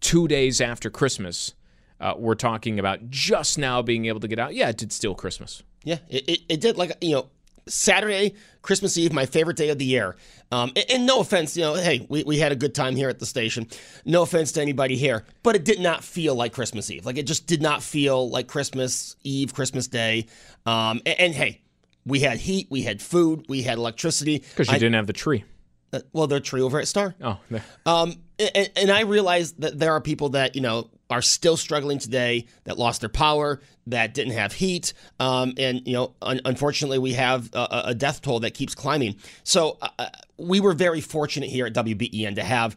two 0.00 0.26
days 0.26 0.58
after 0.58 0.88
Christmas, 0.88 1.52
uh, 2.00 2.14
we're 2.16 2.34
talking 2.34 2.78
about 2.78 3.10
just 3.10 3.58
now 3.58 3.82
being 3.82 4.06
able 4.06 4.20
to 4.20 4.28
get 4.28 4.38
out. 4.38 4.54
Yeah, 4.54 4.70
it 4.70 4.78
did 4.78 4.90
steal 4.90 5.14
Christmas. 5.14 5.62
Yeah, 5.84 5.98
it, 6.08 6.26
it, 6.26 6.40
it 6.48 6.60
did. 6.62 6.78
Like 6.78 6.96
you 7.02 7.16
know, 7.16 7.28
Saturday, 7.66 8.34
Christmas 8.62 8.96
Eve, 8.96 9.12
my 9.12 9.26
favorite 9.26 9.56
day 9.56 9.68
of 9.68 9.78
the 9.78 9.84
year. 9.84 10.16
Um, 10.50 10.72
and, 10.76 10.84
and, 10.90 11.06
no 11.06 11.20
offense, 11.20 11.56
you 11.56 11.62
know, 11.62 11.74
hey, 11.74 12.06
we, 12.08 12.24
we 12.24 12.38
had 12.38 12.52
a 12.52 12.56
good 12.56 12.74
time 12.74 12.94
here 12.94 13.08
at 13.08 13.18
the 13.18 13.26
station. 13.26 13.66
No 14.04 14.22
offense 14.22 14.52
to 14.52 14.62
anybody 14.62 14.96
here, 14.96 15.24
but 15.42 15.56
it 15.56 15.64
did 15.64 15.80
not 15.80 16.04
feel 16.04 16.34
like 16.34 16.52
Christmas 16.52 16.90
Eve. 16.90 17.06
Like 17.06 17.16
it 17.16 17.26
just 17.26 17.46
did 17.46 17.62
not 17.62 17.82
feel 17.82 18.28
like 18.28 18.48
Christmas 18.48 19.16
Eve, 19.22 19.54
Christmas 19.54 19.88
Day. 19.88 20.26
Um, 20.66 21.00
and, 21.06 21.20
and, 21.20 21.34
hey, 21.34 21.62
we 22.04 22.20
had 22.20 22.38
heat, 22.38 22.66
we 22.70 22.82
had 22.82 23.00
food, 23.00 23.46
we 23.48 23.62
had 23.62 23.78
electricity. 23.78 24.38
Because 24.38 24.68
you 24.68 24.74
I, 24.74 24.78
didn't 24.78 24.94
have 24.94 25.06
the 25.06 25.12
tree. 25.12 25.44
Uh, 25.92 26.00
well, 26.12 26.26
their 26.26 26.40
tree 26.40 26.60
over 26.62 26.80
at 26.80 26.88
Star. 26.88 27.14
Oh, 27.22 27.38
um, 27.86 28.16
and, 28.38 28.70
and 28.76 28.90
I 28.90 29.02
realize 29.02 29.52
that 29.54 29.78
there 29.78 29.92
are 29.92 30.00
people 30.00 30.30
that 30.30 30.54
you 30.54 30.62
know 30.62 30.90
are 31.12 31.22
still 31.22 31.56
struggling 31.56 31.98
today 31.98 32.46
that 32.64 32.78
lost 32.78 33.00
their 33.00 33.10
power, 33.10 33.60
that 33.86 34.14
didn't 34.14 34.32
have 34.32 34.52
heat, 34.52 34.92
um, 35.20 35.54
and 35.58 35.86
you 35.86 35.92
know, 35.92 36.14
un- 36.22 36.40
unfortunately, 36.44 36.98
we 36.98 37.12
have 37.12 37.50
a, 37.54 37.82
a, 37.86 37.94
death 37.94 38.22
toll 38.22 38.40
that 38.40 38.54
keeps 38.54 38.74
climbing. 38.74 39.16
So 39.44 39.78
uh, 39.80 39.88
uh 39.98 40.06
we 40.38 40.60
were 40.60 40.72
very 40.72 41.00
fortunate 41.00 41.50
here 41.50 41.66
at 41.66 41.74
WBEN 41.74 42.34
to 42.36 42.42
have 42.42 42.76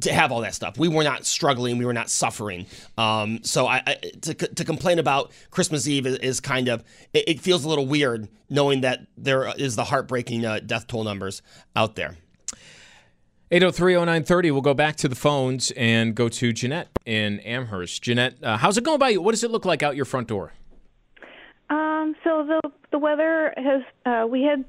to 0.00 0.12
have 0.12 0.32
all 0.32 0.40
that 0.40 0.54
stuff. 0.54 0.78
We 0.78 0.88
were 0.88 1.04
not 1.04 1.24
struggling. 1.24 1.78
We 1.78 1.84
were 1.84 1.92
not 1.92 2.10
suffering. 2.10 2.66
Um, 2.96 3.42
so 3.42 3.66
I, 3.66 3.82
I, 3.86 3.94
to, 4.22 4.34
to 4.34 4.64
complain 4.64 4.98
about 4.98 5.32
Christmas 5.50 5.86
Eve 5.86 6.06
is, 6.06 6.16
is 6.18 6.40
kind 6.40 6.68
of 6.68 6.84
it, 7.12 7.28
it, 7.28 7.40
feels 7.40 7.64
a 7.64 7.68
little 7.68 7.86
weird 7.86 8.28
knowing 8.48 8.82
that 8.82 9.06
there 9.16 9.52
is 9.56 9.76
the 9.76 9.84
heartbreaking 9.84 10.44
uh, 10.44 10.60
death 10.60 10.86
toll 10.86 11.04
numbers 11.04 11.42
out 11.76 11.94
there. 11.94 12.16
8030930. 13.52 14.50
We'll 14.50 14.62
go 14.62 14.72
back 14.72 14.96
to 14.96 15.08
the 15.08 15.14
phones 15.14 15.72
and 15.72 16.14
go 16.14 16.30
to 16.30 16.54
Jeanette 16.54 16.88
in 17.04 17.38
Amherst. 17.40 18.02
Jeanette, 18.02 18.42
uh, 18.42 18.56
how's 18.56 18.78
it 18.78 18.84
going 18.84 18.98
by 18.98 19.10
you? 19.10 19.20
What 19.20 19.32
does 19.32 19.44
it 19.44 19.50
look 19.50 19.66
like 19.66 19.82
out 19.82 19.94
your 19.94 20.06
front 20.06 20.28
door? 20.28 20.54
Um, 21.68 22.16
so 22.24 22.46
the 22.46 22.70
the 22.92 22.98
weather 22.98 23.52
has 23.58 23.82
uh, 24.06 24.26
we 24.26 24.42
had 24.42 24.64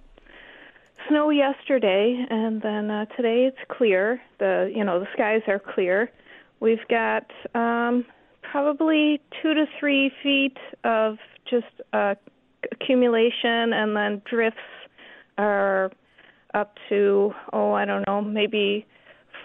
snow 1.08 1.30
yesterday, 1.30 2.26
and 2.30 2.62
then 2.62 2.92
uh, 2.92 3.06
today 3.16 3.46
it's 3.46 3.58
clear. 3.70 4.22
The 4.40 4.70
you 4.76 4.84
know 4.84 5.00
the 5.00 5.08
skies 5.14 5.44
are 5.48 5.60
clear. 5.60 6.12
We've 6.60 6.86
got 6.90 7.32
um, 7.56 8.06
probably 8.42 9.22
two 9.42 9.54
to 9.54 9.66
three 9.80 10.12
feet 10.22 10.58
of 10.84 11.20
just 11.50 11.68
uh, 11.94 12.16
accumulation, 12.70 13.72
and 13.72 13.96
then 13.96 14.22
drifts 14.30 14.60
are 15.38 15.90
up 16.54 16.78
to 16.90 17.34
oh 17.52 17.74
I 17.74 17.86
don't 17.86 18.06
know 18.08 18.22
maybe 18.22 18.86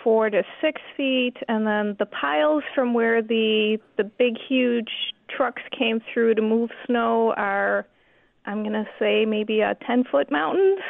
four 0.02 0.30
to 0.30 0.42
six 0.60 0.80
feet, 0.96 1.36
and 1.48 1.66
then 1.66 1.96
the 1.98 2.06
piles 2.06 2.62
from 2.74 2.94
where 2.94 3.22
the 3.22 3.78
the 3.96 4.04
big 4.04 4.34
huge 4.48 4.90
trucks 5.28 5.62
came 5.76 6.00
through 6.12 6.34
to 6.34 6.42
move 6.42 6.70
snow 6.86 7.34
are 7.36 7.86
I'm 8.46 8.62
gonna 8.62 8.86
say 8.98 9.24
maybe 9.24 9.60
a 9.60 9.76
ten 9.86 10.04
foot 10.04 10.30
mountains. 10.30 10.80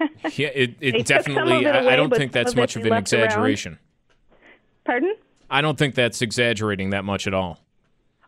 yeah, 0.36 0.48
it, 0.54 0.76
it 0.80 1.06
definitely. 1.06 1.64
it 1.64 1.74
I, 1.74 1.94
I 1.94 1.96
don't 1.96 2.14
think 2.14 2.32
that's 2.32 2.54
much 2.54 2.76
of 2.76 2.82
an 2.82 2.90
left 2.90 3.12
around. 3.12 3.24
exaggeration. 3.24 3.78
Pardon? 4.84 5.14
I 5.50 5.60
don't 5.60 5.78
think 5.78 5.94
that's 5.94 6.22
exaggerating 6.22 6.90
that 6.90 7.04
much 7.04 7.26
at 7.26 7.34
all. 7.34 7.58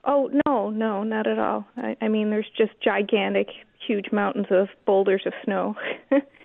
Oh 0.05 0.31
no, 0.47 0.71
no, 0.71 1.03
not 1.05 1.27
at 1.27 1.39
all. 1.39 1.67
I, 1.77 1.97
I 2.01 2.09
mean, 2.09 2.31
there's 2.31 2.51
just 2.57 2.73
gigantic, 2.83 3.49
huge 3.87 4.07
mountains 4.13 4.47
of 4.51 4.69
boulders 4.87 5.23
of 5.27 5.33
snow. 5.45 5.77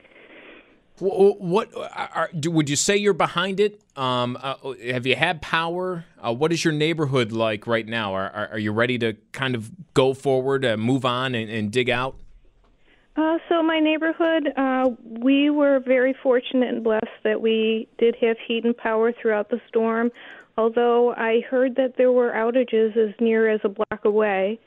Wh- 1.00 1.40
What 1.42 1.74
are, 1.76 2.30
would 2.46 2.70
you 2.70 2.76
say 2.76 2.96
you're 2.98 3.14
behind 3.14 3.60
it? 3.60 3.82
Um, 3.96 4.38
uh, 4.42 4.56
have 4.92 5.06
you 5.06 5.16
had 5.16 5.42
power? 5.42 6.06
Uh, 6.20 6.34
what 6.34 6.52
is 6.54 6.64
your 6.64 6.74
neighborhood 6.74 7.32
like 7.32 7.68
right 7.68 7.88
now? 7.88 8.14
Are, 8.14 8.30
are, 8.30 8.48
are 8.54 8.60
you 8.60 8.72
ready 8.72 8.98
to 9.00 9.14
kind 9.32 9.56
of 9.56 9.72
go 9.94 10.14
forward, 10.14 10.66
uh, 10.66 10.78
move 10.78 11.06
on, 11.06 11.36
and, 11.36 11.50
and 11.50 11.72
dig 11.72 11.90
out? 11.90 12.16
Uh, 13.18 13.38
so 13.48 13.64
my 13.64 13.80
neighborhood, 13.80 14.52
uh, 14.58 14.90
we 15.02 15.50
were 15.50 15.80
very 15.80 16.14
fortunate 16.22 16.68
and 16.74 16.84
blessed 16.84 17.06
that 17.24 17.42
we 17.42 17.88
did 17.98 18.16
have 18.20 18.36
heat 18.46 18.66
and 18.66 18.76
power 18.76 19.14
throughout 19.14 19.50
the 19.50 19.62
storm. 19.70 20.12
Although 20.58 21.14
I 21.14 21.42
heard 21.50 21.76
that 21.76 21.96
there 21.98 22.12
were 22.12 22.32
outages 22.32 22.96
as 22.98 23.14
near 23.20 23.50
as 23.50 23.62
a 23.64 23.70
block 23.70 24.04
away, 24.04 24.60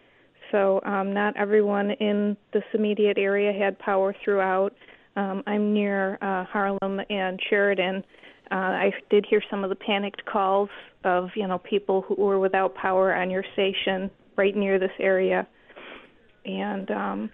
so 0.51 0.81
um, 0.85 1.13
not 1.13 1.37
everyone 1.37 1.91
in 1.93 2.37
this 2.53 2.65
immediate 2.73 3.19
area 3.19 3.53
had 3.53 3.79
power 3.79 4.15
throughout. 4.25 4.75
Um, 5.19 5.43
I'm 5.49 5.75
near 5.75 6.17
uh, 6.23 6.45
Harlem 6.45 7.01
and 7.11 7.41
Sheridan. 7.51 8.05
Uh, 8.53 8.55
I 8.55 8.93
did 9.11 9.27
hear 9.29 9.43
some 9.51 9.65
of 9.65 9.69
the 9.69 9.77
panicked 9.77 10.25
calls 10.25 10.69
of 11.05 11.31
you 11.35 11.49
know 11.49 11.59
people 11.59 12.03
who 12.03 12.15
were 12.15 12.39
without 12.39 12.77
power 12.77 13.13
on 13.13 13.29
your 13.29 13.45
station 13.53 14.11
right 14.37 14.55
near 14.55 14.79
this 14.79 14.93
area, 15.01 15.47
and 16.45 16.91
um, 16.93 17.31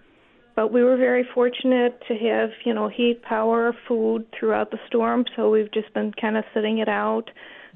but 0.55 0.73
we 0.73 0.83
were 0.83 0.97
very 0.97 1.27
fortunate 1.35 2.01
to 2.07 2.15
have 2.15 2.49
you 2.65 2.73
know 2.73 2.89
heat, 2.89 3.21
power, 3.21 3.71
food 3.87 4.25
throughout 4.37 4.71
the 4.71 4.79
storm. 4.87 5.23
So 5.35 5.51
we've 5.51 5.71
just 5.71 5.93
been 5.93 6.11
kind 6.19 6.37
of 6.37 6.43
sitting 6.55 6.79
it 6.79 6.89
out. 6.89 7.29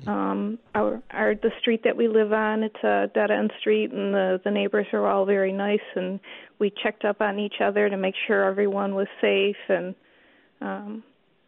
Um, 0.07 0.59
our, 0.73 1.01
our 1.11 1.35
the 1.35 1.51
street 1.59 1.81
that 1.83 1.97
we 1.97 2.07
live 2.07 2.31
on, 2.31 2.63
it's 2.63 2.83
a 2.83 3.09
dead 3.13 3.31
end 3.31 3.51
street, 3.59 3.91
and 3.91 4.13
the 4.13 4.39
the 4.43 4.51
neighbors 4.51 4.87
are 4.93 5.05
all 5.05 5.25
very 5.25 5.51
nice, 5.51 5.79
and 5.95 6.19
we 6.57 6.71
checked 6.83 7.03
up 7.03 7.21
on 7.21 7.37
each 7.37 7.55
other 7.61 7.89
to 7.89 7.97
make 7.97 8.15
sure 8.27 8.45
everyone 8.45 8.95
was 8.95 9.07
safe, 9.19 9.57
and 9.67 9.95
um, 10.61 11.03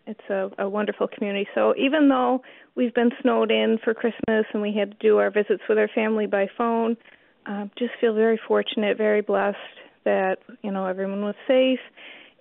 it's 0.06 0.30
a, 0.30 0.50
a 0.60 0.70
wonderful 0.70 1.08
community. 1.08 1.48
So 1.56 1.74
even 1.78 2.10
though 2.10 2.42
we've 2.76 2.94
been 2.94 3.12
snowed 3.22 3.52
in 3.52 3.78
for 3.84 3.94
Christmas 3.94 4.46
and 4.54 4.62
we 4.62 4.74
had 4.78 4.92
to 4.92 4.98
do 5.00 5.18
our 5.18 5.32
visits 5.32 5.64
with 5.70 5.78
our 5.78 5.90
family 5.94 6.28
by 6.28 6.48
phone, 6.58 6.98
um, 7.46 7.72
just 7.78 7.92
feel 8.02 8.14
very 8.14 8.40
fortunate, 8.48 8.98
very 8.98 9.22
blessed 9.22 9.58
that 10.04 10.40
you 10.62 10.72
know 10.72 10.86
everyone 10.86 11.24
was 11.24 11.36
safe, 11.48 11.80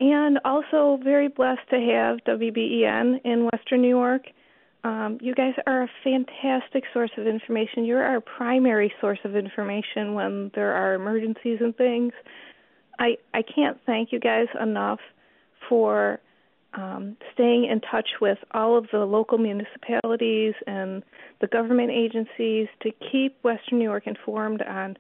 and 0.01 0.39
also 0.45 0.99
very 1.03 1.29
blessed 1.29 1.69
to 1.71 1.77
have 1.77 2.19
WBEN 2.27 3.21
in 3.25 3.49
Western 3.53 3.83
New 3.83 3.89
York. 3.89 4.23
Um, 4.83 5.19
you 5.21 5.35
guys 5.35 5.55
are 5.67 5.83
a 5.83 5.91
fantastic 6.03 6.85
source 6.95 7.11
of 7.19 7.27
information. 7.27 7.85
You're 7.85 8.03
our 8.03 8.21
primary 8.21 8.93
source 9.01 9.19
of 9.25 9.37
information 9.37 10.15
when 10.15 10.51
there 10.55 10.73
are 10.73 10.95
emergencies 10.95 11.59
and 11.61 11.77
things. 11.77 12.13
I 12.99 13.17
I 13.35 13.43
can't 13.43 13.79
thank 13.85 14.13
you 14.13 14.21
guys 14.21 14.47
enough 14.61 15.01
for 15.69 16.21
um, 16.75 17.17
staying 17.35 17.67
in 17.67 17.81
touch 17.81 18.09
with 18.21 18.39
all 18.53 18.79
of 18.79 18.87
the 18.93 19.01
local 19.01 19.39
municipalities 19.39 20.55
and 20.67 21.03
the 21.41 21.47
government 21.49 21.91
agencies 21.91 22.69
to 22.83 22.91
keep 23.13 23.37
Western 23.43 23.79
New 23.79 23.85
York 23.85 24.07
informed 24.07 24.63
on 24.63 24.97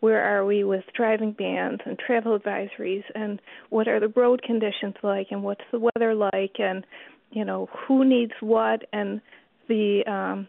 where 0.00 0.22
are 0.22 0.44
we 0.44 0.64
with 0.64 0.84
driving 0.94 1.32
bans 1.32 1.80
and 1.86 1.98
travel 1.98 2.38
advisories 2.38 3.04
and 3.14 3.40
what 3.70 3.88
are 3.88 4.00
the 4.00 4.08
road 4.08 4.42
conditions 4.42 4.94
like 5.02 5.28
and 5.30 5.42
what's 5.42 5.64
the 5.72 5.78
weather 5.78 6.14
like 6.14 6.56
and 6.58 6.84
you 7.34 7.44
know 7.44 7.68
who 7.86 8.04
needs 8.04 8.32
what 8.40 8.82
and 8.92 9.20
the 9.68 10.02
um 10.06 10.48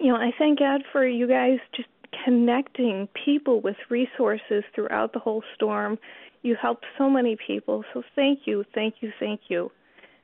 you 0.00 0.12
know 0.12 0.16
I 0.16 0.30
thank 0.38 0.58
God 0.58 0.82
for 0.92 1.06
you 1.06 1.26
guys 1.26 1.58
just 1.74 1.88
connecting 2.24 3.08
people 3.24 3.60
with 3.60 3.76
resources 3.88 4.64
throughout 4.74 5.12
the 5.12 5.18
whole 5.18 5.42
storm. 5.54 5.98
You 6.42 6.56
helped 6.60 6.84
so 6.98 7.08
many 7.08 7.36
people. 7.46 7.84
So 7.94 8.02
thank 8.14 8.40
you, 8.44 8.64
thank 8.74 8.96
you, 9.00 9.12
thank 9.18 9.42
you. 9.48 9.70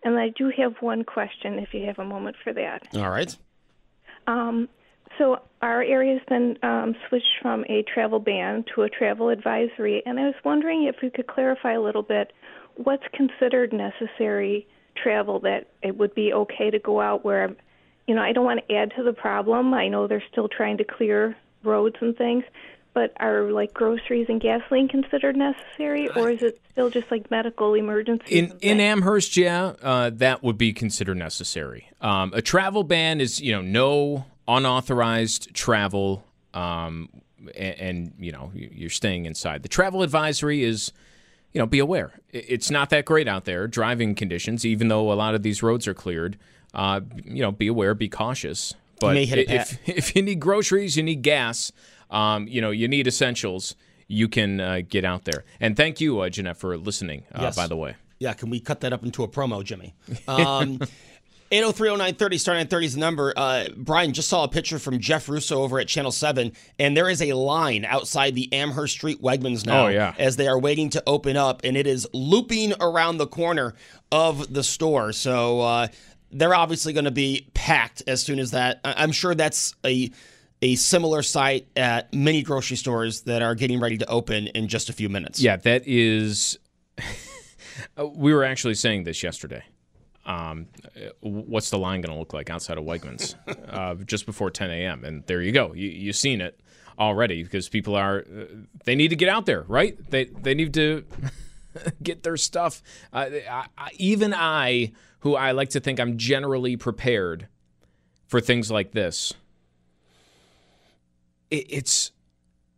And 0.04 0.18
I 0.18 0.28
do 0.28 0.52
have 0.56 0.74
one 0.80 1.04
question 1.04 1.58
if 1.58 1.72
you 1.72 1.86
have 1.86 1.98
a 1.98 2.04
moment 2.04 2.36
for 2.44 2.52
that. 2.52 2.86
All 2.94 3.10
right. 3.10 3.34
Um, 4.26 4.68
so 5.16 5.38
our 5.62 5.82
area's 5.82 6.20
been 6.28 6.56
um, 6.62 6.94
switched 7.08 7.40
from 7.42 7.64
a 7.68 7.82
travel 7.82 8.20
ban 8.20 8.64
to 8.74 8.82
a 8.82 8.88
travel 8.88 9.30
advisory, 9.30 10.02
and 10.06 10.20
I 10.20 10.26
was 10.26 10.34
wondering 10.44 10.84
if 10.84 10.96
we 11.02 11.10
could 11.10 11.26
clarify 11.26 11.72
a 11.72 11.80
little 11.80 12.02
bit 12.02 12.32
what's 12.76 13.02
considered 13.12 13.72
necessary 13.72 14.68
travel 15.02 15.40
that 15.40 15.68
it 15.82 15.96
would 15.96 16.14
be 16.14 16.32
okay 16.32 16.70
to 16.70 16.78
go 16.78 17.00
out 17.00 17.24
where, 17.24 17.54
you 18.06 18.14
know, 18.14 18.22
I 18.22 18.32
don't 18.32 18.44
want 18.44 18.66
to 18.66 18.74
add 18.74 18.92
to 18.96 19.02
the 19.02 19.12
problem. 19.12 19.74
I 19.74 19.88
know 19.88 20.06
they're 20.06 20.22
still 20.30 20.48
trying 20.48 20.78
to 20.78 20.84
clear 20.84 21.36
roads 21.62 21.96
and 22.00 22.16
things, 22.16 22.44
but 22.94 23.12
are 23.20 23.50
like 23.50 23.72
groceries 23.72 24.26
and 24.28 24.40
gasoline 24.40 24.88
considered 24.88 25.36
necessary, 25.36 26.08
or 26.10 26.30
is 26.30 26.42
it 26.42 26.60
still 26.72 26.90
just 26.90 27.10
like 27.10 27.30
medical 27.30 27.74
emergency? 27.74 28.38
In 28.38 28.58
in 28.60 28.80
Amherst, 28.80 29.36
yeah, 29.36 29.74
uh, 29.82 30.10
that 30.14 30.42
would 30.42 30.58
be 30.58 30.72
considered 30.72 31.16
necessary. 31.16 31.90
Um, 32.00 32.32
a 32.34 32.42
travel 32.42 32.84
ban 32.84 33.20
is 33.20 33.40
you 33.40 33.52
know 33.52 33.62
no 33.62 34.24
unauthorized 34.48 35.54
travel, 35.54 36.24
um, 36.54 37.08
and, 37.54 37.78
and 37.78 38.12
you 38.18 38.32
know 38.32 38.50
you're 38.54 38.90
staying 38.90 39.26
inside. 39.26 39.62
The 39.62 39.68
travel 39.68 40.02
advisory 40.02 40.64
is 40.64 40.92
you 41.52 41.58
know 41.58 41.66
be 41.66 41.78
aware 41.78 42.18
it's 42.30 42.70
not 42.70 42.90
that 42.90 43.04
great 43.04 43.28
out 43.28 43.44
there 43.44 43.66
driving 43.66 44.14
conditions, 44.14 44.64
even 44.66 44.88
though 44.88 45.12
a 45.12 45.14
lot 45.14 45.34
of 45.34 45.42
these 45.42 45.62
roads 45.62 45.88
are 45.88 45.94
cleared. 45.94 46.36
Uh, 46.74 47.00
you 47.24 47.42
know, 47.42 47.50
be 47.50 47.66
aware, 47.66 47.94
be 47.94 48.08
cautious. 48.08 48.74
But 49.00 49.14
may 49.14 49.24
hit 49.24 49.50
if, 49.50 49.78
if 49.88 50.16
you 50.16 50.22
need 50.22 50.40
groceries, 50.40 50.96
you 50.96 51.02
need 51.02 51.22
gas, 51.22 51.72
um, 52.10 52.46
you 52.46 52.60
know, 52.60 52.70
you 52.70 52.88
need 52.88 53.06
essentials, 53.06 53.74
you 54.06 54.28
can 54.28 54.60
uh, 54.60 54.80
get 54.86 55.04
out 55.04 55.24
there. 55.24 55.44
And 55.60 55.76
thank 55.76 56.00
you, 56.00 56.20
uh, 56.20 56.28
Jeanette, 56.28 56.58
for 56.58 56.76
listening, 56.76 57.24
uh, 57.34 57.42
Yes. 57.42 57.56
by 57.56 57.66
the 57.66 57.76
way. 57.76 57.94
Yeah, 58.18 58.32
can 58.34 58.50
we 58.50 58.60
cut 58.60 58.80
that 58.80 58.92
up 58.92 59.04
into 59.04 59.22
a 59.22 59.28
promo, 59.28 59.62
Jimmy? 59.64 59.94
Um, 60.26 60.80
8030930, 61.50 62.40
star 62.40 62.54
930 62.54 62.86
is 62.86 62.94
the 62.94 63.00
number. 63.00 63.32
Uh, 63.36 63.64
Brian 63.76 64.12
just 64.12 64.28
saw 64.28 64.44
a 64.44 64.48
picture 64.48 64.78
from 64.78 64.98
Jeff 64.98 65.28
Russo 65.28 65.62
over 65.62 65.80
at 65.80 65.88
Channel 65.88 66.12
7, 66.12 66.52
and 66.78 66.96
there 66.96 67.08
is 67.08 67.22
a 67.22 67.32
line 67.32 67.84
outside 67.86 68.34
the 68.34 68.52
Amherst 68.52 68.94
Street 68.94 69.22
Wegmans 69.22 69.64
now 69.64 69.86
Oh, 69.86 69.88
yeah. 69.88 70.14
as 70.18 70.36
they 70.36 70.46
are 70.46 70.58
waiting 70.58 70.90
to 70.90 71.02
open 71.06 71.36
up, 71.36 71.62
and 71.64 71.76
it 71.76 71.86
is 71.86 72.06
looping 72.12 72.74
around 72.80 73.16
the 73.16 73.26
corner 73.26 73.74
of 74.12 74.52
the 74.52 74.62
store. 74.62 75.12
So 75.12 75.60
uh, 75.60 75.88
they're 76.30 76.54
obviously 76.54 76.92
going 76.92 77.06
to 77.06 77.10
be 77.10 77.48
packed 77.54 78.02
as 78.06 78.22
soon 78.22 78.38
as 78.38 78.50
that. 78.50 78.80
I'm 78.84 79.12
sure 79.12 79.34
that's 79.34 79.74
a 79.84 80.10
a 80.60 80.74
similar 80.74 81.22
site 81.22 81.68
at 81.76 82.12
many 82.12 82.42
grocery 82.42 82.76
stores 82.76 83.20
that 83.22 83.42
are 83.42 83.54
getting 83.54 83.78
ready 83.78 83.96
to 83.96 84.06
open 84.10 84.48
in 84.48 84.66
just 84.66 84.88
a 84.88 84.92
few 84.92 85.08
minutes. 85.08 85.40
Yeah, 85.40 85.56
that 85.56 85.84
is. 85.86 86.58
Uh, 87.96 88.04
we 88.08 88.34
were 88.34 88.42
actually 88.42 88.74
saying 88.74 89.04
this 89.04 89.22
yesterday. 89.22 89.62
Um, 90.28 90.66
what's 91.20 91.70
the 91.70 91.78
line 91.78 92.02
going 92.02 92.12
to 92.12 92.18
look 92.18 92.34
like 92.34 92.50
outside 92.50 92.76
of 92.76 92.84
Wegmans 92.84 93.34
uh, 93.68 93.94
just 94.04 94.26
before 94.26 94.50
10 94.50 94.70
a.m.? 94.70 95.02
And 95.04 95.24
there 95.26 95.40
you 95.40 95.52
go. 95.52 95.72
You, 95.72 95.88
you've 95.88 96.16
seen 96.16 96.42
it 96.42 96.60
already 96.98 97.42
because 97.42 97.68
people 97.68 97.96
are 97.96 98.18
uh, 98.20 98.44
they 98.84 98.94
need 98.94 99.08
to 99.08 99.16
get 99.16 99.30
out 99.30 99.46
there, 99.46 99.62
right? 99.62 99.96
They 100.10 100.24
they 100.24 100.54
need 100.54 100.74
to 100.74 101.04
get 102.02 102.22
their 102.22 102.36
stuff. 102.36 102.82
Uh, 103.12 103.26
I, 103.50 103.66
I, 103.78 103.90
even 103.96 104.34
I, 104.34 104.92
who 105.20 105.34
I 105.34 105.52
like 105.52 105.70
to 105.70 105.80
think 105.80 105.98
I'm 105.98 106.18
generally 106.18 106.76
prepared 106.76 107.48
for 108.26 108.40
things 108.40 108.70
like 108.70 108.92
this, 108.92 109.32
it, 111.50 111.66
it's 111.70 112.12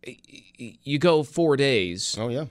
you 0.07 0.98
go 1.01 1.24
four 1.24 1.57
days. 1.57 2.16
Oh 2.18 2.28
yeah. 2.28 2.44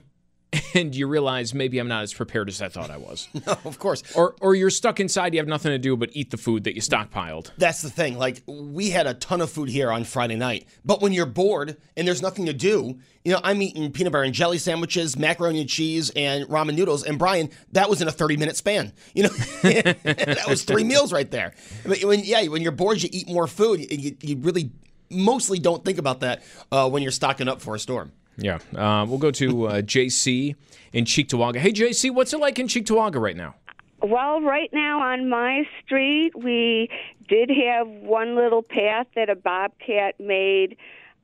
And 0.72 0.94
you 0.94 1.08
realize 1.08 1.52
maybe 1.52 1.80
I'm 1.80 1.88
not 1.88 2.04
as 2.04 2.14
prepared 2.14 2.48
as 2.48 2.62
I 2.62 2.68
thought 2.68 2.90
I 2.90 2.96
was. 2.96 3.28
no, 3.46 3.56
of 3.64 3.80
course. 3.80 4.04
Or 4.14 4.36
or 4.40 4.54
you're 4.54 4.70
stuck 4.70 5.00
inside, 5.00 5.34
you 5.34 5.40
have 5.40 5.48
nothing 5.48 5.70
to 5.72 5.78
do 5.78 5.96
but 5.96 6.10
eat 6.12 6.30
the 6.30 6.36
food 6.36 6.62
that 6.64 6.76
you 6.76 6.80
stockpiled. 6.80 7.50
That's 7.58 7.82
the 7.82 7.90
thing. 7.90 8.16
Like 8.16 8.42
we 8.46 8.90
had 8.90 9.08
a 9.08 9.14
ton 9.14 9.40
of 9.40 9.50
food 9.50 9.68
here 9.68 9.90
on 9.90 10.04
Friday 10.04 10.36
night, 10.36 10.66
but 10.84 11.02
when 11.02 11.12
you're 11.12 11.26
bored 11.26 11.76
and 11.96 12.06
there's 12.06 12.22
nothing 12.22 12.46
to 12.46 12.52
do, 12.52 12.98
you 13.24 13.32
know, 13.32 13.40
I'm 13.42 13.60
eating 13.62 13.90
peanut 13.90 14.12
butter 14.12 14.22
and 14.24 14.32
jelly 14.34 14.58
sandwiches, 14.58 15.18
macaroni 15.18 15.60
and 15.60 15.68
cheese, 15.68 16.10
and 16.14 16.46
ramen 16.48 16.76
noodles. 16.76 17.02
And 17.04 17.18
Brian, 17.18 17.50
that 17.72 17.90
was 17.90 18.00
in 18.00 18.06
a 18.06 18.12
30 18.12 18.36
minute 18.36 18.56
span. 18.56 18.92
You 19.14 19.24
know, 19.24 19.28
that 19.62 20.44
was 20.48 20.62
three 20.62 20.84
meals 20.84 21.12
right 21.12 21.30
there. 21.30 21.52
But 21.84 22.02
when 22.04 22.20
yeah, 22.24 22.46
when 22.46 22.62
you're 22.62 22.72
bored, 22.72 23.02
you 23.02 23.08
eat 23.12 23.28
more 23.28 23.46
food. 23.48 23.80
and 23.90 24.00
You, 24.00 24.16
you 24.22 24.36
really 24.36 24.70
mostly 25.10 25.58
don't 25.58 25.84
think 25.84 25.98
about 25.98 26.20
that 26.20 26.42
uh, 26.70 26.88
when 26.88 27.02
you're 27.02 27.12
stocking 27.12 27.48
up 27.48 27.60
for 27.60 27.74
a 27.74 27.78
storm. 27.78 28.12
Yeah. 28.36 28.58
Uh, 28.74 29.04
we'll 29.06 29.18
go 29.18 29.30
to 29.32 29.66
uh, 29.66 29.72
JC 29.82 30.54
in 30.92 31.04
Cheektowaga. 31.04 31.56
Hey, 31.56 31.72
JC, 31.72 32.12
what's 32.12 32.32
it 32.32 32.40
like 32.40 32.58
in 32.58 32.66
Cheektowaga 32.66 33.20
right 33.20 33.36
now? 33.36 33.54
Well, 34.02 34.40
right 34.40 34.70
now 34.72 35.00
on 35.00 35.28
my 35.28 35.64
street, 35.84 36.32
we 36.34 36.88
did 37.28 37.50
have 37.50 37.86
one 37.86 38.34
little 38.34 38.62
path 38.62 39.06
that 39.14 39.28
a 39.28 39.36
bobcat 39.36 40.18
made 40.18 40.76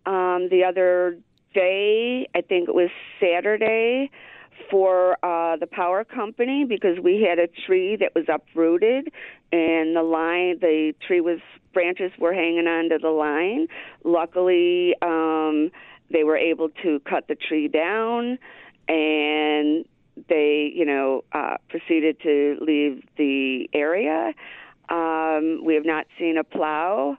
um, 0.04 0.48
the 0.50 0.62
other 0.68 1.18
day. 1.54 2.28
I 2.34 2.42
think 2.42 2.68
it 2.68 2.74
was 2.74 2.90
Saturday 3.18 4.10
for 4.70 5.12
uh, 5.24 5.56
the 5.56 5.66
power 5.66 6.04
company 6.04 6.64
because 6.64 6.98
we 7.02 7.22
had 7.22 7.38
a 7.38 7.46
tree 7.66 7.96
that 7.96 8.14
was 8.14 8.24
uprooted 8.28 9.08
and 9.52 9.96
the 9.96 10.02
line, 10.02 10.58
the 10.60 10.92
tree 11.06 11.20
was 11.20 11.38
branches 11.72 12.10
were 12.18 12.32
hanging 12.32 12.66
onto 12.66 12.98
the 12.98 13.10
line. 13.10 13.68
Luckily, 14.04 14.94
um, 15.02 15.70
they 16.10 16.24
were 16.24 16.36
able 16.36 16.68
to 16.82 17.00
cut 17.00 17.28
the 17.28 17.34
tree 17.34 17.68
down 17.68 18.38
and 18.88 19.84
they, 20.28 20.72
you 20.74 20.84
know, 20.84 21.24
uh, 21.32 21.56
proceeded 21.68 22.20
to 22.22 22.56
leave 22.60 23.02
the 23.16 23.68
area. 23.72 24.32
Um, 24.88 25.64
we 25.64 25.74
have 25.74 25.84
not 25.84 26.06
seen 26.18 26.38
a 26.38 26.44
plow 26.44 27.16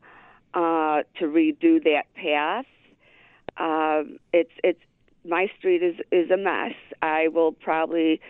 uh, 0.54 1.04
to 1.20 1.26
redo 1.26 1.84
that 1.84 2.04
path. 2.16 2.66
Uh, 3.58 4.04
it's 4.34 4.52
it's 4.64 4.80
my 5.26 5.48
street 5.58 5.84
is 5.84 5.96
is 6.12 6.32
a 6.32 6.38
mess. 6.38 6.74
I 7.02 7.28
will 7.28 7.52
probably 7.52 8.22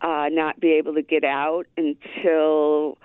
uh, 0.00 0.28
not 0.30 0.60
be 0.60 0.72
able 0.72 0.94
to 0.94 1.02
get 1.02 1.24
out 1.24 1.66
until 1.76 2.98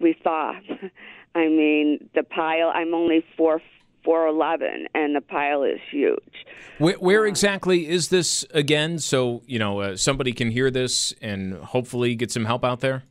we 0.00 0.16
thaw. 0.22 0.54
I 1.34 1.48
mean, 1.48 2.08
the 2.14 2.22
pile. 2.22 2.70
I'm 2.74 2.94
only 2.94 3.24
four 3.36 3.60
four 4.06 4.26
eleven, 4.26 4.86
and 4.94 5.14
the 5.14 5.20
pile 5.20 5.64
is 5.64 5.80
huge. 5.90 6.46
Where, 6.78 6.94
where, 6.94 7.26
exactly 7.26 7.88
is 7.88 8.08
this 8.08 8.46
again? 8.54 8.98
So 8.98 9.42
you 9.46 9.58
know 9.58 9.80
uh, 9.80 9.96
somebody 9.96 10.32
can 10.32 10.50
hear 10.50 10.70
this 10.70 11.12
and 11.20 11.54
hopefully 11.54 12.14
get 12.14 12.30
some 12.30 12.46
help 12.46 12.64
out 12.64 12.80
there. 12.80 13.02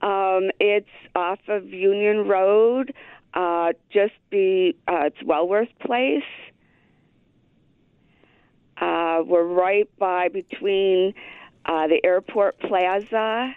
Um, 0.00 0.50
it's 0.58 0.88
off 1.14 1.40
of 1.48 1.68
Union 1.68 2.26
Road. 2.26 2.94
Uh, 3.34 3.72
just 3.92 4.14
be 4.30 4.76
uh, 4.88 5.06
it's 5.06 5.22
Wellworth 5.24 5.76
Place. 5.80 6.22
Uh, 8.80 9.22
we're 9.26 9.44
right 9.44 9.88
by 9.98 10.28
between 10.28 11.14
uh, 11.66 11.86
the 11.88 12.00
airport 12.04 12.58
plaza 12.60 13.54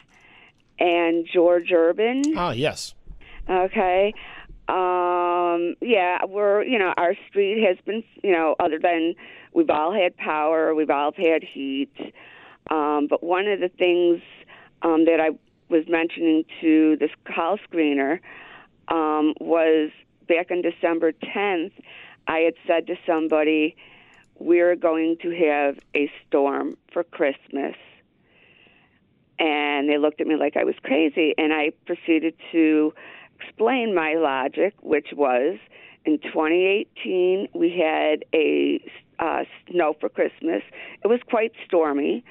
and 0.80 1.28
George 1.32 1.72
Urban. 1.72 2.22
Ah, 2.36 2.52
yes. 2.52 2.94
Okay. 3.50 4.14
Um, 4.68 5.76
yeah, 5.82 6.26
we're, 6.28 6.64
you 6.64 6.80
know, 6.80 6.94
our 6.98 7.16
street 7.30 7.64
has 7.64 7.78
been, 7.86 8.04
you 8.24 8.32
know, 8.32 8.56
other 8.60 8.80
than 8.80 9.14
we've 9.54 9.70
all 9.70 9.94
had 9.94 10.18
power, 10.18 10.74
we've 10.74 10.90
all 10.90 11.12
had 11.16 11.44
heat. 11.44 11.94
Um, 12.72 13.08
but 13.08 13.24
one 13.24 13.48
of 13.48 13.60
the 13.60 13.70
things 13.70 14.22
um, 14.82 15.06
that 15.06 15.20
I 15.20 15.30
was 15.70 15.88
mentioning 15.88 16.46
to 16.62 16.98
this 17.00 17.12
call 17.26 17.58
screener 17.60 18.20
um, 18.88 19.34
was 19.40 19.92
back 20.28 20.50
on 20.52 20.62
December 20.62 21.12
10th, 21.12 21.72
I 22.28 22.40
had 22.40 22.54
said 22.66 22.88
to 22.88 22.96
somebody, 23.06 23.76
we're 24.40 24.76
going 24.76 25.18
to 25.22 25.30
have 25.30 25.78
a 25.96 26.12
storm 26.28 26.78
for 26.92 27.04
Christmas. 27.04 27.76
And 29.38 29.90
they 29.90 29.98
looked 29.98 30.22
at 30.22 30.28
me 30.28 30.36
like 30.36 30.56
I 30.58 30.64
was 30.64 30.76
crazy. 30.84 31.34
And 31.38 31.54
I 31.54 31.72
proceeded 31.86 32.36
to 32.52 32.94
explain 33.40 33.94
my 33.94 34.16
logic, 34.16 34.74
which 34.82 35.08
was 35.16 35.58
in 36.06 36.20
2018, 36.20 37.48
we 37.54 37.72
had 37.72 38.26
a 38.34 38.80
uh, 39.20 39.44
snow 39.70 39.96
for 40.00 40.10
Christmas. 40.10 40.62
It 41.04 41.08
was 41.08 41.20
quite 41.28 41.52
stormy. 41.66 42.24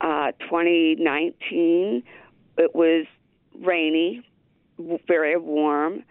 Uh, 0.00 0.32
2019, 0.40 2.02
it 2.58 2.74
was 2.74 3.06
rainy, 3.62 4.22
very 5.06 5.36
warm. 5.36 6.04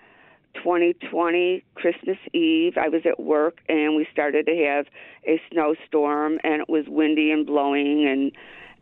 2020 0.55 1.63
Christmas 1.75 2.17
Eve, 2.31 2.77
I 2.77 2.87
was 2.87 3.01
at 3.05 3.19
work 3.19 3.59
and 3.67 3.95
we 3.95 4.07
started 4.11 4.45
to 4.45 4.55
have 4.65 4.85
a 5.27 5.41
snowstorm 5.51 6.39
and 6.43 6.61
it 6.61 6.69
was 6.69 6.85
windy 6.87 7.31
and 7.31 7.45
blowing 7.45 8.07
and 8.07 8.31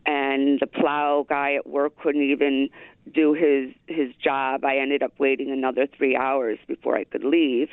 and 0.06 0.58
the 0.60 0.66
plow 0.66 1.24
guy 1.28 1.54
at 1.54 1.66
work 1.66 1.96
couldn't 1.98 2.22
even 2.22 2.68
do 3.12 3.34
his 3.34 3.74
his 3.86 4.14
job. 4.22 4.64
I 4.64 4.78
ended 4.78 5.02
up 5.02 5.12
waiting 5.18 5.50
another 5.50 5.86
3 5.86 6.16
hours 6.16 6.58
before 6.66 6.96
I 6.96 7.04
could 7.04 7.24
leave. 7.24 7.68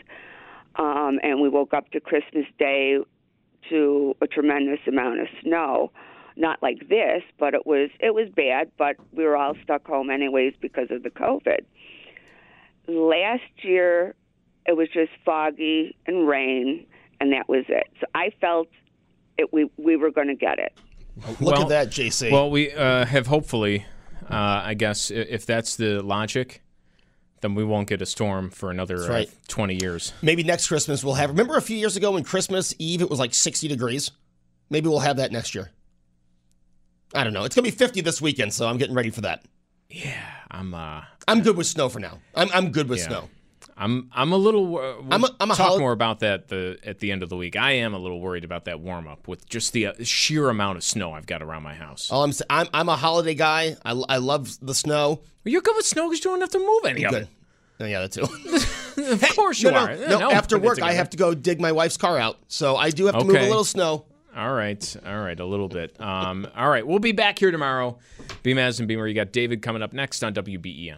Um 0.75 1.19
and 1.23 1.41
we 1.41 1.49
woke 1.49 1.73
up 1.73 1.89
to 1.91 1.99
Christmas 1.99 2.45
Day 2.57 2.97
to 3.69 4.15
a 4.21 4.27
tremendous 4.27 4.79
amount 4.87 5.19
of 5.19 5.27
snow. 5.43 5.91
Not 6.35 6.61
like 6.61 6.87
this, 6.87 7.23
but 7.37 7.53
it 7.53 7.65
was 7.65 7.89
it 7.99 8.13
was 8.13 8.29
bad, 8.29 8.71
but 8.77 8.95
we 9.11 9.23
were 9.23 9.35
all 9.35 9.55
stuck 9.63 9.85
home 9.85 10.09
anyways 10.09 10.53
because 10.61 10.89
of 10.91 11.03
the 11.03 11.09
COVID 11.09 11.65
last 12.89 13.43
year 13.61 14.15
it 14.65 14.77
was 14.77 14.87
just 14.93 15.11
foggy 15.25 15.95
and 16.05 16.27
rain, 16.27 16.85
and 17.19 17.33
that 17.33 17.47
was 17.49 17.65
it. 17.69 17.87
So 17.99 18.05
I 18.13 18.31
felt 18.41 18.67
it, 19.37 19.51
we 19.53 19.69
we 19.77 19.95
were 19.95 20.11
going 20.11 20.27
to 20.27 20.35
get 20.35 20.59
it. 20.59 20.73
Look 21.27 21.41
well, 21.41 21.61
at 21.63 21.69
that, 21.69 21.89
JC. 21.89 22.31
Well, 22.31 22.49
we 22.49 22.71
uh, 22.71 23.05
have 23.05 23.27
hopefully, 23.27 23.85
uh, 24.29 24.61
I 24.65 24.73
guess, 24.73 25.11
if 25.11 25.45
that's 25.45 25.75
the 25.75 26.01
logic, 26.01 26.61
then 27.41 27.55
we 27.55 27.63
won't 27.63 27.87
get 27.87 28.01
a 28.01 28.05
storm 28.05 28.49
for 28.49 28.69
another 28.71 29.03
uh, 29.03 29.09
right. 29.09 29.27
uh, 29.27 29.31
20 29.47 29.79
years. 29.81 30.13
Maybe 30.21 30.43
next 30.43 30.67
Christmas 30.67 31.03
we'll 31.03 31.15
have. 31.15 31.29
Remember 31.29 31.57
a 31.57 31.61
few 31.61 31.77
years 31.77 31.95
ago 31.95 32.11
when 32.11 32.23
Christmas 32.23 32.73
Eve 32.79 33.01
it 33.01 33.09
was 33.09 33.19
like 33.19 33.33
60 33.33 33.67
degrees? 33.67 34.11
Maybe 34.69 34.87
we'll 34.87 34.99
have 34.99 35.17
that 35.17 35.31
next 35.31 35.55
year. 35.55 35.71
I 37.13 37.23
don't 37.23 37.33
know. 37.33 37.43
It's 37.43 37.55
going 37.55 37.65
to 37.65 37.71
be 37.71 37.75
50 37.75 38.01
this 38.01 38.21
weekend, 38.21 38.53
so 38.53 38.67
I'm 38.67 38.77
getting 38.77 38.95
ready 38.95 39.09
for 39.09 39.21
that. 39.21 39.43
Yeah, 39.89 40.23
I'm. 40.51 40.73
Uh, 40.73 41.01
I'm 41.27 41.41
good 41.41 41.57
with 41.57 41.65
snow 41.65 41.89
for 41.89 41.99
now. 41.99 42.19
I'm 42.35 42.49
I'm 42.53 42.71
good 42.71 42.87
with 42.87 42.99
yeah. 42.99 43.07
snow. 43.07 43.29
I'm 43.79 44.09
I'm 44.11 44.33
a 44.33 44.37
little. 44.37 44.67
We'll 44.67 45.05
I'm 45.09 45.23
a, 45.23 45.29
I'm 45.39 45.51
a 45.51 45.55
talk 45.55 45.69
hol- 45.69 45.79
more 45.79 45.93
about 45.93 46.19
that 46.19 46.49
the 46.49 46.77
at 46.83 46.99
the 46.99 47.13
end 47.13 47.23
of 47.23 47.29
the 47.29 47.37
week. 47.37 47.55
I 47.55 47.71
am 47.71 47.93
a 47.93 47.97
little 47.97 48.19
worried 48.19 48.43
about 48.43 48.65
that 48.65 48.81
warm 48.81 49.07
up 49.07 49.25
with 49.27 49.47
just 49.47 49.71
the 49.71 49.87
uh, 49.87 49.93
sheer 50.03 50.49
amount 50.49 50.77
of 50.77 50.83
snow 50.83 51.13
I've 51.13 51.25
got 51.25 51.41
around 51.41 51.63
my 51.63 51.75
house. 51.75 52.11
All 52.11 52.23
I'm 52.23 52.33
I'm 52.49 52.67
I'm 52.73 52.89
a 52.89 52.97
holiday 52.97 53.35
guy. 53.35 53.77
I, 53.85 53.91
I 54.09 54.17
love 54.17 54.57
the 54.61 54.75
snow. 54.75 55.21
Well, 55.45 55.51
you're 55.53 55.61
good 55.61 55.77
with 55.77 55.85
snow 55.85 56.09
because 56.09 56.23
you 56.23 56.29
don't 56.29 56.41
have 56.41 56.49
to 56.49 56.59
move 56.59 56.85
any 56.85 57.05
I'm 57.05 57.15
of 57.15 57.21
good. 57.21 57.29
Oh, 57.81 57.85
yeah, 57.85 58.05
that 58.05 58.11
too. 58.11 58.23
of 59.13 59.21
course 59.35 59.61
you 59.61 59.71
no, 59.71 59.77
are. 59.77 59.95
No, 59.95 60.07
no, 60.07 60.19
no 60.19 60.31
after 60.31 60.59
work, 60.59 60.81
I 60.81 60.91
have 60.91 61.09
to 61.11 61.17
go 61.17 61.33
dig 61.33 61.61
my 61.61 61.71
wife's 61.71 61.95
car 61.95 62.17
out, 62.17 62.37
so 62.49 62.75
I 62.75 62.89
do 62.89 63.05
have 63.05 63.15
to 63.15 63.21
okay. 63.21 63.27
move 63.27 63.37
a 63.37 63.47
little 63.47 63.63
snow. 63.63 64.05
All 64.35 64.53
right, 64.53 64.95
all 65.05 65.19
right, 65.19 65.39
a 65.39 65.45
little 65.45 65.69
bit. 65.69 65.99
Um, 66.01 66.45
all 66.55 66.69
right, 66.69 66.85
we'll 66.85 66.99
be 66.99 67.13
back 67.13 67.39
here 67.39 67.51
tomorrow. 67.51 67.97
Beamaz 68.43 68.79
and 68.79 68.87
Beamer, 68.89 69.07
you 69.07 69.15
got 69.15 69.31
David 69.31 69.61
coming 69.61 69.81
up 69.81 69.93
next 69.93 70.21
on 70.23 70.33
WBEN. 70.33 70.97